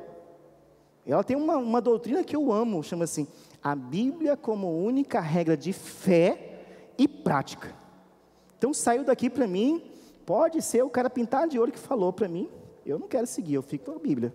Ela 1.05 1.23
tem 1.23 1.35
uma, 1.35 1.57
uma 1.57 1.81
doutrina 1.81 2.23
que 2.23 2.35
eu 2.35 2.51
amo, 2.51 2.83
chama 2.83 3.05
assim: 3.05 3.27
a 3.63 3.75
Bíblia 3.75 4.35
como 4.35 4.83
única 4.83 5.19
regra 5.19 5.55
de 5.55 5.73
fé 5.73 6.93
e 6.97 7.07
prática. 7.07 7.73
Então 8.57 8.73
saiu 8.73 9.03
daqui 9.03 9.29
para 9.29 9.47
mim, 9.47 9.83
pode 10.25 10.61
ser 10.61 10.83
o 10.83 10.89
cara 10.89 11.09
pintado 11.09 11.51
de 11.51 11.59
ouro 11.59 11.71
que 11.71 11.79
falou 11.79 12.11
para 12.11 12.27
mim, 12.27 12.49
eu 12.85 12.97
não 12.97 13.07
quero 13.07 13.27
seguir, 13.27 13.55
eu 13.55 13.61
fico 13.61 13.85
com 13.85 13.97
a 13.97 13.99
Bíblia. 13.99 14.33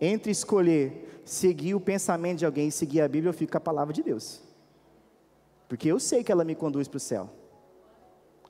Entre 0.00 0.30
escolher 0.30 1.20
seguir 1.24 1.74
o 1.74 1.80
pensamento 1.80 2.38
de 2.38 2.46
alguém 2.46 2.68
e 2.68 2.72
seguir 2.72 3.00
a 3.00 3.08
Bíblia, 3.08 3.30
eu 3.30 3.34
fico 3.34 3.52
com 3.52 3.58
a 3.58 3.60
palavra 3.60 3.92
de 3.92 4.02
Deus. 4.02 4.40
Porque 5.68 5.88
eu 5.88 5.98
sei 5.98 6.22
que 6.22 6.30
ela 6.30 6.44
me 6.44 6.54
conduz 6.54 6.86
para 6.86 6.98
o 6.98 7.00
céu. 7.00 7.30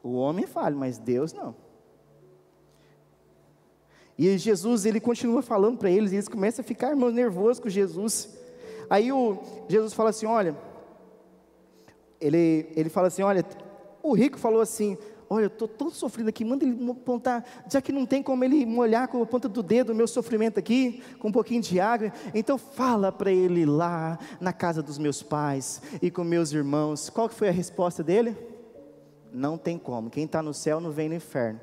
O 0.02 0.14
homem 0.14 0.46
falho, 0.46 0.76
mas 0.76 0.98
Deus 0.98 1.32
não. 1.32 1.54
E 4.18 4.36
Jesus, 4.38 4.84
ele 4.84 5.00
continua 5.00 5.42
falando 5.42 5.78
para 5.78 5.90
eles, 5.90 6.12
e 6.12 6.16
eles 6.16 6.28
começam 6.28 6.62
a 6.62 6.66
ficar 6.66 6.90
irmãos, 6.90 7.12
nervosos 7.12 7.60
com 7.60 7.68
Jesus. 7.68 8.36
Aí 8.88 9.12
o, 9.12 9.38
Jesus 9.68 9.92
fala 9.92 10.10
assim: 10.10 10.26
olha, 10.26 10.56
ele, 12.20 12.70
ele 12.74 12.88
fala 12.88 13.08
assim: 13.08 13.22
olha, 13.22 13.44
o 14.02 14.14
rico 14.14 14.38
falou 14.38 14.60
assim: 14.60 14.96
olha, 15.28 15.44
eu 15.44 15.48
estou 15.48 15.68
todo 15.68 15.90
sofrido 15.90 16.28
aqui, 16.28 16.44
manda 16.44 16.64
ele 16.64 16.90
apontar, 16.90 17.44
já 17.70 17.80
que 17.80 17.92
não 17.92 18.06
tem 18.06 18.22
como 18.22 18.44
ele 18.44 18.64
molhar 18.64 19.08
com 19.08 19.22
a 19.22 19.26
ponta 19.26 19.48
do 19.48 19.62
dedo 19.62 19.90
o 19.90 19.94
meu 19.94 20.06
sofrimento 20.06 20.58
aqui, 20.58 21.02
com 21.18 21.28
um 21.28 21.32
pouquinho 21.32 21.60
de 21.60 21.80
água, 21.80 22.12
então 22.34 22.56
fala 22.56 23.10
para 23.10 23.30
ele 23.30 23.66
lá 23.66 24.18
na 24.40 24.52
casa 24.52 24.82
dos 24.82 24.98
meus 24.98 25.22
pais 25.22 25.82
e 26.00 26.10
com 26.10 26.22
meus 26.24 26.52
irmãos. 26.52 27.10
Qual 27.10 27.28
que 27.28 27.34
foi 27.34 27.48
a 27.48 27.52
resposta 27.52 28.02
dele? 28.02 28.36
Não 29.32 29.58
tem 29.58 29.78
como, 29.78 30.10
quem 30.10 30.24
está 30.24 30.42
no 30.42 30.54
céu 30.54 30.80
não 30.80 30.90
vem 30.90 31.08
no 31.08 31.14
inferno 31.14 31.60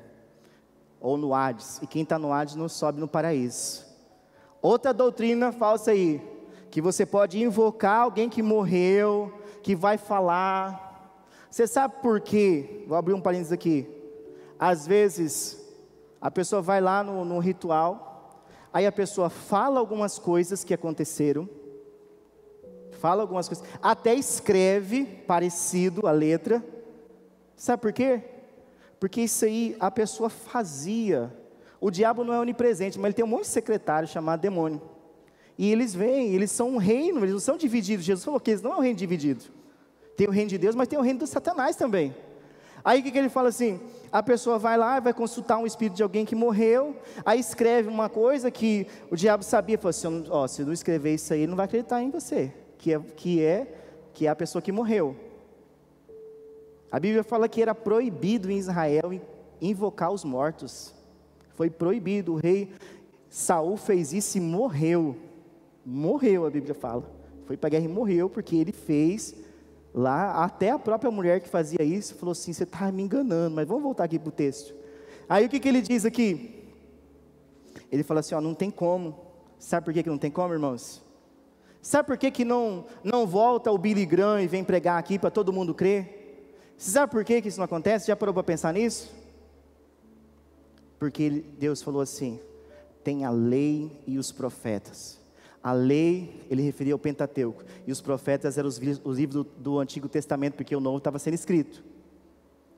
ou 1.00 1.18
no 1.18 1.34
Hades, 1.34 1.80
e 1.82 1.86
quem 1.86 2.02
está 2.02 2.18
no 2.18 2.32
Hades 2.32 2.54
não 2.54 2.66
sobe 2.66 2.98
no 2.98 3.06
paraíso. 3.06 3.84
Outra 4.62 4.90
doutrina 4.90 5.52
falsa 5.52 5.90
aí, 5.90 6.18
que 6.74 6.80
você 6.80 7.06
pode 7.06 7.40
invocar 7.40 8.00
alguém 8.00 8.28
que 8.28 8.42
morreu, 8.42 9.32
que 9.62 9.76
vai 9.76 9.96
falar. 9.96 11.22
Você 11.48 11.68
sabe 11.68 12.02
por 12.02 12.20
quê? 12.20 12.82
Vou 12.88 12.98
abrir 12.98 13.14
um 13.14 13.20
parênteses 13.20 13.52
aqui. 13.52 13.88
Às 14.58 14.84
vezes, 14.84 15.64
a 16.20 16.32
pessoa 16.32 16.60
vai 16.60 16.80
lá 16.80 17.04
no, 17.04 17.24
no 17.24 17.38
ritual, 17.38 18.42
aí 18.72 18.88
a 18.88 18.90
pessoa 18.90 19.30
fala 19.30 19.78
algumas 19.78 20.18
coisas 20.18 20.64
que 20.64 20.74
aconteceram, 20.74 21.48
fala 22.98 23.22
algumas 23.22 23.46
coisas, 23.48 23.64
até 23.80 24.12
escreve 24.12 25.04
parecido 25.04 26.08
a 26.08 26.10
letra. 26.10 26.60
Sabe 27.54 27.82
por 27.82 27.92
quê? 27.92 28.20
Porque 28.98 29.20
isso 29.20 29.44
aí 29.44 29.76
a 29.78 29.92
pessoa 29.92 30.28
fazia. 30.28 31.32
O 31.80 31.88
diabo 31.88 32.24
não 32.24 32.34
é 32.34 32.40
onipresente, 32.40 32.98
mas 32.98 33.10
ele 33.10 33.14
tem 33.14 33.24
um 33.24 33.28
monte 33.28 33.42
de 33.42 33.50
secretário 33.50 34.08
chamado 34.08 34.40
demônio. 34.40 34.82
E 35.56 35.70
eles 35.70 35.94
vêm, 35.94 36.34
eles 36.34 36.50
são 36.50 36.70
um 36.70 36.76
reino, 36.76 37.20
eles 37.20 37.32
não 37.32 37.40
são 37.40 37.56
divididos. 37.56 38.04
Jesus 38.04 38.24
falou 38.24 38.40
que 38.40 38.50
eles 38.50 38.62
não 38.62 38.72
é 38.72 38.76
um 38.76 38.80
reino 38.80 38.98
dividido. 38.98 39.44
Tem 40.16 40.26
o 40.26 40.30
reino 40.30 40.50
de 40.50 40.58
Deus, 40.58 40.74
mas 40.74 40.88
tem 40.88 40.98
o 40.98 41.02
reino 41.02 41.20
do 41.20 41.26
Satanás 41.26 41.76
também. 41.76 42.14
Aí 42.84 43.00
o 43.00 43.02
que, 43.02 43.10
que 43.10 43.18
ele 43.18 43.28
fala 43.28 43.48
assim? 43.48 43.80
A 44.12 44.22
pessoa 44.22 44.58
vai 44.58 44.76
lá, 44.76 45.00
vai 45.00 45.14
consultar 45.14 45.56
um 45.56 45.66
espírito 45.66 45.96
de 45.96 46.02
alguém 46.02 46.24
que 46.24 46.34
morreu, 46.34 46.94
aí 47.24 47.40
escreve 47.40 47.88
uma 47.88 48.08
coisa 48.08 48.50
que 48.50 48.86
o 49.10 49.16
diabo 49.16 49.42
sabia, 49.42 49.78
falou 49.78 49.90
assim, 49.90 50.26
ó, 50.28 50.46
se 50.46 50.62
não 50.62 50.72
escrever 50.72 51.14
isso 51.14 51.32
aí, 51.32 51.40
ele 51.40 51.48
não 51.48 51.56
vai 51.56 51.64
acreditar 51.64 52.02
em 52.02 52.10
você, 52.10 52.52
que 52.76 52.92
é, 52.92 53.00
que 53.16 53.42
é, 53.42 53.74
que 54.12 54.26
é 54.26 54.30
a 54.30 54.36
pessoa 54.36 54.60
que 54.60 54.70
morreu. 54.70 55.16
A 56.92 57.00
Bíblia 57.00 57.24
fala 57.24 57.48
que 57.48 57.60
era 57.60 57.74
proibido 57.74 58.50
em 58.50 58.56
Israel 58.56 59.18
invocar 59.60 60.12
os 60.12 60.22
mortos. 60.22 60.94
Foi 61.54 61.68
proibido. 61.68 62.34
O 62.34 62.36
rei 62.36 62.70
Saul 63.28 63.76
fez 63.76 64.12
isso 64.12 64.38
e 64.38 64.40
morreu. 64.40 65.16
Morreu, 65.84 66.46
a 66.46 66.50
Bíblia 66.50 66.74
fala. 66.74 67.04
Foi 67.46 67.56
para 67.56 67.68
a 67.68 67.70
guerra 67.70 67.84
e 67.84 67.88
morreu 67.88 68.30
porque 68.30 68.56
ele 68.56 68.72
fez 68.72 69.34
lá. 69.92 70.44
Até 70.44 70.70
a 70.70 70.78
própria 70.78 71.10
mulher 71.10 71.40
que 71.40 71.48
fazia 71.48 71.82
isso 71.82 72.14
falou 72.14 72.32
assim: 72.32 72.52
Você 72.52 72.64
está 72.64 72.90
me 72.90 73.02
enganando. 73.02 73.54
Mas 73.54 73.68
vamos 73.68 73.82
voltar 73.82 74.04
aqui 74.04 74.18
para 74.18 74.28
o 74.28 74.32
texto. 74.32 74.74
Aí 75.28 75.46
o 75.46 75.48
que, 75.48 75.60
que 75.60 75.68
ele 75.68 75.82
diz 75.82 76.04
aqui? 76.04 76.72
Ele 77.92 78.02
fala 78.02 78.20
assim: 78.20 78.34
ó, 78.34 78.40
Não 78.40 78.54
tem 78.54 78.70
como. 78.70 79.16
Sabe 79.58 79.84
por 79.84 79.94
que, 79.94 80.02
que 80.02 80.10
não 80.10 80.18
tem 80.18 80.30
como, 80.30 80.52
irmãos? 80.52 81.02
Sabe 81.80 82.06
por 82.06 82.16
que, 82.16 82.30
que 82.30 82.44
não, 82.44 82.86
não 83.02 83.26
volta 83.26 83.70
o 83.70 83.76
Billy 83.76 84.06
Graham 84.06 84.40
e 84.40 84.46
vem 84.46 84.64
pregar 84.64 84.98
aqui 84.98 85.18
para 85.18 85.30
todo 85.30 85.52
mundo 85.52 85.74
crer? 85.74 86.24
Você 86.76 86.90
sabe 86.92 87.12
por 87.12 87.22
que, 87.24 87.42
que 87.42 87.48
isso 87.48 87.58
não 87.58 87.66
acontece? 87.66 88.06
Já 88.06 88.16
parou 88.16 88.32
para 88.32 88.42
pensar 88.42 88.72
nisso? 88.72 89.12
Porque 90.98 91.44
Deus 91.58 91.82
falou 91.82 92.00
assim: 92.00 92.40
tem 93.02 93.24
a 93.24 93.30
lei 93.30 94.02
e 94.06 94.18
os 94.18 94.32
profetas. 94.32 95.23
A 95.64 95.72
lei, 95.72 96.46
ele 96.50 96.60
referia 96.60 96.92
ao 96.92 96.98
Pentateuco, 96.98 97.64
e 97.86 97.90
os 97.90 98.02
profetas 98.02 98.58
eram 98.58 98.68
os, 98.68 98.78
os 99.02 99.16
livros 99.16 99.44
do, 99.44 99.44
do, 99.44 99.78
Antigo 99.78 100.10
Testamento, 100.10 100.56
porque 100.56 100.76
o 100.76 100.80
Novo 100.80 100.98
estava 100.98 101.18
sendo 101.18 101.32
escrito. 101.32 101.82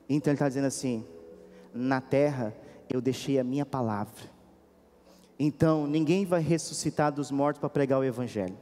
Então 0.07 0.31
ele 0.31 0.35
está 0.35 0.47
dizendo 0.47 0.67
assim: 0.67 1.05
na 1.73 1.99
terra 1.99 2.55
eu 2.89 3.01
deixei 3.01 3.39
a 3.39 3.43
minha 3.43 3.65
palavra. 3.65 4.13
Então 5.37 5.85
ninguém 5.85 6.25
vai 6.25 6.39
ressuscitar 6.39 7.11
dos 7.11 7.29
mortos 7.29 7.59
para 7.59 7.69
pregar 7.69 7.99
o 7.99 8.05
Evangelho. 8.05 8.57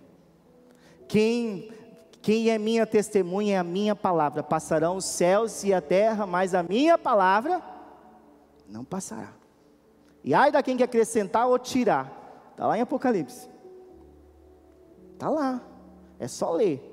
Quem 1.07 1.69
quem 2.19 2.49
é 2.49 2.57
minha 2.57 2.87
testemunha 2.87 3.57
é 3.57 3.59
a 3.59 3.63
minha 3.63 3.95
palavra. 3.95 4.41
Passarão 4.41 4.97
os 4.97 5.05
céus 5.05 5.63
e 5.63 5.71
a 5.71 5.79
terra, 5.79 6.25
mas 6.25 6.55
a 6.55 6.63
minha 6.63 6.97
palavra 6.97 7.61
não 8.67 8.83
passará. 8.83 9.31
E 10.23 10.33
ai 10.33 10.51
da 10.51 10.63
quem 10.63 10.75
que 10.75 10.81
acrescentar 10.81 11.47
ou 11.47 11.59
tirar. 11.59 12.49
Está 12.49 12.65
lá 12.65 12.75
em 12.75 12.81
Apocalipse. 12.81 13.53
Está 15.15 15.29
lá. 15.29 15.65
É 16.19 16.27
só 16.27 16.53
ler. 16.53 16.91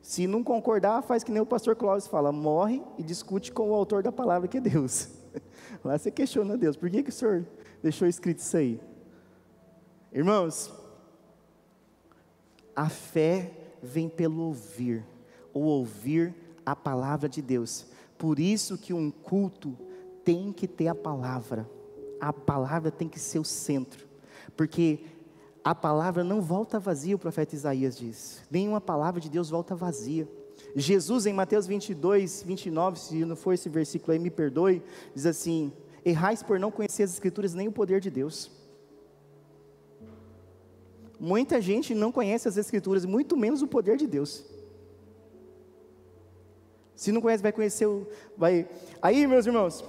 Se 0.00 0.26
não 0.26 0.42
concordar, 0.42 1.02
faz 1.02 1.22
que 1.22 1.30
nem 1.30 1.42
o 1.42 1.46
pastor 1.46 1.76
Clóvis 1.76 2.06
fala: 2.06 2.32
morre 2.32 2.82
e 2.96 3.02
discute 3.02 3.52
com 3.52 3.70
o 3.70 3.74
autor 3.74 4.02
da 4.02 4.12
palavra, 4.12 4.48
que 4.48 4.58
é 4.58 4.60
Deus. 4.60 5.08
Lá 5.84 5.98
você 5.98 6.10
questiona 6.10 6.56
Deus: 6.56 6.76
por 6.76 6.88
que, 6.88 7.02
que 7.02 7.10
o 7.10 7.12
senhor 7.12 7.44
deixou 7.82 8.08
escrito 8.08 8.38
isso 8.38 8.56
aí? 8.56 8.80
Irmãos, 10.12 10.72
a 12.74 12.88
fé 12.88 13.52
vem 13.82 14.08
pelo 14.08 14.44
ouvir, 14.44 15.04
ou 15.52 15.64
ouvir 15.64 16.34
a 16.64 16.74
palavra 16.74 17.28
de 17.28 17.42
Deus. 17.42 17.86
Por 18.16 18.38
isso 18.38 18.78
que 18.78 18.94
um 18.94 19.10
culto 19.10 19.76
tem 20.24 20.52
que 20.52 20.66
ter 20.66 20.88
a 20.88 20.94
palavra. 20.94 21.68
a 22.20 22.32
palavra 22.32 22.90
tem 22.90 23.08
que 23.08 23.18
ser 23.18 23.38
o 23.38 23.44
centro, 23.44 24.06
porque 24.56 25.00
a 25.64 25.74
palavra 25.74 26.24
não 26.24 26.40
volta 26.40 26.78
vazia, 26.78 27.16
o 27.16 27.18
profeta 27.18 27.54
Isaías 27.54 27.96
diz. 27.96 28.42
Nenhuma 28.50 28.80
palavra 28.80 29.20
de 29.20 29.28
Deus 29.28 29.50
volta 29.50 29.74
vazia. 29.74 30.28
Jesus, 30.74 31.26
em 31.26 31.32
Mateus 31.32 31.66
22, 31.66 32.42
29, 32.42 32.98
se 32.98 33.24
não 33.24 33.36
for 33.36 33.52
esse 33.52 33.68
versículo 33.68 34.12
aí, 34.12 34.18
me 34.18 34.30
perdoe, 34.30 34.82
diz 35.14 35.26
assim: 35.26 35.72
Errais 36.04 36.42
por 36.42 36.58
não 36.58 36.70
conhecer 36.70 37.02
as 37.02 37.12
Escrituras 37.12 37.54
nem 37.54 37.68
o 37.68 37.72
poder 37.72 38.00
de 38.00 38.10
Deus. 38.10 38.50
Muita 41.18 41.60
gente 41.60 41.94
não 41.94 42.12
conhece 42.12 42.46
as 42.46 42.56
Escrituras, 42.56 43.04
muito 43.04 43.36
menos 43.36 43.60
o 43.62 43.66
poder 43.66 43.96
de 43.96 44.06
Deus. 44.06 44.44
Se 46.94 47.12
não 47.12 47.20
conhece, 47.20 47.42
vai 47.42 47.52
conhecer 47.52 47.86
o. 47.86 48.06
Vai. 48.36 48.68
Aí, 49.02 49.26
meus 49.26 49.46
irmãos, 49.46 49.84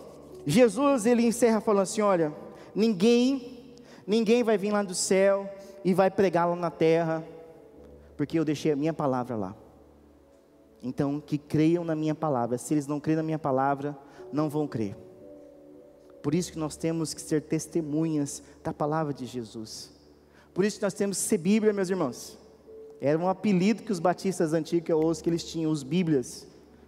Jesus 0.46 1.06
ele 1.06 1.26
encerra 1.26 1.62
falando 1.62 1.84
assim: 1.84 2.02
olha, 2.02 2.34
ninguém, 2.74 3.76
ninguém 4.06 4.44
vai 4.44 4.58
vir 4.58 4.72
lá 4.72 4.84
do 4.84 4.96
céu 4.96 5.50
e 5.84 5.94
vai 5.94 6.12
pregar 6.12 6.48
lá 6.48 6.56
na 6.56 6.72
terra, 6.72 7.24
porque 8.18 8.38
eu 8.38 8.46
deixei 8.46 8.72
a 8.72 8.76
minha 8.76 8.94
palavra 8.94 9.36
lá. 9.36 9.56
Então, 10.82 11.20
que 11.20 11.38
creiam 11.38 11.84
na 11.84 11.96
minha 11.96 12.16
palavra. 12.16 12.58
Se 12.58 12.74
eles 12.74 12.88
não 12.88 13.00
creem 13.00 13.18
na 13.18 13.24
minha 13.24 13.40
palavra, 13.40 13.98
não 14.32 14.50
vão 14.50 14.68
crer. 14.68 14.96
Por 16.22 16.34
isso 16.36 16.52
que 16.52 16.60
nós 16.60 16.76
temos 16.76 17.14
que 17.14 17.22
ser 17.22 17.42
testemunhas 17.42 18.44
da 18.64 18.74
palavra 18.74 19.14
de 19.14 19.26
Jesus. 19.26 19.92
Por 20.54 20.66
isso 20.66 20.78
que 20.78 20.84
nós 20.84 20.94
temos 20.94 21.18
que 21.18 21.24
ser 21.24 21.38
Bíblia, 21.38 21.74
meus 21.74 21.90
irmãos. 21.90 22.38
Era 23.02 23.18
um 23.18 23.30
apelido 23.30 23.84
que 23.84 23.92
os 23.92 24.00
batistas 24.00 24.54
antigos 24.54 24.90
eu 24.90 25.00
ouço 25.00 25.24
que 25.24 25.30
eles 25.30 25.44
tinham, 25.44 25.72
os 25.72 25.84
Bíblias. 25.84 26.46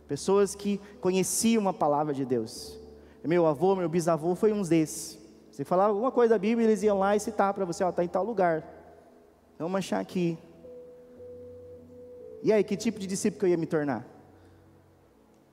Pessoas 0.08 0.56
que 0.56 0.80
conheciam 1.00 1.68
a 1.70 1.74
palavra 1.74 2.14
de 2.14 2.26
Deus. 2.26 2.78
Meu 3.24 3.46
avô, 3.46 3.76
meu 3.76 3.88
bisavô 3.88 4.36
foi 4.36 4.52
um 4.52 4.62
desses. 4.62 5.18
Você 5.52 5.64
falava 5.64 5.90
alguma 5.90 6.12
coisa 6.12 6.34
da 6.34 6.40
Bíblia, 6.40 6.68
eles 6.68 6.84
iam 6.84 7.00
lá 7.00 7.16
e 7.16 7.20
citavam 7.20 7.54
para 7.54 7.66
você, 7.66 7.84
está 7.84 8.04
em 8.04 8.08
tal 8.08 8.26
lugar. 8.26 8.81
Vamos 9.62 9.78
achar 9.78 10.00
aqui. 10.00 10.40
E 12.42 12.52
aí, 12.52 12.64
que 12.64 12.76
tipo 12.76 12.98
de 13.00 13.06
discípulo 13.06 13.46
eu 13.46 13.52
ia 13.52 13.58
me 13.58 13.68
tornar? 13.68 14.04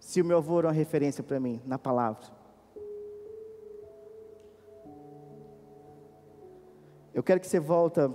Se 0.00 0.22
o 0.22 0.24
meu 0.24 0.38
avô 0.38 0.61
era 0.61 0.68
uma 0.68 0.72
referência 0.72 1.22
para 1.22 1.38
mim, 1.38 1.61
na 1.66 1.78
palavra. 1.78 2.24
Eu 7.12 7.22
quero 7.22 7.38
que 7.38 7.46
você 7.46 7.61
volta 7.61 8.11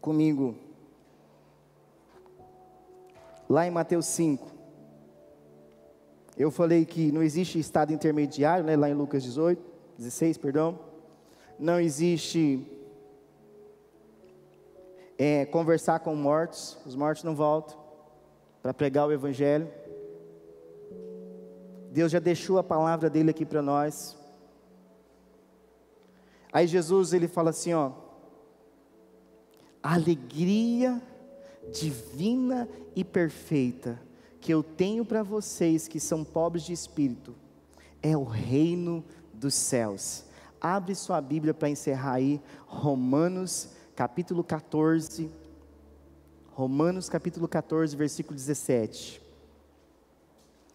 comigo 0.00 0.56
lá 3.50 3.66
em 3.66 3.70
Mateus 3.70 4.06
5. 4.06 4.50
Eu 6.38 6.50
falei 6.50 6.86
que 6.86 7.12
não 7.12 7.22
existe 7.22 7.58
estado 7.58 7.92
intermediário, 7.92 8.64
né, 8.64 8.74
lá 8.74 8.88
em 8.88 8.94
Lucas 8.94 9.22
18, 9.22 9.62
16, 9.98 10.38
perdão. 10.38 10.78
Não 11.58 11.78
existe 11.78 12.75
é, 15.18 15.46
conversar 15.46 16.00
com 16.00 16.14
mortos, 16.14 16.76
os 16.84 16.94
mortos 16.94 17.24
não 17.24 17.34
voltam 17.34 17.78
para 18.62 18.74
pregar 18.74 19.06
o 19.06 19.12
Evangelho. 19.12 19.68
Deus 21.90 22.12
já 22.12 22.18
deixou 22.18 22.58
a 22.58 22.64
palavra 22.64 23.08
dele 23.08 23.30
aqui 23.30 23.46
para 23.46 23.62
nós. 23.62 24.16
Aí 26.52 26.66
Jesus 26.66 27.12
ele 27.12 27.28
fala 27.28 27.50
assim, 27.50 27.72
ó, 27.72 27.92
a 29.82 29.94
alegria 29.94 31.00
divina 31.72 32.68
e 32.94 33.04
perfeita 33.04 34.00
que 34.40 34.52
eu 34.52 34.62
tenho 34.62 35.04
para 35.04 35.22
vocês 35.22 35.88
que 35.88 35.98
são 35.98 36.24
pobres 36.24 36.64
de 36.64 36.72
espírito 36.72 37.34
é 38.02 38.16
o 38.16 38.24
reino 38.24 39.04
dos 39.32 39.54
céus. 39.54 40.24
Abre 40.60 40.94
sua 40.94 41.20
Bíblia 41.20 41.52
para 41.52 41.68
encerrar 41.68 42.14
aí, 42.14 42.40
Romanos 42.66 43.75
capítulo 43.96 44.44
14. 44.44 45.30
Romanos 46.52 47.08
capítulo 47.08 47.48
14, 47.48 47.96
versículo 47.96 48.36
17. 48.36 49.22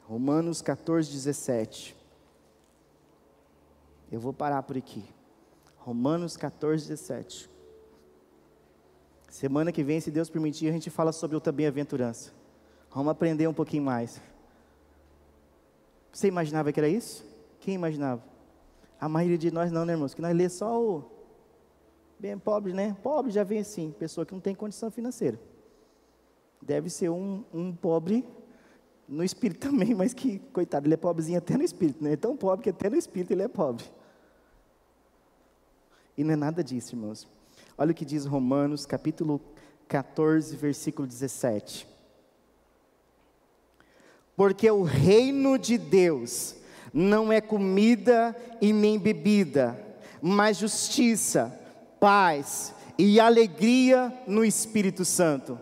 Romanos 0.03 0.61
14, 0.61 1.09
17. 1.11 1.95
Eu 4.11 4.19
vou 4.19 4.34
parar 4.34 4.63
por 4.63 4.76
aqui. 4.76 5.05
Romanos 5.78 6.36
14, 6.36 6.88
17. 6.88 7.49
Semana 9.30 9.72
que 9.72 9.84
vem, 9.84 10.01
se 10.01 10.11
Deus 10.11 10.30
permitir, 10.30 10.67
a 10.67 10.72
gente 10.72 10.89
fala 10.89 11.11
sobre 11.11 11.36
outra 11.36 11.53
bem-aventurança. 11.53 12.32
Vamos 12.93 13.11
aprender 13.11 13.47
um 13.47 13.53
pouquinho 13.53 13.84
mais. 13.84 14.19
Você 16.11 16.28
imaginava 16.28 16.74
que 16.74 16.80
era 16.80 16.89
isso? 16.89 17.24
Quem 17.59 17.76
imaginava? 17.76 18.22
A 18.99 19.07
maioria 19.07 19.38
de 19.38 19.49
nós 19.49 19.72
não, 19.72 19.86
né, 19.86 19.93
irmãos? 19.93 20.13
Que 20.13 20.22
nós 20.22 20.36
lê 20.36 20.49
só 20.49 20.80
o 20.80 21.20
bem 22.22 22.38
pobre, 22.38 22.72
né? 22.72 22.95
Pobre 23.01 23.32
já 23.32 23.43
vem 23.43 23.59
assim, 23.59 23.91
pessoa 23.97 24.26
que 24.26 24.34
não 24.34 24.39
tem 24.39 24.53
condição 24.53 24.91
financeira. 24.91 25.39
Deve 26.61 26.89
ser 26.89 27.09
um, 27.09 27.43
um 27.51 27.76
pobre 27.76 28.24
no 29.07 29.24
espírito 29.24 29.59
também, 29.67 29.95
mas 29.95 30.13
que, 30.13 30.38
coitado, 30.53 30.86
ele 30.86 30.93
é 30.93 30.97
pobrezinho 30.97 31.39
até 31.39 31.57
no 31.57 31.63
espírito, 31.63 32.03
né? 32.03 32.13
É 32.13 32.17
tão 32.17 32.38
pobre 32.38 32.63
que 32.63 32.69
até 32.69 32.89
no 32.89 32.95
espírito 32.95 33.32
ele 33.32 33.41
é 33.41 33.47
pobre. 33.47 33.86
E 36.15 36.24
não 36.24 36.34
é 36.34 36.36
nada 36.36 36.63
disso, 36.63 36.95
irmãos. 36.95 37.28
Olha 37.76 37.91
o 37.91 37.95
que 37.95 38.05
diz 38.05 38.26
Romanos, 38.26 38.86
capítulo 38.86 39.41
14, 39.88 40.55
versículo 40.55 41.07
17 41.07 41.91
porque 44.41 44.72
o 44.72 44.82
reino 44.82 45.55
de 45.55 45.78
Deus 45.78 46.55
não 46.91 47.32
é 47.32 47.39
comida 47.39 48.36
e 48.59 48.74
nem 48.74 48.97
bebida, 48.97 49.80
mas 50.19 50.57
justiça, 50.57 51.61
paz 52.02 52.74
e 52.97 53.20
alegria 53.20 54.12
no 54.26 54.43
Espírito 54.43 55.06
Santo. 55.06 55.60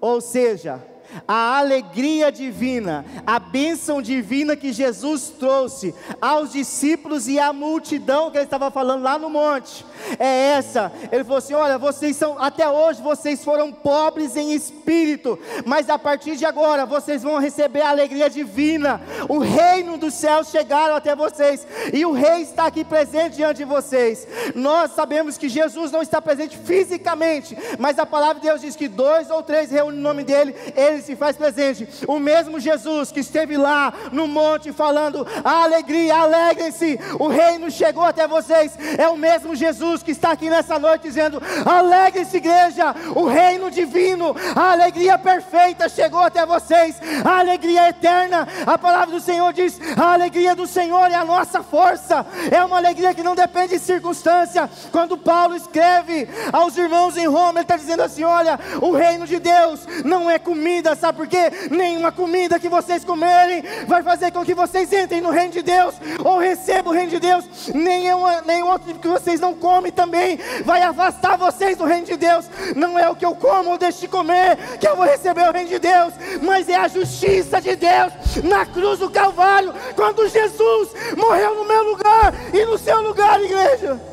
Ou 0.00 0.22
seja, 0.22 0.82
a 1.26 1.58
alegria 1.58 2.30
divina, 2.30 3.04
a 3.26 3.38
bênção 3.38 4.00
divina 4.00 4.56
que 4.56 4.72
Jesus 4.72 5.32
trouxe 5.38 5.94
aos 6.20 6.52
discípulos 6.52 7.28
e 7.28 7.38
à 7.38 7.52
multidão 7.52 8.30
que 8.30 8.38
ele 8.38 8.44
estava 8.44 8.70
falando 8.70 9.02
lá 9.02 9.18
no 9.18 9.28
monte, 9.28 9.84
é 10.18 10.52
essa. 10.52 10.92
Ele 11.10 11.24
falou 11.24 11.38
assim: 11.38 11.54
Olha, 11.54 11.78
vocês 11.78 12.16
são, 12.16 12.38
até 12.38 12.68
hoje 12.68 13.02
vocês 13.02 13.44
foram 13.44 13.72
pobres 13.72 14.36
em 14.36 14.52
espírito, 14.52 15.38
mas 15.64 15.90
a 15.90 15.98
partir 15.98 16.36
de 16.36 16.44
agora 16.44 16.86
vocês 16.86 17.22
vão 17.22 17.38
receber 17.38 17.82
a 17.82 17.90
alegria 17.90 18.30
divina. 18.30 19.00
O 19.28 19.38
reino 19.38 19.96
dos 19.96 20.14
céus 20.14 20.48
chegaram 20.48 20.94
até 20.94 21.14
vocês, 21.14 21.66
e 21.92 22.04
o 22.04 22.12
rei 22.12 22.42
está 22.42 22.66
aqui 22.66 22.84
presente 22.84 23.36
diante 23.36 23.58
de 23.58 23.64
vocês. 23.64 24.26
Nós 24.54 24.92
sabemos 24.92 25.36
que 25.36 25.48
Jesus 25.48 25.90
não 25.90 26.02
está 26.02 26.20
presente 26.20 26.56
fisicamente, 26.56 27.56
mas 27.78 27.98
a 27.98 28.06
palavra 28.06 28.40
de 28.40 28.46
Deus 28.46 28.60
diz 28.60 28.76
que 28.76 28.88
dois 28.88 29.30
ou 29.30 29.42
três 29.42 29.70
reúnem 29.70 29.98
o 29.98 30.02
nome 30.02 30.24
dele, 30.24 30.54
ele 30.76 31.01
se 31.02 31.16
faz 31.16 31.36
presente. 31.36 31.88
O 32.06 32.18
mesmo 32.18 32.58
Jesus 32.58 33.12
que 33.12 33.20
esteve 33.20 33.56
lá 33.56 33.92
no 34.10 34.26
monte 34.26 34.72
falando: 34.72 35.26
alegria, 35.44 36.16
alegrem-se, 36.16 36.98
o 37.18 37.28
reino 37.28 37.70
chegou 37.70 38.04
até 38.04 38.26
vocês. 38.26 38.72
É 38.98 39.08
o 39.08 39.16
mesmo 39.16 39.54
Jesus 39.54 40.02
que 40.02 40.12
está 40.12 40.32
aqui 40.32 40.48
nessa 40.48 40.78
noite 40.78 41.02
dizendo: 41.02 41.42
alegrem-se, 41.64 42.36
igreja, 42.36 42.94
o 43.14 43.26
reino 43.26 43.70
divino, 43.70 44.34
a 44.54 44.72
alegria 44.72 45.18
perfeita 45.18 45.88
chegou 45.88 46.20
até 46.20 46.44
vocês, 46.46 46.96
a 47.24 47.38
alegria 47.38 47.88
eterna. 47.88 48.46
A 48.66 48.78
palavra 48.78 49.14
do 49.14 49.20
Senhor 49.20 49.52
diz: 49.52 49.78
a 49.96 50.12
alegria 50.12 50.54
do 50.54 50.66
Senhor 50.66 51.10
é 51.10 51.14
a 51.14 51.24
nossa 51.24 51.62
força, 51.62 52.24
é 52.50 52.64
uma 52.64 52.76
alegria 52.76 53.14
que 53.14 53.22
não 53.22 53.34
depende 53.34 53.74
de 53.74 53.78
circunstância. 53.78 54.68
Quando 54.90 55.16
Paulo 55.16 55.56
escreve 55.56 56.28
aos 56.52 56.76
irmãos 56.76 57.16
em 57.16 57.26
Roma, 57.26 57.60
ele 57.60 57.62
está 57.62 57.76
dizendo 57.76 58.02
assim: 58.02 58.24
olha, 58.24 58.58
o 58.80 58.92
reino 58.92 59.26
de 59.26 59.38
Deus 59.38 59.80
não 60.04 60.30
é 60.30 60.38
comida 60.38 60.81
sabe 60.96 61.18
por 61.18 61.26
quê? 61.26 61.50
Nenhuma 61.70 62.12
comida 62.12 62.58
que 62.58 62.68
vocês 62.68 63.04
comerem 63.04 63.62
vai 63.86 64.02
fazer 64.02 64.30
com 64.30 64.44
que 64.44 64.54
vocês 64.54 64.92
entrem 64.92 65.20
no 65.20 65.30
reino 65.30 65.52
de 65.52 65.62
Deus, 65.62 65.94
ou 66.24 66.38
recebam 66.38 66.92
o 66.92 66.94
reino 66.94 67.10
de 67.10 67.20
Deus, 67.20 67.44
nenhum, 67.74 68.22
nenhum 68.44 68.68
outro 68.68 68.94
que 68.94 69.08
vocês 69.08 69.40
não 69.40 69.54
comem 69.54 69.92
também 69.92 70.38
vai 70.64 70.82
afastar 70.82 71.36
vocês 71.36 71.76
do 71.76 71.84
reino 71.84 72.06
de 72.06 72.16
Deus. 72.16 72.46
Não 72.76 72.98
é 72.98 73.08
o 73.08 73.16
que 73.16 73.24
eu 73.24 73.34
como 73.34 73.70
ou 73.70 73.78
deixo 73.78 74.00
de 74.00 74.08
comer 74.08 74.56
que 74.78 74.86
eu 74.86 74.96
vou 74.96 75.04
receber 75.04 75.48
o 75.48 75.52
reino 75.52 75.68
de 75.68 75.78
Deus, 75.78 76.12
mas 76.42 76.68
é 76.68 76.76
a 76.76 76.88
justiça 76.88 77.60
de 77.60 77.76
Deus 77.76 78.12
na 78.44 78.66
cruz 78.66 78.98
do 78.98 79.10
Calvário, 79.10 79.74
quando 79.94 80.28
Jesus 80.28 80.90
morreu 81.16 81.54
no 81.54 81.64
meu 81.64 81.82
lugar 81.84 82.34
e 82.52 82.64
no 82.64 82.78
seu 82.78 83.00
lugar, 83.00 83.40
igreja. 83.42 84.11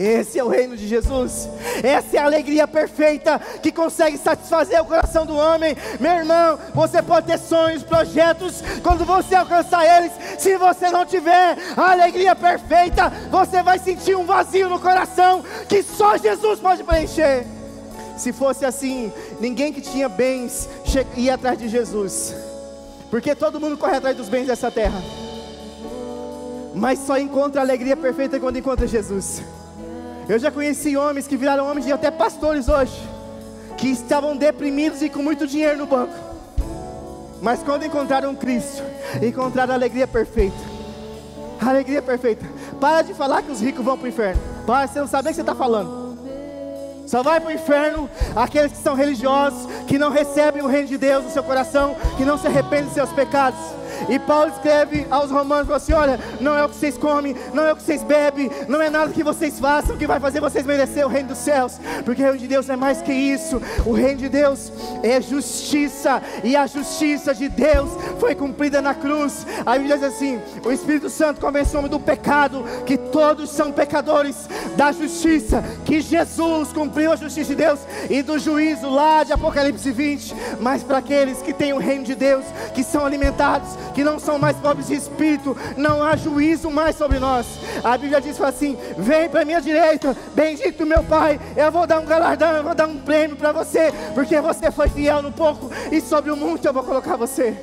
Esse 0.00 0.38
é 0.38 0.42
o 0.42 0.48
reino 0.48 0.78
de 0.78 0.88
Jesus. 0.88 1.46
Essa 1.82 2.16
é 2.16 2.20
a 2.20 2.24
alegria 2.24 2.66
perfeita 2.66 3.38
que 3.62 3.70
consegue 3.70 4.16
satisfazer 4.16 4.80
o 4.80 4.86
coração 4.86 5.26
do 5.26 5.36
homem. 5.36 5.76
Meu 6.00 6.12
irmão, 6.12 6.58
você 6.74 7.02
pode 7.02 7.26
ter 7.26 7.38
sonhos, 7.38 7.82
projetos, 7.82 8.62
quando 8.82 9.04
você 9.04 9.34
alcançar 9.34 9.84
eles, 9.84 10.10
se 10.38 10.56
você 10.56 10.88
não 10.88 11.04
tiver 11.04 11.58
a 11.76 11.90
alegria 11.90 12.34
perfeita, 12.34 13.10
você 13.30 13.62
vai 13.62 13.78
sentir 13.78 14.16
um 14.16 14.24
vazio 14.24 14.70
no 14.70 14.80
coração 14.80 15.44
que 15.68 15.82
só 15.82 16.16
Jesus 16.16 16.58
pode 16.60 16.82
preencher. 16.82 17.44
Se 18.16 18.32
fosse 18.32 18.64
assim, 18.64 19.12
ninguém 19.38 19.70
que 19.70 19.82
tinha 19.82 20.08
bens 20.08 20.66
ia 21.14 21.34
atrás 21.34 21.58
de 21.58 21.68
Jesus, 21.68 22.34
porque 23.10 23.34
todo 23.34 23.60
mundo 23.60 23.76
corre 23.76 23.96
atrás 23.98 24.16
dos 24.16 24.30
bens 24.30 24.46
dessa 24.46 24.70
terra. 24.70 25.02
mas 26.74 27.00
só 27.00 27.18
encontra 27.18 27.60
alegria 27.60 27.96
perfeita 27.96 28.40
quando 28.40 28.56
encontra 28.56 28.86
Jesus. 28.86 29.42
Eu 30.30 30.38
já 30.38 30.48
conheci 30.48 30.96
homens 30.96 31.26
que 31.26 31.36
viraram 31.36 31.66
homens 31.66 31.88
e 31.88 31.92
até 31.92 32.08
pastores 32.08 32.68
hoje, 32.68 32.96
que 33.76 33.88
estavam 33.88 34.36
deprimidos 34.36 35.02
e 35.02 35.08
com 35.08 35.20
muito 35.20 35.44
dinheiro 35.44 35.78
no 35.78 35.86
banco, 35.86 36.14
mas 37.42 37.64
quando 37.64 37.84
encontraram 37.84 38.32
Cristo, 38.36 38.80
encontraram 39.20 39.72
a 39.72 39.74
alegria 39.74 40.06
perfeita. 40.06 40.56
Alegria 41.60 42.00
perfeita. 42.00 42.46
Para 42.80 43.02
de 43.02 43.12
falar 43.12 43.42
que 43.42 43.50
os 43.50 43.60
ricos 43.60 43.84
vão 43.84 43.98
para 43.98 44.04
o 44.04 44.08
inferno. 44.08 44.40
Para, 44.64 44.86
você 44.86 45.00
não 45.00 45.08
sabe 45.08 45.26
o 45.26 45.28
que 45.30 45.34
você 45.34 45.40
está 45.40 45.54
falando. 45.56 46.16
Só 47.08 47.24
vai 47.24 47.40
para 47.40 47.50
o 47.50 47.52
inferno 47.52 48.08
aqueles 48.36 48.70
que 48.70 48.78
são 48.78 48.94
religiosos, 48.94 49.66
que 49.88 49.98
não 49.98 50.12
recebem 50.12 50.62
o 50.62 50.68
reino 50.68 50.86
de 50.86 50.96
Deus 50.96 51.24
no 51.24 51.30
seu 51.32 51.42
coração, 51.42 51.96
que 52.16 52.24
não 52.24 52.38
se 52.38 52.46
arrependem 52.46 52.84
dos 52.84 52.94
seus 52.94 53.10
pecados. 53.10 53.58
E 54.08 54.18
Paulo 54.18 54.50
escreve 54.50 55.06
aos 55.10 55.30
romanos, 55.30 55.66
fala 55.66 55.76
assim, 55.76 55.92
olha, 55.92 56.20
não 56.40 56.56
é 56.56 56.64
o 56.64 56.68
que 56.68 56.76
vocês 56.76 56.96
comem, 56.96 57.34
não 57.52 57.64
é 57.64 57.72
o 57.72 57.76
que 57.76 57.82
vocês 57.82 58.02
bebem, 58.02 58.50
não 58.68 58.80
é 58.80 58.90
nada 58.90 59.12
que 59.12 59.22
vocês 59.22 59.58
façam 59.58 59.96
que 59.96 60.06
vai 60.06 60.20
fazer 60.20 60.40
vocês 60.40 60.64
merecer 60.64 61.04
o 61.04 61.08
reino 61.08 61.28
dos 61.28 61.38
céus, 61.38 61.80
porque 62.04 62.22
o 62.22 62.24
reino 62.24 62.38
de 62.38 62.48
Deus 62.48 62.68
é 62.68 62.76
mais 62.76 63.02
que 63.02 63.12
isso, 63.12 63.60
o 63.84 63.92
reino 63.92 64.18
de 64.18 64.28
Deus 64.28 64.72
é 65.02 65.20
justiça, 65.20 66.22
e 66.42 66.56
a 66.56 66.66
justiça 66.66 67.34
de 67.34 67.48
Deus 67.48 67.90
foi 68.18 68.34
cumprida 68.34 68.80
na 68.80 68.94
cruz, 68.94 69.46
a 69.64 69.72
Bíblia 69.72 69.98
diz 69.98 70.06
assim, 70.06 70.40
o 70.64 70.72
Espírito 70.72 71.08
Santo 71.10 71.40
convenceu 71.40 71.76
o 71.76 71.78
homem 71.80 71.90
do 71.90 72.00
pecado, 72.00 72.64
que 72.86 72.96
todos 72.96 73.50
são 73.50 73.72
pecadores, 73.72 74.48
da 74.76 74.92
justiça, 74.92 75.62
que 75.84 76.00
Jesus 76.00 76.72
cumpriu 76.72 77.12
a 77.12 77.16
justiça 77.16 77.50
de 77.50 77.56
Deus, 77.56 77.80
e 78.08 78.22
do 78.22 78.38
juízo 78.38 78.88
lá 78.88 79.24
de 79.24 79.32
Apocalipse 79.32 79.90
20, 79.90 80.34
mas 80.60 80.82
para 80.82 80.98
aqueles 80.98 81.42
que 81.42 81.52
têm 81.52 81.72
o 81.72 81.78
reino 81.78 82.04
de 82.04 82.14
Deus, 82.14 82.44
que 82.74 82.82
são 82.82 83.04
alimentados, 83.04 83.68
que 83.94 84.04
não 84.04 84.18
são 84.18 84.38
mais 84.38 84.56
pobres 84.56 84.88
de 84.88 84.94
espírito, 84.94 85.56
não 85.76 86.02
há 86.02 86.16
juízo 86.16 86.70
mais 86.70 86.96
sobre 86.96 87.18
nós. 87.18 87.46
A 87.82 87.96
Bíblia 87.96 88.20
diz 88.20 88.40
assim: 88.40 88.76
vem 88.96 89.28
para 89.28 89.44
minha 89.44 89.60
direita, 89.60 90.16
bendito 90.34 90.86
meu 90.86 91.02
Pai, 91.02 91.40
eu 91.56 91.70
vou 91.70 91.86
dar 91.86 92.00
um 92.00 92.04
galardão, 92.04 92.52
eu 92.56 92.62
vou 92.62 92.74
dar 92.74 92.86
um 92.86 92.98
prêmio 92.98 93.36
para 93.36 93.52
você, 93.52 93.92
porque 94.14 94.40
você 94.40 94.70
foi 94.70 94.88
fiel 94.88 95.22
no 95.22 95.32
pouco, 95.32 95.70
e 95.90 96.00
sobre 96.00 96.30
o 96.30 96.36
muito 96.36 96.66
eu 96.66 96.72
vou 96.72 96.82
colocar 96.82 97.16
você. 97.16 97.56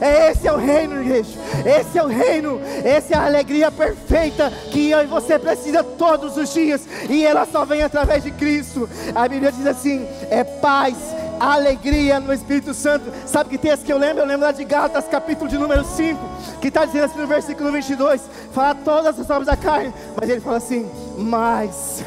É 0.00 0.30
esse 0.30 0.48
é 0.48 0.52
o 0.52 0.56
reino, 0.56 1.02
igreja. 1.02 1.38
Esse 1.66 1.98
é 1.98 2.02
o 2.02 2.06
reino. 2.06 2.60
Essa 2.84 3.14
é 3.14 3.16
a 3.16 3.26
alegria 3.26 3.70
perfeita 3.70 4.50
que 4.70 4.90
eu 4.90 5.02
e 5.02 5.06
você 5.06 5.38
precisa 5.38 5.84
todos 5.84 6.36
os 6.36 6.52
dias. 6.52 6.82
E 7.10 7.24
ela 7.24 7.44
só 7.44 7.64
vem 7.64 7.82
através 7.82 8.22
de 8.22 8.30
Cristo. 8.30 8.88
A 9.14 9.28
Bíblia 9.28 9.52
diz 9.52 9.66
assim: 9.66 10.06
é 10.30 10.44
paz 10.44 10.96
alegria 11.38 12.20
no 12.20 12.32
Espírito 12.32 12.74
Santo. 12.74 13.12
Sabe 13.26 13.50
que 13.50 13.58
texto 13.58 13.84
que 13.84 13.92
eu 13.92 13.98
lembro? 13.98 14.22
Eu 14.22 14.26
lembro 14.26 14.46
lá 14.46 14.52
de 14.52 14.64
Gálatas, 14.64 15.06
capítulo 15.08 15.48
de 15.48 15.58
número 15.58 15.84
5, 15.84 16.18
que 16.60 16.68
está 16.68 16.84
dizendo 16.84 17.04
assim 17.04 17.18
no 17.18 17.26
versículo 17.26 17.72
22, 17.72 18.22
fala 18.52 18.74
todas 18.74 19.18
as 19.18 19.30
obras 19.30 19.46
da 19.46 19.56
carne, 19.56 19.92
mas 20.18 20.28
ele 20.28 20.40
fala 20.40 20.56
assim, 20.58 20.88
mas 21.18 22.02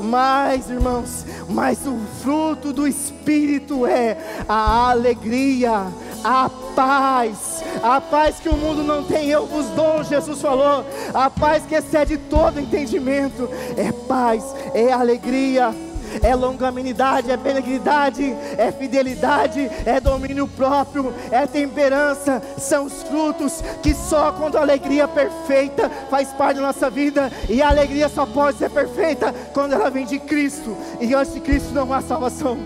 mas, 0.00 0.68
irmãos, 0.68 1.24
mas 1.48 1.86
o 1.86 1.96
fruto 2.22 2.72
do 2.72 2.86
Espírito 2.86 3.86
é 3.86 4.16
a 4.48 4.90
alegria, 4.90 5.86
a 6.22 6.50
paz, 6.74 7.62
a 7.82 8.00
paz 8.00 8.38
que 8.38 8.48
o 8.48 8.56
mundo 8.56 8.82
não 8.82 9.04
tem, 9.04 9.28
eu 9.28 9.46
vos 9.46 9.66
dou, 9.70 10.04
Jesus 10.04 10.40
falou, 10.40 10.84
a 11.14 11.30
paz 11.30 11.64
que 11.66 11.74
excede 11.74 12.18
todo 12.18 12.60
entendimento, 12.60 13.48
é 13.76 13.92
paz, 14.06 14.54
é 14.74 14.92
alegria 14.92 15.74
é 16.22 16.34
longanimidade, 16.34 17.30
é 17.30 17.36
benignidade, 17.36 18.24
é 18.56 18.72
fidelidade, 18.72 19.70
é 19.84 20.00
domínio 20.00 20.48
próprio, 20.48 21.12
é 21.30 21.46
temperança, 21.46 22.42
são 22.58 22.84
os 22.86 23.02
frutos 23.02 23.62
que 23.82 23.94
só 23.94 24.32
quando 24.32 24.56
a 24.56 24.60
alegria 24.60 25.06
perfeita 25.06 25.90
faz 26.10 26.28
parte 26.28 26.56
da 26.56 26.66
nossa 26.66 26.90
vida, 26.90 27.30
e 27.48 27.62
a 27.62 27.68
alegria 27.68 28.08
só 28.08 28.26
pode 28.26 28.58
ser 28.58 28.70
perfeita 28.70 29.34
quando 29.52 29.72
ela 29.72 29.90
vem 29.90 30.04
de 30.04 30.18
Cristo, 30.18 30.76
e 31.00 31.14
antes 31.14 31.34
de 31.34 31.40
Cristo 31.40 31.72
não 31.72 31.92
há 31.92 32.00
salvação, 32.00 32.58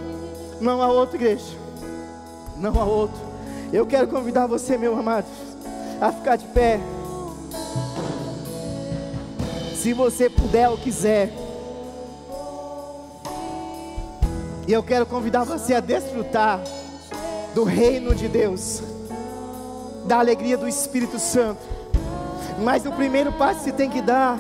não 0.61 0.83
há 0.83 0.89
outra 0.89 1.17
igreja, 1.17 1.57
não 2.57 2.81
há 2.81 2.85
outro. 2.85 3.21
Eu 3.73 3.87
quero 3.87 4.09
convidar 4.09 4.47
você, 4.47 4.77
meu 4.77 4.99
amado, 4.99 5.27
a 6.01 6.11
ficar 6.11 6.37
de 6.37 6.47
pé. 6.47 6.81
Se 9.77 9.93
você 9.93 10.29
puder 10.29 10.69
ou 10.69 10.77
quiser. 10.77 11.40
E 14.67 14.73
eu 14.73 14.83
quero 14.83 15.07
convidar 15.07 15.45
você 15.45 15.75
a 15.75 15.81
desfrutar 15.81 16.61
do 17.55 17.65
reino 17.65 18.15
de 18.15 18.29
Deus, 18.29 18.83
da 20.07 20.19
alegria 20.19 20.57
do 20.57 20.69
Espírito 20.69 21.19
Santo. 21.19 21.61
Mas 22.63 22.85
o 22.85 22.93
primeiro 22.93 23.33
passo 23.33 23.61
que 23.61 23.65
você 23.65 23.73
tem 23.73 23.91
que 23.91 24.03
dar 24.03 24.39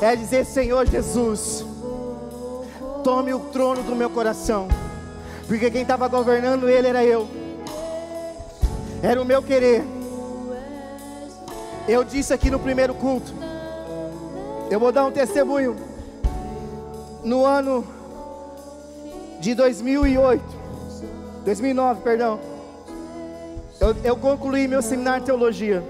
é 0.00 0.16
dizer: 0.16 0.44
Senhor 0.44 0.86
Jesus, 0.86 1.64
tome 3.04 3.32
o 3.32 3.40
trono 3.40 3.82
do 3.82 3.94
meu 3.94 4.10
coração, 4.10 4.68
porque 5.46 5.70
quem 5.70 5.82
estava 5.82 6.08
governando 6.08 6.68
ele 6.68 6.88
era 6.88 7.04
eu, 7.04 7.28
era 9.02 9.20
o 9.20 9.24
meu 9.24 9.42
querer. 9.42 9.84
Eu 11.86 12.04
disse 12.04 12.34
aqui 12.34 12.50
no 12.50 12.58
primeiro 12.58 12.94
culto, 12.94 13.32
eu 14.70 14.78
vou 14.78 14.92
dar 14.92 15.04
um 15.04 15.10
testemunho. 15.10 15.76
No 17.24 17.44
ano 17.44 17.84
de 19.40 19.54
2008, 19.54 20.42
2009, 21.44 22.00
perdão, 22.02 22.40
eu, 23.80 23.94
eu 24.02 24.16
concluí 24.16 24.66
meu 24.66 24.82
seminário 24.82 25.20
de 25.20 25.26
teologia, 25.26 25.82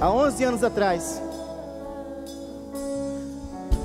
há 0.00 0.10
11 0.10 0.44
anos 0.44 0.64
atrás. 0.64 1.22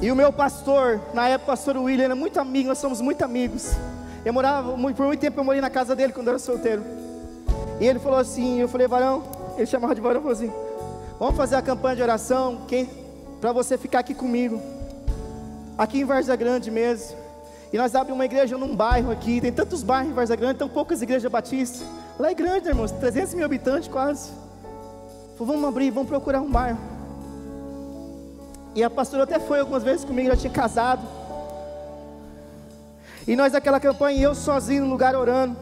E 0.02 0.12
o 0.12 0.16
meu 0.16 0.34
pastor, 0.34 1.00
na 1.14 1.28
época 1.30 1.52
o 1.52 1.56
pastor 1.56 1.78
William, 1.78 2.06
era 2.06 2.16
muito 2.16 2.40
amigo, 2.40 2.68
nós 2.68 2.78
somos 2.78 3.00
muito 3.00 3.22
amigos. 3.24 3.72
Eu 4.26 4.34
morava, 4.34 4.72
por 4.72 5.06
muito 5.06 5.20
tempo 5.20 5.40
eu 5.40 5.44
morei 5.44 5.62
na 5.62 5.70
casa 5.70 5.96
dele 5.96 6.14
quando 6.14 6.28
eu 6.28 6.32
era 6.32 6.40
solteiro. 6.40 6.84
E 7.80 7.86
ele 7.86 8.00
falou 8.00 8.20
assim, 8.20 8.60
eu 8.60 8.68
falei, 8.68 8.88
varão, 8.88 9.24
ele 9.58 9.66
chamava 9.66 9.96
de 9.96 10.02
varão, 10.02 10.22
falou 10.22 10.34
assim, 10.34 10.52
vamos 11.20 11.36
fazer 11.36 11.56
a 11.56 11.62
campanha 11.62 11.96
de 11.96 12.02
oração, 12.02 12.62
para 13.40 13.52
você 13.52 13.78
ficar 13.78 14.00
aqui 14.00 14.14
comigo. 14.14 14.62
Aqui 15.78 16.00
em 16.00 16.06
Varza 16.06 16.36
Grande 16.36 16.70
mesmo. 16.70 17.23
E 17.74 17.78
nós 17.78 17.96
abrimos 17.96 18.20
uma 18.20 18.26
igreja 18.26 18.56
num 18.56 18.76
bairro 18.76 19.12
aqui. 19.12 19.42
Tem 19.42 19.52
tantos 19.52 19.82
bairros 19.82 20.12
em 20.12 20.14
Varza 20.14 20.36
Grande, 20.36 20.60
tão 20.60 20.70
poucas 20.70 21.02
igrejas 21.02 21.30
batistas. 21.32 21.84
Lá 22.20 22.30
é 22.30 22.34
grande, 22.36 22.68
irmãos, 22.68 22.92
300 22.92 23.34
mil 23.34 23.44
habitantes 23.44 23.90
quase. 23.90 24.30
Falei, 25.36 25.54
vamos 25.54 25.68
abrir, 25.68 25.90
vamos 25.90 26.08
procurar 26.08 26.40
um 26.40 26.52
bairro. 26.52 26.78
E 28.76 28.84
a 28.84 28.92
pastora 28.92 29.24
até 29.24 29.40
foi 29.40 29.60
algumas 29.60 29.82
vezes 29.82 30.06
comigo, 30.06 30.30
já 30.30 30.36
tinha 30.36 30.54
casado. 30.54 31.02
E 33.28 33.36
nós 33.36 33.54
naquela 33.54 33.80
campanha, 33.80 34.22
eu 34.22 34.36
sozinho 34.36 34.86
no 34.86 34.92
lugar 34.92 35.16
orando. 35.16 35.58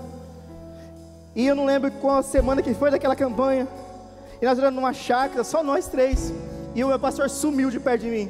E 1.34 1.48
eu 1.48 1.56
não 1.56 1.64
lembro 1.64 1.90
qual 1.92 2.22
semana 2.22 2.62
que 2.62 2.74
foi 2.74 2.92
daquela 2.92 3.16
campanha. 3.16 3.70
E 4.42 4.46
nós 4.46 4.58
orando 4.60 4.76
numa 4.76 4.92
chácara, 4.92 5.46
só 5.46 5.64
nós 5.64 5.88
três. 5.88 6.34
E 6.76 6.84
o 6.84 6.90
meu 6.90 7.00
pastor 7.00 7.30
sumiu 7.30 7.70
de 7.70 7.80
perto 7.80 8.02
de 8.02 8.10
mim. 8.10 8.30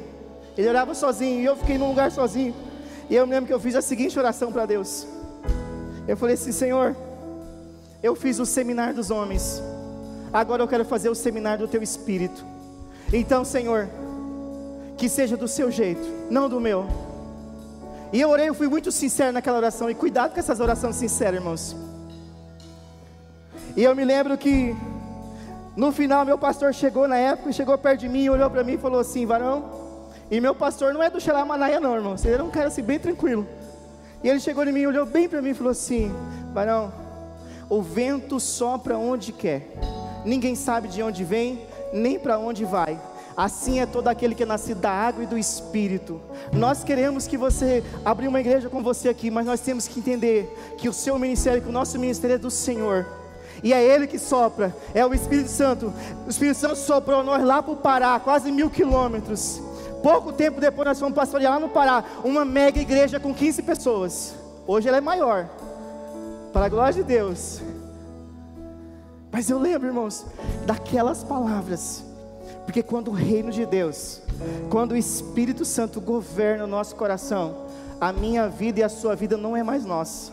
Ele 0.56 0.68
orava 0.68 0.94
sozinho 0.94 1.40
e 1.40 1.44
eu 1.44 1.56
fiquei 1.56 1.76
num 1.76 1.88
lugar 1.88 2.12
sozinho. 2.12 2.54
E 3.08 3.14
eu 3.14 3.26
me 3.26 3.32
lembro 3.34 3.46
que 3.46 3.52
eu 3.52 3.60
fiz 3.60 3.74
a 3.74 3.82
seguinte 3.82 4.18
oração 4.18 4.52
para 4.52 4.66
Deus. 4.66 5.06
Eu 6.06 6.16
falei 6.16 6.34
assim: 6.34 6.52
Senhor, 6.52 6.96
eu 8.02 8.14
fiz 8.14 8.38
o 8.38 8.46
seminário 8.46 8.94
dos 8.94 9.10
homens, 9.10 9.62
agora 10.32 10.62
eu 10.62 10.68
quero 10.68 10.84
fazer 10.84 11.08
o 11.08 11.14
seminário 11.14 11.66
do 11.66 11.70
teu 11.70 11.82
espírito. 11.82 12.44
Então, 13.12 13.44
Senhor, 13.44 13.88
que 14.96 15.08
seja 15.08 15.36
do 15.36 15.46
seu 15.46 15.70
jeito, 15.70 16.02
não 16.30 16.48
do 16.48 16.60
meu. 16.60 16.86
E 18.12 18.20
eu 18.20 18.28
orei, 18.28 18.48
eu 18.48 18.54
fui 18.54 18.68
muito 18.68 18.92
sincero 18.92 19.32
naquela 19.32 19.56
oração. 19.56 19.90
E 19.90 19.94
cuidado 19.94 20.32
com 20.34 20.40
essas 20.40 20.60
orações 20.60 20.96
sinceras, 20.96 21.34
irmãos. 21.34 21.76
E 23.76 23.82
eu 23.82 23.96
me 23.96 24.04
lembro 24.04 24.36
que 24.36 24.76
no 25.74 25.90
final 25.92 26.24
meu 26.24 26.36
pastor 26.36 26.74
chegou 26.74 27.08
na 27.08 27.16
época, 27.16 27.52
chegou 27.52 27.76
perto 27.78 28.00
de 28.00 28.08
mim, 28.08 28.28
olhou 28.28 28.50
para 28.50 28.62
mim 28.62 28.74
e 28.74 28.78
falou 28.78 29.00
assim: 29.00 29.24
Varão, 29.24 29.64
e 30.32 30.40
meu 30.40 30.54
pastor 30.54 30.94
não 30.94 31.02
é 31.02 31.10
do 31.10 31.20
Xelamanaia 31.20 31.78
não, 31.78 31.94
irmão. 31.94 32.16
Ele 32.24 32.32
era 32.32 32.42
um 32.42 32.48
cara 32.48 32.68
assim 32.68 32.82
bem 32.82 32.98
tranquilo. 32.98 33.46
E 34.24 34.28
ele 34.30 34.40
chegou 34.40 34.64
em 34.64 34.72
mim, 34.72 34.86
olhou 34.86 35.04
bem 35.04 35.28
para 35.28 35.42
mim 35.42 35.50
e 35.50 35.54
falou 35.54 35.72
assim: 35.72 36.10
Barão, 36.54 36.90
o 37.68 37.82
vento 37.82 38.40
sopra 38.40 38.96
onde 38.96 39.30
quer. 39.30 39.74
Ninguém 40.24 40.54
sabe 40.54 40.88
de 40.88 41.02
onde 41.02 41.22
vem, 41.22 41.66
nem 41.92 42.18
para 42.18 42.38
onde 42.38 42.64
vai. 42.64 42.98
Assim 43.36 43.78
é 43.80 43.84
todo 43.84 44.08
aquele 44.08 44.34
que 44.34 44.42
é 44.42 44.46
nascido 44.46 44.80
da 44.80 44.90
água 44.90 45.22
e 45.22 45.26
do 45.26 45.36
Espírito. 45.36 46.18
Nós 46.50 46.82
queremos 46.82 47.26
que 47.26 47.36
você 47.36 47.84
abra 48.02 48.26
uma 48.26 48.40
igreja 48.40 48.70
com 48.70 48.82
você 48.82 49.10
aqui, 49.10 49.30
mas 49.30 49.44
nós 49.44 49.60
temos 49.60 49.86
que 49.86 50.00
entender 50.00 50.50
que 50.78 50.88
o 50.88 50.94
seu 50.94 51.18
ministério, 51.18 51.60
que 51.60 51.68
o 51.68 51.72
nosso 51.72 51.98
ministério 51.98 52.36
é 52.36 52.38
do 52.38 52.50
Senhor. 52.50 53.06
E 53.62 53.74
é 53.74 53.84
Ele 53.84 54.06
que 54.06 54.18
sopra, 54.18 54.74
é 54.94 55.04
o 55.04 55.12
Espírito 55.12 55.50
Santo. 55.50 55.92
O 56.26 56.30
Espírito 56.30 56.56
Santo 56.56 56.76
soprou 56.76 57.22
nós 57.22 57.44
lá 57.44 57.62
para 57.62 57.72
o 57.72 57.76
Pará, 57.76 58.18
quase 58.18 58.50
mil 58.50 58.70
quilômetros. 58.70 59.60
Pouco 60.02 60.32
tempo 60.32 60.60
depois 60.60 60.86
nós 60.88 60.98
fomos 60.98 61.14
pastorear 61.14 61.52
lá 61.52 61.60
no 61.60 61.68
Pará, 61.68 62.04
uma 62.24 62.44
mega 62.44 62.80
igreja 62.80 63.20
com 63.20 63.32
15 63.32 63.62
pessoas. 63.62 64.34
Hoje 64.66 64.88
ela 64.88 64.98
é 64.98 65.00
maior. 65.00 65.48
Para 66.52 66.66
a 66.66 66.68
glória 66.68 66.92
de 66.92 67.02
Deus. 67.02 67.60
Mas 69.30 69.48
eu 69.48 69.58
lembro, 69.58 69.88
irmãos, 69.88 70.26
daquelas 70.66 71.22
palavras. 71.24 72.04
Porque 72.64 72.82
quando 72.82 73.08
o 73.08 73.14
reino 73.14 73.50
de 73.50 73.64
Deus, 73.64 74.20
quando 74.70 74.92
o 74.92 74.96
Espírito 74.96 75.64
Santo 75.64 76.00
governa 76.00 76.64
o 76.64 76.66
nosso 76.66 76.94
coração, 76.96 77.66
a 78.00 78.12
minha 78.12 78.48
vida 78.48 78.80
e 78.80 78.82
a 78.82 78.88
sua 78.88 79.14
vida 79.14 79.36
não 79.36 79.56
é 79.56 79.62
mais 79.62 79.84
nossa. 79.84 80.32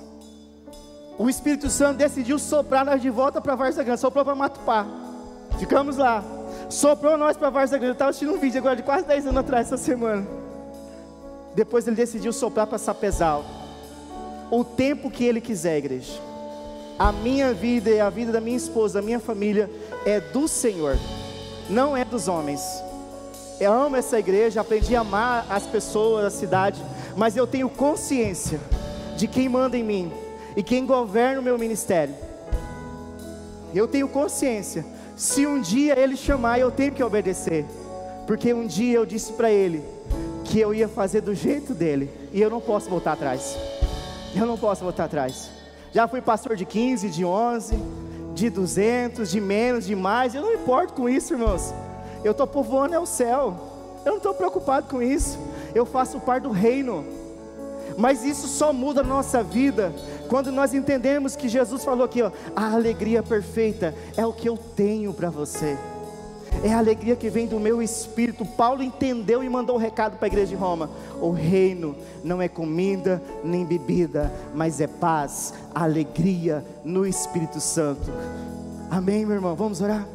O 1.17 1.30
Espírito 1.30 1.70
Santo 1.70 1.97
decidiu 1.97 2.39
soprar 2.39 2.86
nós 2.86 3.01
de 3.01 3.09
volta 3.09 3.39
para 3.39 3.55
Varsa 3.55 3.84
Grande, 3.84 3.99
soprou 3.99 4.26
para 4.26 4.36
Matupá. 4.36 4.86
Ficamos 5.59 5.97
lá. 5.97 6.24
Soprou 6.70 7.17
nós 7.17 7.36
para 7.36 7.49
Varsa 7.49 7.78
Grande. 7.78 7.88
Eu 7.88 7.93
estava 7.93 8.11
assistindo 8.11 8.34
um 8.34 8.39
vídeo 8.39 8.59
agora 8.59 8.76
de 8.76 8.84
quase 8.84 9.05
10 9.07 9.26
anos 9.26 9.39
atrás, 9.39 9.67
essa 9.67 9.78
semana. 9.78 10.26
Depois 11.55 11.88
ele 11.88 11.95
decidiu 11.95 12.32
soprar 12.32 12.67
para 12.67 12.78
Sapezal. 12.78 13.43
O 14.51 14.63
tempo 14.63 15.09
que 15.09 15.26
ele 15.26 15.41
quiser, 15.41 15.78
igreja. 15.80 16.13
A 16.97 17.11
minha 17.11 17.53
vida 17.53 17.89
e 17.89 17.99
a 17.99 18.09
vida 18.09 18.32
da 18.32 18.39
minha 18.39 18.57
esposa, 18.57 18.99
da 18.99 19.05
minha 19.05 19.20
família 19.20 19.70
é 20.05 20.20
do 20.20 20.47
Senhor, 20.47 20.97
não 21.70 21.95
é 21.95 22.03
dos 22.03 22.28
homens. 22.28 22.61
Eu 23.59 23.74
amo 23.74 23.95
essa 23.95 24.20
igreja, 24.20 24.61
aprendi 24.61 24.95
a 24.95 25.01
amar 25.01 25.45
as 25.49 25.65
pessoas, 25.65 26.26
a 26.26 26.30
cidade, 26.30 26.84
mas 27.15 27.36
eu 27.36 27.47
tenho 27.47 27.70
consciência 27.70 28.59
de 29.17 29.28
quem 29.28 29.49
manda 29.49 29.78
em 29.78 29.84
mim 29.84 30.11
e 30.55 30.61
quem 30.61 30.86
governa 30.86 31.39
o 31.39 31.43
meu 31.43 31.57
ministério. 31.57 32.13
Eu 33.74 33.88
tenho 33.88 34.07
consciência. 34.07 34.86
Se 35.20 35.45
um 35.45 35.59
dia 35.59 35.99
ele 35.99 36.15
chamar, 36.15 36.61
eu 36.61 36.72
tenho 36.72 36.93
que 36.93 37.03
obedecer, 37.03 37.65
porque 38.26 38.53
um 38.53 38.65
dia 38.65 38.95
eu 38.99 39.05
disse 39.05 39.34
para 39.34 39.51
ele 39.51 39.84
que 40.45 40.61
eu 40.61 40.74
ia 40.74 40.88
fazer 40.88 41.20
do 41.20 41.36
jeito 41.36 41.74
dele 41.74 42.09
e 42.32 42.41
eu 42.41 42.49
não 42.49 42.61
posso 42.61 42.89
voltar 42.89 43.11
atrás. 43.11 43.57
Eu 44.34 44.45
não 44.45 44.57
posso 44.57 44.82
voltar 44.82 45.03
atrás. 45.03 45.51
Já 45.91 46.07
fui 46.07 46.22
pastor 46.22 46.55
de 46.55 46.63
15, 46.63 47.09
de 47.09 47.26
11, 47.26 47.76
de 48.34 48.49
200, 48.49 49.30
de 49.30 49.41
menos, 49.41 49.86
de 49.86 49.93
mais. 49.93 50.34
Eu 50.34 50.41
não 50.41 50.53
importo 50.53 50.93
com 50.93 51.09
isso, 51.09 51.34
irmãos. 51.34 51.74
Eu 52.24 52.32
estou 52.32 52.47
povoando 52.47 52.95
é 52.95 52.99
o 52.99 53.05
céu. 53.05 54.01
Eu 54.05 54.11
não 54.11 54.17
estou 54.20 54.34
preocupado 54.34 54.88
com 54.88 55.01
isso. 55.01 55.38
Eu 55.76 55.86
faço 55.86 56.17
parte 56.22 56.43
do 56.43 56.51
reino. 56.51 57.05
Mas 58.00 58.24
isso 58.24 58.47
só 58.47 58.72
muda 58.72 59.02
a 59.02 59.04
nossa 59.04 59.43
vida 59.43 59.93
quando 60.30 60.54
nós 60.54 60.74
entendemos 60.74 61.36
que 61.36 61.50
Jesus 61.50 61.84
falou 61.84 62.06
aqui, 62.06 62.22
ó, 62.22 62.32
a 62.56 62.72
alegria 62.72 63.22
perfeita 63.22 63.93
é 64.16 64.26
o 64.26 64.32
que 64.32 64.47
eu 64.47 64.58
tenho 64.58 65.14
para 65.14 65.30
você. 65.30 65.78
É 66.64 66.74
a 66.74 66.78
alegria 66.78 67.18
que 67.18 67.30
vem 67.30 67.45
do 67.45 67.60
meu 67.60 67.82
espírito. 67.82 68.45
Paulo 68.45 68.82
entendeu 68.82 69.43
e 69.43 69.50
mandou 69.50 69.76
um 69.76 69.80
recado 69.80 70.18
para 70.18 70.28
a 70.28 70.30
igreja 70.30 70.47
de 70.47 70.56
Roma: 70.56 70.89
o 71.22 71.30
reino 71.32 71.93
não 72.24 72.41
é 72.41 72.47
comida 72.47 73.22
nem 73.43 73.66
bebida, 73.66 74.32
mas 74.56 74.80
é 74.80 74.88
paz, 74.88 75.54
alegria 75.76 76.64
no 76.86 77.06
Espírito 77.06 77.60
Santo. 77.60 78.10
Amém, 78.89 79.26
meu 79.26 79.36
irmão? 79.36 79.56
Vamos 79.56 79.82
orar? 79.82 80.08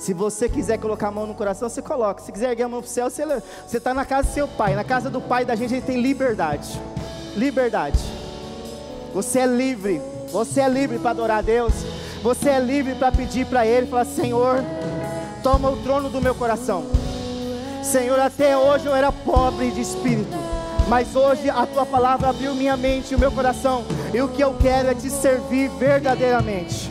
Se 0.00 0.14
você 0.14 0.48
quiser 0.48 0.78
colocar 0.78 1.08
a 1.08 1.10
mão 1.10 1.26
no 1.26 1.34
coração, 1.34 1.68
você 1.68 1.82
coloca. 1.82 2.22
Se 2.22 2.32
quiser 2.32 2.48
erguer 2.48 2.62
a 2.62 2.68
mão 2.70 2.80
para 2.80 2.88
o 2.88 2.90
céu, 2.90 3.10
você 3.10 3.76
está 3.76 3.92
na 3.92 4.06
casa 4.06 4.28
do 4.28 4.32
seu 4.32 4.48
pai. 4.48 4.74
Na 4.74 4.82
casa 4.82 5.10
do 5.10 5.20
pai 5.20 5.44
da 5.44 5.54
gente, 5.54 5.74
a 5.74 5.76
gente 5.76 5.84
tem 5.84 6.00
liberdade. 6.00 6.80
Liberdade. 7.36 7.98
Você 9.12 9.40
é 9.40 9.46
livre. 9.46 10.00
Você 10.32 10.62
é 10.62 10.68
livre 10.70 10.98
para 10.98 11.10
adorar 11.10 11.40
a 11.40 11.42
Deus. 11.42 11.74
Você 12.22 12.48
é 12.48 12.58
livre 12.58 12.94
para 12.94 13.12
pedir 13.12 13.44
para 13.44 13.66
Ele, 13.66 13.88
falar: 13.88 14.06
Senhor, 14.06 14.64
toma 15.42 15.68
o 15.68 15.76
trono 15.82 16.08
do 16.08 16.18
meu 16.18 16.34
coração. 16.34 16.86
Senhor, 17.82 18.18
até 18.18 18.56
hoje 18.56 18.86
eu 18.86 18.96
era 18.96 19.12
pobre 19.12 19.70
de 19.70 19.82
espírito, 19.82 20.36
mas 20.88 21.14
hoje 21.14 21.50
a 21.50 21.66
tua 21.66 21.84
palavra 21.84 22.30
abriu 22.30 22.54
minha 22.54 22.76
mente 22.76 23.12
e 23.12 23.16
o 23.16 23.18
meu 23.18 23.32
coração, 23.32 23.84
e 24.14 24.20
o 24.22 24.28
que 24.28 24.42
eu 24.42 24.54
quero 24.54 24.88
é 24.88 24.94
te 24.94 25.10
servir 25.10 25.68
verdadeiramente. 25.70 26.90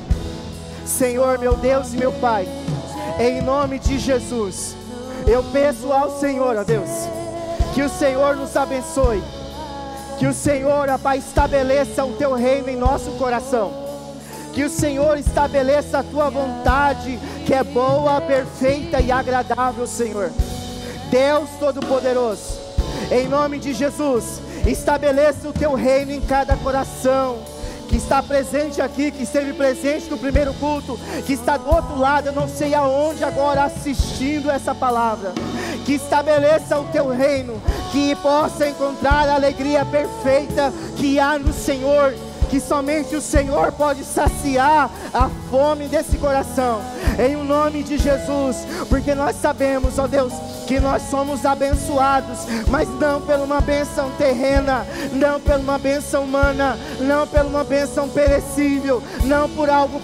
Senhor, 0.85 1.37
meu 1.37 1.55
Deus 1.55 1.93
e 1.93 1.97
meu 1.97 2.11
Pai, 2.13 2.47
em 3.17 3.41
nome 3.41 3.79
de 3.79 3.97
Jesus, 3.97 4.75
eu 5.25 5.43
peço 5.51 5.91
ao 5.91 6.19
Senhor, 6.19 6.55
ó 6.57 6.63
Deus, 6.63 6.89
que 7.73 7.81
o 7.81 7.89
Senhor 7.89 8.35
nos 8.35 8.55
abençoe, 8.55 9.23
que 10.17 10.27
o 10.27 10.33
Senhor, 10.33 10.89
ó 10.89 10.97
Pai, 10.97 11.17
estabeleça 11.17 12.03
o 12.03 12.13
teu 12.13 12.33
reino 12.33 12.69
em 12.69 12.75
nosso 12.75 13.11
coração, 13.11 13.71
que 14.53 14.63
o 14.63 14.69
Senhor 14.69 15.17
estabeleça 15.17 15.99
a 15.99 16.03
tua 16.03 16.29
vontade, 16.29 17.19
que 17.45 17.53
é 17.53 17.63
boa, 17.63 18.19
perfeita 18.21 18.99
e 18.99 19.11
agradável, 19.11 19.87
Senhor. 19.87 20.31
Deus 21.09 21.49
Todo-Poderoso, 21.59 22.59
em 23.11 23.27
nome 23.27 23.57
de 23.59 23.73
Jesus, 23.73 24.41
estabeleça 24.67 25.47
o 25.47 25.53
teu 25.53 25.73
reino 25.73 26.11
em 26.11 26.21
cada 26.21 26.55
coração 26.57 27.39
que 27.89 27.97
está 27.97 28.21
presente 28.21 28.81
aqui, 28.81 29.09
que 29.09 29.23
esteve 29.23 29.51
presente 29.51 30.09
no 30.09 30.17
primeiro 30.17 30.53
culto, 30.53 30.97
que 31.25 31.33
está 31.33 31.57
do 31.57 31.67
outro 31.67 31.97
lado, 31.97 32.27
eu 32.27 32.33
não 32.33 32.47
sei 32.47 32.75
aonde 32.75 33.23
agora 33.23 33.63
assistindo 33.63 34.49
essa 34.49 34.75
palavra. 34.75 35.33
Que 35.85 35.93
estabeleça 35.93 36.79
o 36.79 36.85
teu 36.85 37.09
reino, 37.09 37.59
que 37.91 38.15
possa 38.17 38.69
encontrar 38.69 39.27
a 39.27 39.33
alegria 39.33 39.83
perfeita 39.83 40.71
que 40.95 41.19
há 41.19 41.39
no 41.39 41.51
Senhor 41.51 42.13
que 42.49 42.59
somente 42.59 43.15
o 43.15 43.21
Senhor 43.21 43.71
pode 43.71 44.03
saciar 44.03 44.89
a 45.13 45.29
fome 45.49 45.87
desse 45.87 46.17
coração, 46.17 46.81
em 47.17 47.35
o 47.35 47.43
nome 47.43 47.83
de 47.83 47.97
Jesus, 47.97 48.57
porque 48.87 49.13
nós 49.15 49.35
sabemos, 49.35 49.97
ó 49.99 50.07
Deus, 50.07 50.33
que 50.69 50.79
nós 50.79 51.01
somos 51.09 51.45
abençoados, 51.47 52.39
mas 52.67 52.87
não 52.99 53.21
por 53.21 53.39
uma 53.39 53.59
benção 53.59 54.11
terrena, 54.11 54.85
não 55.13 55.39
por 55.39 55.55
uma 55.55 55.79
benção 55.79 56.23
humana, 56.23 56.77
não 56.99 57.25
por 57.25 57.41
uma 57.41 57.63
benção 57.63 58.07
perecível, 58.07 59.01
não 59.23 59.49
por 59.49 59.67
algo 59.67 59.99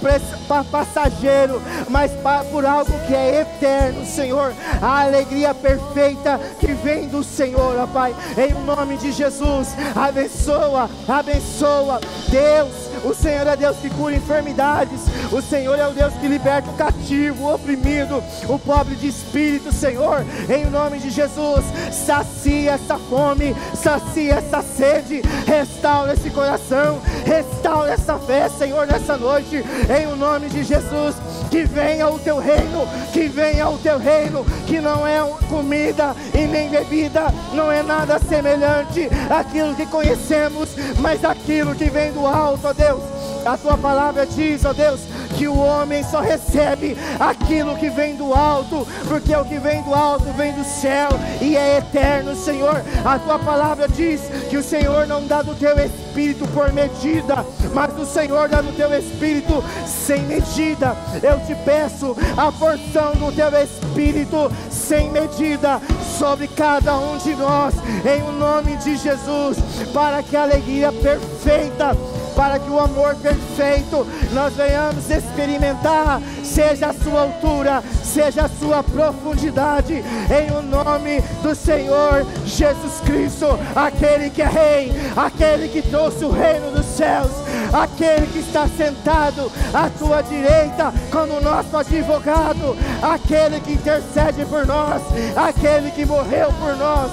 passageiro, 0.71 1.61
mas 1.87 2.11
por 2.51 2.65
algo 2.65 2.91
que 3.05 3.13
é 3.13 3.41
eterno, 3.41 4.05
Senhor. 4.05 4.53
A 4.81 5.03
alegria 5.03 5.53
perfeita 5.53 6.39
que 6.59 6.73
vem 6.73 7.07
do 7.07 7.23
Senhor, 7.23 7.77
ó 7.77 7.85
Pai, 7.85 8.15
em 8.35 8.53
nome 8.65 8.97
de 8.97 9.11
Jesus. 9.11 9.69
Abençoa, 9.95 10.89
abençoa, 11.07 12.01
Deus. 12.35 12.73
O 13.05 13.13
Senhor 13.13 13.47
é 13.47 13.55
Deus 13.55 13.77
que 13.77 13.89
cura 13.89 14.13
enfermidades. 14.13 15.01
O 15.31 15.41
Senhor 15.41 15.79
é 15.79 15.87
o 15.87 15.93
Deus 15.93 16.13
que 16.15 16.27
liberta 16.27 16.69
o 16.69 16.73
cativo, 16.73 17.45
o 17.45 17.53
oprimido, 17.53 18.21
o 18.49 18.59
pobre 18.59 18.95
de 18.95 19.07
espírito, 19.07 19.71
Senhor. 19.71 20.25
Em 20.49 20.65
nome 20.65 20.99
de 20.99 21.09
Jesus, 21.09 21.63
sacia 21.91 22.71
essa 22.71 22.97
fome, 22.97 23.55
sacia 23.73 24.35
essa 24.35 24.61
sede, 24.61 25.21
restaura 25.45 26.13
esse 26.13 26.29
coração, 26.29 26.99
restaura 27.25 27.93
essa 27.93 28.17
fé, 28.19 28.49
Senhor, 28.49 28.85
nessa 28.85 29.15
noite. 29.15 29.63
Em 29.87 30.15
nome 30.17 30.49
de 30.49 30.63
Jesus, 30.63 31.15
que 31.49 31.63
venha 31.63 32.09
o 32.09 32.19
teu 32.19 32.39
reino, 32.39 32.87
que 33.11 33.27
venha 33.27 33.69
o 33.69 33.77
teu 33.77 33.97
reino, 33.97 34.45
que 34.65 34.79
não 34.79 35.05
é 35.05 35.19
comida 35.49 36.15
e 36.33 36.45
nem 36.45 36.69
bebida, 36.69 37.33
não 37.53 37.71
é 37.71 37.81
nada 37.83 38.19
semelhante 38.19 39.09
àquilo 39.29 39.75
que 39.75 39.85
conhecemos, 39.85 40.69
mas 40.99 41.23
aquilo 41.23 41.75
que 41.75 41.89
vem 41.89 42.11
do 42.11 42.25
alto, 42.25 42.67
ó 42.67 42.73
Deus. 42.73 43.01
A 43.45 43.57
tua 43.57 43.77
palavra 43.77 44.25
diz, 44.25 44.65
ó 44.65 44.73
Deus, 44.73 45.01
que 45.37 45.47
o 45.47 45.57
homem 45.57 46.03
só 46.03 46.21
recebe 46.21 46.97
aquilo 47.19 47.75
que 47.75 47.89
vem 47.89 48.15
do 48.15 48.33
alto, 48.33 48.87
porque 49.07 49.35
o 49.35 49.45
que 49.45 49.59
vem 49.59 49.81
do 49.83 49.93
alto 49.93 50.25
vem 50.33 50.53
do 50.53 50.63
céu 50.63 51.09
e 51.41 51.55
é 51.55 51.77
eterno, 51.77 52.35
Senhor. 52.35 52.81
A 53.03 53.19
tua 53.19 53.37
palavra 53.39 53.87
diz 53.87 54.21
que 54.49 54.57
o 54.57 54.63
Senhor 54.63 55.05
não 55.07 55.25
dá 55.27 55.41
do 55.41 55.55
teu 55.55 55.77
espírito 55.77 56.47
por 56.49 56.71
medida, 56.71 57.45
mas 57.73 57.97
o 57.97 58.05
Senhor 58.05 58.47
dá 58.47 58.61
do 58.61 58.71
teu 58.73 58.93
espírito 58.97 59.63
sem 59.85 60.21
medida. 60.23 60.95
Eu 61.21 61.39
te 61.45 61.55
peço 61.63 62.15
a 62.37 62.51
porção 62.51 63.13
do 63.13 63.31
teu 63.31 63.49
espírito 63.61 64.51
sem 64.69 65.11
medida 65.11 65.81
sobre 66.17 66.47
cada 66.47 66.97
um 66.97 67.17
de 67.17 67.35
nós, 67.35 67.75
em 68.05 68.21
o 68.23 68.31
nome 68.31 68.77
de 68.77 68.95
Jesus, 68.97 69.57
para 69.93 70.23
que 70.23 70.35
a 70.35 70.43
alegria 70.43 70.91
perfeita 70.91 71.95
para 72.35 72.59
que 72.59 72.69
o 72.69 72.79
amor 72.79 73.15
perfeito 73.15 74.05
nós 74.33 74.53
venhamos 74.53 75.09
experimentar, 75.09 76.21
seja 76.43 76.87
a 76.87 76.93
sua 76.93 77.21
altura, 77.21 77.83
seja 78.03 78.45
a 78.45 78.49
sua 78.49 78.83
profundidade, 78.83 79.93
em 79.93 80.51
o 80.51 80.61
nome 80.61 81.21
do 81.41 81.55
Senhor 81.55 82.25
Jesus 82.45 82.99
Cristo, 83.05 83.47
aquele 83.75 84.29
que 84.29 84.41
é 84.41 84.45
Rei, 84.47 84.91
aquele 85.15 85.67
que 85.69 85.81
trouxe 85.81 86.25
o 86.25 86.31
reino 86.31 86.71
dos 86.71 86.85
céus, 86.85 87.31
aquele 87.73 88.27
que 88.27 88.39
está 88.39 88.67
sentado 88.67 89.51
à 89.73 89.89
tua 89.89 90.21
direita 90.21 90.93
como 91.11 91.41
nosso 91.41 91.75
advogado, 91.77 92.77
aquele 93.01 93.59
que 93.61 93.73
intercede 93.73 94.45
por 94.45 94.65
nós, 94.65 95.01
aquele 95.35 95.91
que 95.91 96.05
morreu 96.05 96.51
por 96.53 96.75
nós 96.75 97.11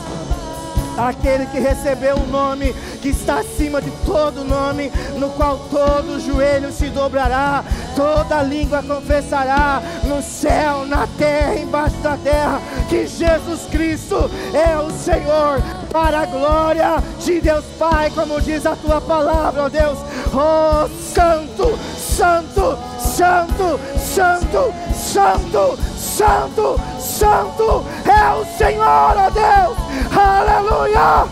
aquele 0.96 1.46
que 1.46 1.58
recebeu 1.58 2.16
o 2.16 2.26
nome 2.26 2.74
que 3.00 3.08
está 3.08 3.40
acima 3.40 3.80
de 3.80 3.90
todo 4.04 4.44
nome, 4.44 4.90
no 5.18 5.30
qual 5.30 5.58
todo 5.70 6.20
joelho 6.20 6.72
se 6.72 6.88
dobrará, 6.88 7.64
toda 7.96 8.42
língua 8.42 8.82
confessará, 8.82 9.82
no 10.04 10.22
céu, 10.22 10.86
na 10.86 11.06
terra, 11.18 11.56
embaixo 11.56 11.96
da 11.96 12.16
terra, 12.16 12.60
que 12.88 13.06
Jesus 13.06 13.62
Cristo 13.70 14.30
é 14.52 14.78
o 14.78 14.90
Senhor, 14.90 15.60
para 15.90 16.20
a 16.20 16.26
glória 16.26 17.02
de 17.18 17.40
Deus 17.40 17.64
Pai, 17.78 18.10
como 18.10 18.40
diz 18.40 18.64
a 18.64 18.76
tua 18.76 19.00
palavra, 19.00 19.64
ó 19.64 19.68
Deus, 19.68 19.98
oh 20.32 20.88
Santo, 21.12 21.78
Santo, 22.16 22.78
Santo 22.98 23.78
Santo, 24.12 24.72
Santo, 24.94 25.78
Santo, 25.96 26.76
Santo, 27.00 27.84
é 28.04 28.34
o 28.34 28.44
Senhor, 28.58 28.84
ó 28.84 29.30
Deus, 29.30 29.78
aleluia. 30.14 31.26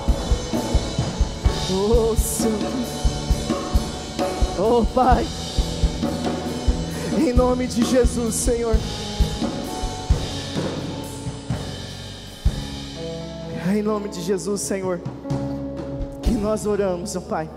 Oh, 1.71 2.17
Santo, 2.17 2.67
oh 4.59 4.85
Pai, 4.95 5.27
em 7.19 7.33
nome 7.35 7.67
de 7.67 7.85
Jesus, 7.85 8.35
Senhor. 8.35 8.77
Em 13.73 13.83
nome 13.83 14.09
de 14.09 14.23
Jesus, 14.23 14.63
Senhor, 14.63 15.01
que 16.23 16.33
nós 16.33 16.65
oramos, 16.65 17.15
ó 17.15 17.21
Pai, 17.21 17.49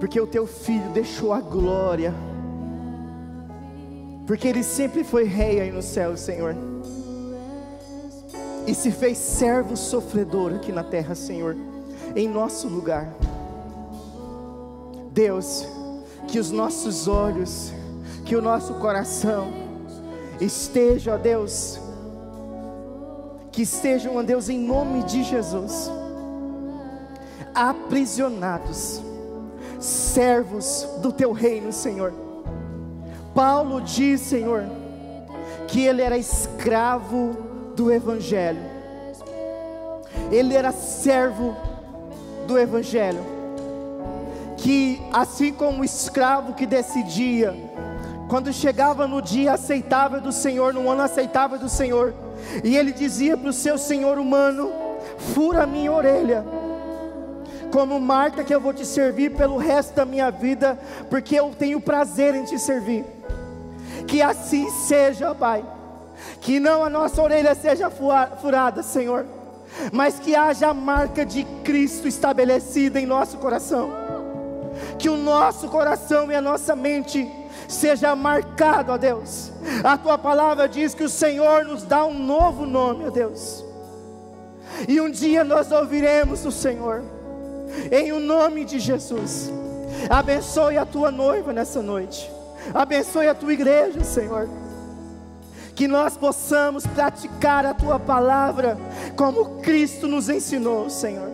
porque 0.00 0.18
o 0.18 0.26
Teu 0.26 0.46
Filho 0.46 0.88
deixou 0.90 1.30
a 1.30 1.40
glória, 1.40 2.14
porque 4.26 4.48
Ele 4.48 4.62
sempre 4.62 5.04
foi 5.04 5.24
rei 5.24 5.60
aí 5.60 5.70
no 5.70 5.82
céu, 5.82 6.16
Senhor, 6.16 6.56
e 8.66 8.74
se 8.74 8.90
fez 8.90 9.18
servo 9.18 9.76
sofredor 9.76 10.54
aqui 10.54 10.72
na 10.72 10.82
terra, 10.82 11.14
Senhor, 11.14 11.54
em 12.16 12.26
nosso 12.26 12.66
lugar. 12.66 13.12
Deus, 15.12 15.68
que 16.28 16.38
os 16.38 16.50
nossos 16.50 17.06
olhos, 17.06 17.70
que 18.24 18.34
o 18.34 18.40
nosso 18.40 18.74
coração 18.74 19.48
esteja, 20.40 21.14
ó 21.14 21.18
Deus, 21.18 21.78
que 23.52 23.62
estejam, 23.62 24.16
ó 24.16 24.22
Deus, 24.22 24.48
em 24.48 24.58
nome 24.58 25.02
de 25.02 25.24
Jesus, 25.24 25.90
aprisionados, 27.54 29.02
servos 29.80 30.86
do 30.98 31.10
teu 31.10 31.32
reino, 31.32 31.72
Senhor. 31.72 32.12
Paulo 33.34 33.80
diz, 33.80 34.20
Senhor, 34.20 34.64
que 35.66 35.80
ele 35.80 36.02
era 36.02 36.18
escravo 36.18 37.36
do 37.74 37.90
Evangelho, 37.90 38.60
ele 40.30 40.54
era 40.54 40.70
servo 40.72 41.56
do 42.46 42.58
Evangelho, 42.58 43.24
que 44.56 45.00
assim 45.12 45.52
como 45.52 45.80
o 45.80 45.84
escravo 45.84 46.52
que 46.52 46.66
decidia, 46.66 47.54
quando 48.28 48.52
chegava 48.52 49.06
no 49.06 49.22
dia 49.22 49.54
aceitável 49.54 50.20
do 50.20 50.30
Senhor, 50.30 50.74
no 50.74 50.88
ano 50.90 51.02
aceitável 51.02 51.58
do 51.58 51.68
Senhor, 51.68 52.14
e 52.62 52.76
ele 52.76 52.92
dizia 52.92 53.36
para 53.36 53.50
o 53.50 53.52
seu 53.52 53.78
senhor 53.78 54.18
humano: 54.18 54.70
fura 55.34 55.62
a 55.62 55.66
minha 55.66 55.92
orelha, 55.92 56.44
como 57.70 58.00
marca 58.00 58.44
que 58.44 58.54
eu 58.54 58.60
vou 58.60 58.72
te 58.72 58.84
servir 58.84 59.30
pelo 59.36 59.56
resto 59.56 59.94
da 59.94 60.04
minha 60.04 60.30
vida, 60.30 60.78
porque 61.08 61.36
eu 61.36 61.50
tenho 61.56 61.80
prazer 61.80 62.34
em 62.34 62.44
te 62.44 62.58
servir. 62.58 63.04
Que 64.06 64.22
assim 64.22 64.70
seja, 64.70 65.34
Pai. 65.34 65.64
Que 66.40 66.60
não 66.60 66.84
a 66.84 66.90
nossa 66.90 67.20
orelha 67.22 67.54
seja 67.54 67.90
furada, 67.90 68.82
Senhor, 68.82 69.26
mas 69.92 70.18
que 70.18 70.34
haja 70.34 70.68
a 70.68 70.74
marca 70.74 71.24
de 71.24 71.44
Cristo 71.64 72.08
estabelecida 72.08 73.00
em 73.00 73.06
nosso 73.06 73.38
coração. 73.38 73.90
Que 74.98 75.08
o 75.08 75.16
nosso 75.16 75.68
coração 75.68 76.30
e 76.30 76.34
a 76.34 76.40
nossa 76.40 76.74
mente 76.76 77.28
seja 77.68 78.14
marcado, 78.16 78.92
ó 78.92 78.98
Deus. 78.98 79.52
A 79.84 79.96
tua 79.96 80.18
palavra 80.18 80.68
diz 80.68 80.94
que 80.94 81.04
o 81.04 81.08
Senhor 81.08 81.64
nos 81.64 81.82
dá 81.84 82.04
um 82.04 82.18
novo 82.18 82.66
nome, 82.66 83.06
ó 83.06 83.10
Deus. 83.10 83.64
E 84.88 85.00
um 85.00 85.10
dia 85.10 85.44
nós 85.44 85.70
ouviremos 85.70 86.44
o 86.44 86.52
Senhor, 86.52 87.02
em 87.90 88.12
o 88.12 88.20
nome 88.20 88.64
de 88.64 88.78
Jesus. 88.78 89.50
Abençoe 90.08 90.78
a 90.78 90.86
tua 90.86 91.10
noiva 91.10 91.52
nessa 91.52 91.82
noite, 91.82 92.30
abençoe 92.72 93.28
a 93.28 93.34
tua 93.34 93.52
igreja, 93.52 94.02
Senhor. 94.02 94.48
Que 95.74 95.88
nós 95.88 96.16
possamos 96.16 96.86
praticar 96.86 97.64
a 97.64 97.72
tua 97.72 97.98
palavra 97.98 98.76
como 99.16 99.60
Cristo 99.60 100.06
nos 100.06 100.28
ensinou, 100.28 100.90
Senhor. 100.90 101.30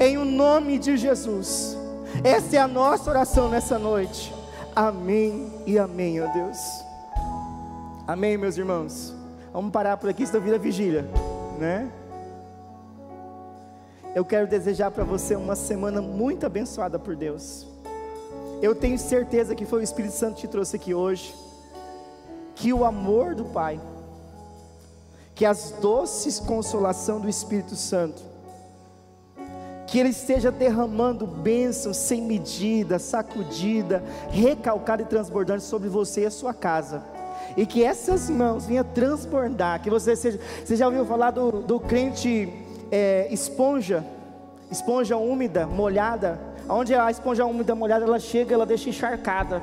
Em 0.00 0.18
o 0.18 0.24
nome 0.24 0.78
de 0.78 0.96
Jesus. 0.96 1.76
Essa 2.24 2.56
é 2.56 2.58
a 2.58 2.66
nossa 2.66 3.10
oração 3.10 3.48
nessa 3.48 3.78
noite. 3.78 4.34
Amém 4.74 5.52
e 5.66 5.78
amém, 5.78 6.20
ó 6.20 6.26
Deus. 6.32 6.58
Amém, 8.06 8.36
meus 8.36 8.56
irmãos. 8.56 9.14
Vamos 9.52 9.72
parar 9.72 9.96
por 9.96 10.10
aqui, 10.10 10.26
senão 10.26 10.40
vira 10.42 10.58
vigília, 10.58 11.08
né? 11.58 11.88
Eu 14.16 14.24
quero 14.24 14.46
desejar 14.46 14.90
para 14.90 15.04
você 15.04 15.36
uma 15.36 15.54
semana 15.54 16.00
muito 16.00 16.46
abençoada 16.46 16.98
por 16.98 17.14
Deus. 17.14 17.66
Eu 18.62 18.74
tenho 18.74 18.98
certeza 18.98 19.54
que 19.54 19.66
foi 19.66 19.80
o 19.80 19.82
Espírito 19.82 20.14
Santo 20.14 20.36
que 20.36 20.40
te 20.40 20.48
trouxe 20.48 20.76
aqui 20.76 20.94
hoje. 20.94 21.34
Que 22.54 22.72
o 22.72 22.82
amor 22.86 23.34
do 23.34 23.44
Pai, 23.44 23.78
que 25.34 25.44
as 25.44 25.72
doces 25.82 26.38
consolação 26.38 27.20
do 27.20 27.28
Espírito 27.28 27.76
Santo, 27.76 28.22
que 29.86 29.98
Ele 29.98 30.08
esteja 30.08 30.50
derramando 30.50 31.26
bênçãos 31.26 31.98
sem 31.98 32.22
medida, 32.22 32.98
sacudida, 32.98 34.02
recalcada 34.30 35.02
e 35.02 35.04
transbordante 35.04 35.62
sobre 35.62 35.90
você 35.90 36.22
e 36.22 36.26
a 36.26 36.30
sua 36.30 36.54
casa. 36.54 37.04
E 37.54 37.66
que 37.66 37.84
essas 37.84 38.30
mãos 38.30 38.64
venham 38.64 38.82
transbordar. 38.82 39.82
Que 39.82 39.90
você 39.90 40.16
seja. 40.16 40.40
Você 40.64 40.74
já 40.74 40.86
ouviu 40.86 41.04
falar 41.04 41.32
do, 41.32 41.60
do 41.60 41.78
crente 41.78 42.65
é, 42.90 43.28
esponja? 43.30 44.04
Esponja 44.70 45.16
úmida, 45.16 45.66
molhada. 45.66 46.38
Onde 46.68 46.94
a 46.94 47.10
esponja 47.10 47.44
úmida 47.44 47.74
molhada 47.74 48.04
ela 48.04 48.18
chega, 48.18 48.54
ela 48.54 48.66
deixa 48.66 48.88
encharcada. 48.88 49.62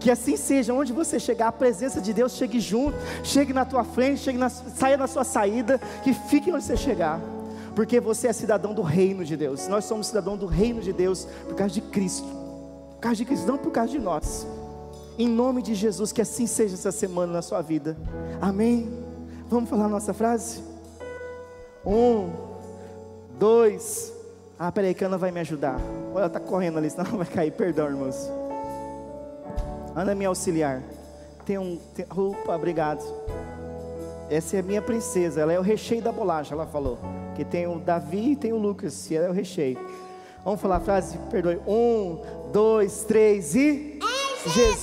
Que 0.00 0.10
assim 0.10 0.36
seja, 0.36 0.74
onde 0.74 0.92
você 0.92 1.18
chegar, 1.18 1.48
a 1.48 1.52
presença 1.52 2.00
de 2.00 2.12
Deus 2.12 2.32
chegue 2.32 2.60
junto, 2.60 2.96
chegue 3.24 3.52
na 3.52 3.64
tua 3.64 3.84
frente, 3.84 4.20
chegue 4.20 4.38
na, 4.38 4.48
saia 4.48 4.96
na 4.96 5.06
sua 5.06 5.24
saída, 5.24 5.80
que 6.02 6.12
fique 6.12 6.52
onde 6.52 6.64
você 6.64 6.76
chegar 6.76 7.20
porque 7.76 8.00
você 8.00 8.28
é 8.28 8.32
cidadão 8.32 8.72
do 8.72 8.80
reino 8.80 9.22
de 9.22 9.36
Deus. 9.36 9.68
Nós 9.68 9.84
somos 9.84 10.06
cidadão 10.06 10.34
do 10.34 10.46
reino 10.46 10.80
de 10.80 10.94
Deus 10.94 11.28
por 11.46 11.54
causa 11.54 11.74
de 11.74 11.82
Cristo, 11.82 12.26
por 12.94 13.00
causa 13.00 13.16
de 13.16 13.26
Cristo, 13.26 13.46
não 13.46 13.58
por 13.58 13.70
causa 13.70 13.92
de 13.92 13.98
nós. 13.98 14.46
Em 15.18 15.28
nome 15.28 15.60
de 15.60 15.74
Jesus, 15.74 16.10
que 16.10 16.22
assim 16.22 16.46
seja 16.46 16.72
essa 16.72 16.90
semana 16.90 17.34
na 17.34 17.42
sua 17.42 17.60
vida. 17.60 17.94
Amém. 18.40 18.90
Vamos 19.50 19.68
falar 19.68 19.84
a 19.84 19.88
nossa 19.88 20.14
frase? 20.14 20.62
Um, 21.86 22.32
dois. 23.38 24.12
Ah, 24.58 24.72
peraí, 24.72 24.94
que 24.94 25.04
Ana 25.04 25.16
vai 25.16 25.30
me 25.30 25.40
ajudar. 25.40 25.78
Olha, 26.10 26.18
ela 26.18 26.26
está 26.26 26.40
correndo 26.40 26.78
ali, 26.78 26.90
senão 26.90 27.06
ela 27.06 27.16
vai 27.24 27.26
cair. 27.26 27.52
Perdão, 27.52 27.86
irmãos. 27.86 28.30
Ana, 29.94 30.14
me 30.14 30.24
auxiliar. 30.24 30.82
Tem 31.44 31.56
um. 31.58 31.78
Tem, 31.94 32.04
opa, 32.10 32.56
obrigado. 32.56 33.04
Essa 34.28 34.56
é 34.56 34.60
a 34.60 34.62
minha 34.62 34.82
princesa. 34.82 35.40
Ela 35.40 35.52
é 35.52 35.58
o 35.58 35.62
recheio 35.62 36.02
da 36.02 36.10
bolacha, 36.10 36.54
ela 36.54 36.66
falou 36.66 36.98
que 37.36 37.44
tem 37.44 37.66
o 37.66 37.78
Davi 37.78 38.32
e 38.32 38.36
tem 38.36 38.52
o 38.52 38.56
Lucas, 38.56 39.10
e 39.10 39.16
é 39.16 39.28
o 39.28 39.32
recheio. 39.32 39.78
Vamos 40.42 40.60
falar 40.60 40.76
a 40.76 40.80
frase, 40.80 41.18
perdoe. 41.30 41.60
Um, 41.66 42.18
dois, 42.50 43.04
três 43.04 43.54
e. 43.54 43.98
Em 44.00 44.50
Jesus, 44.50 44.78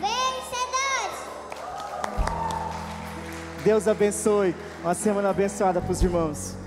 vencedores. 0.00 1.24
Deus 3.62 3.86
abençoe. 3.86 4.54
Uma 4.84 4.92
semana 4.92 5.30
abençoada 5.30 5.80
para 5.80 5.90
os 5.90 6.02
irmãos. 6.02 6.63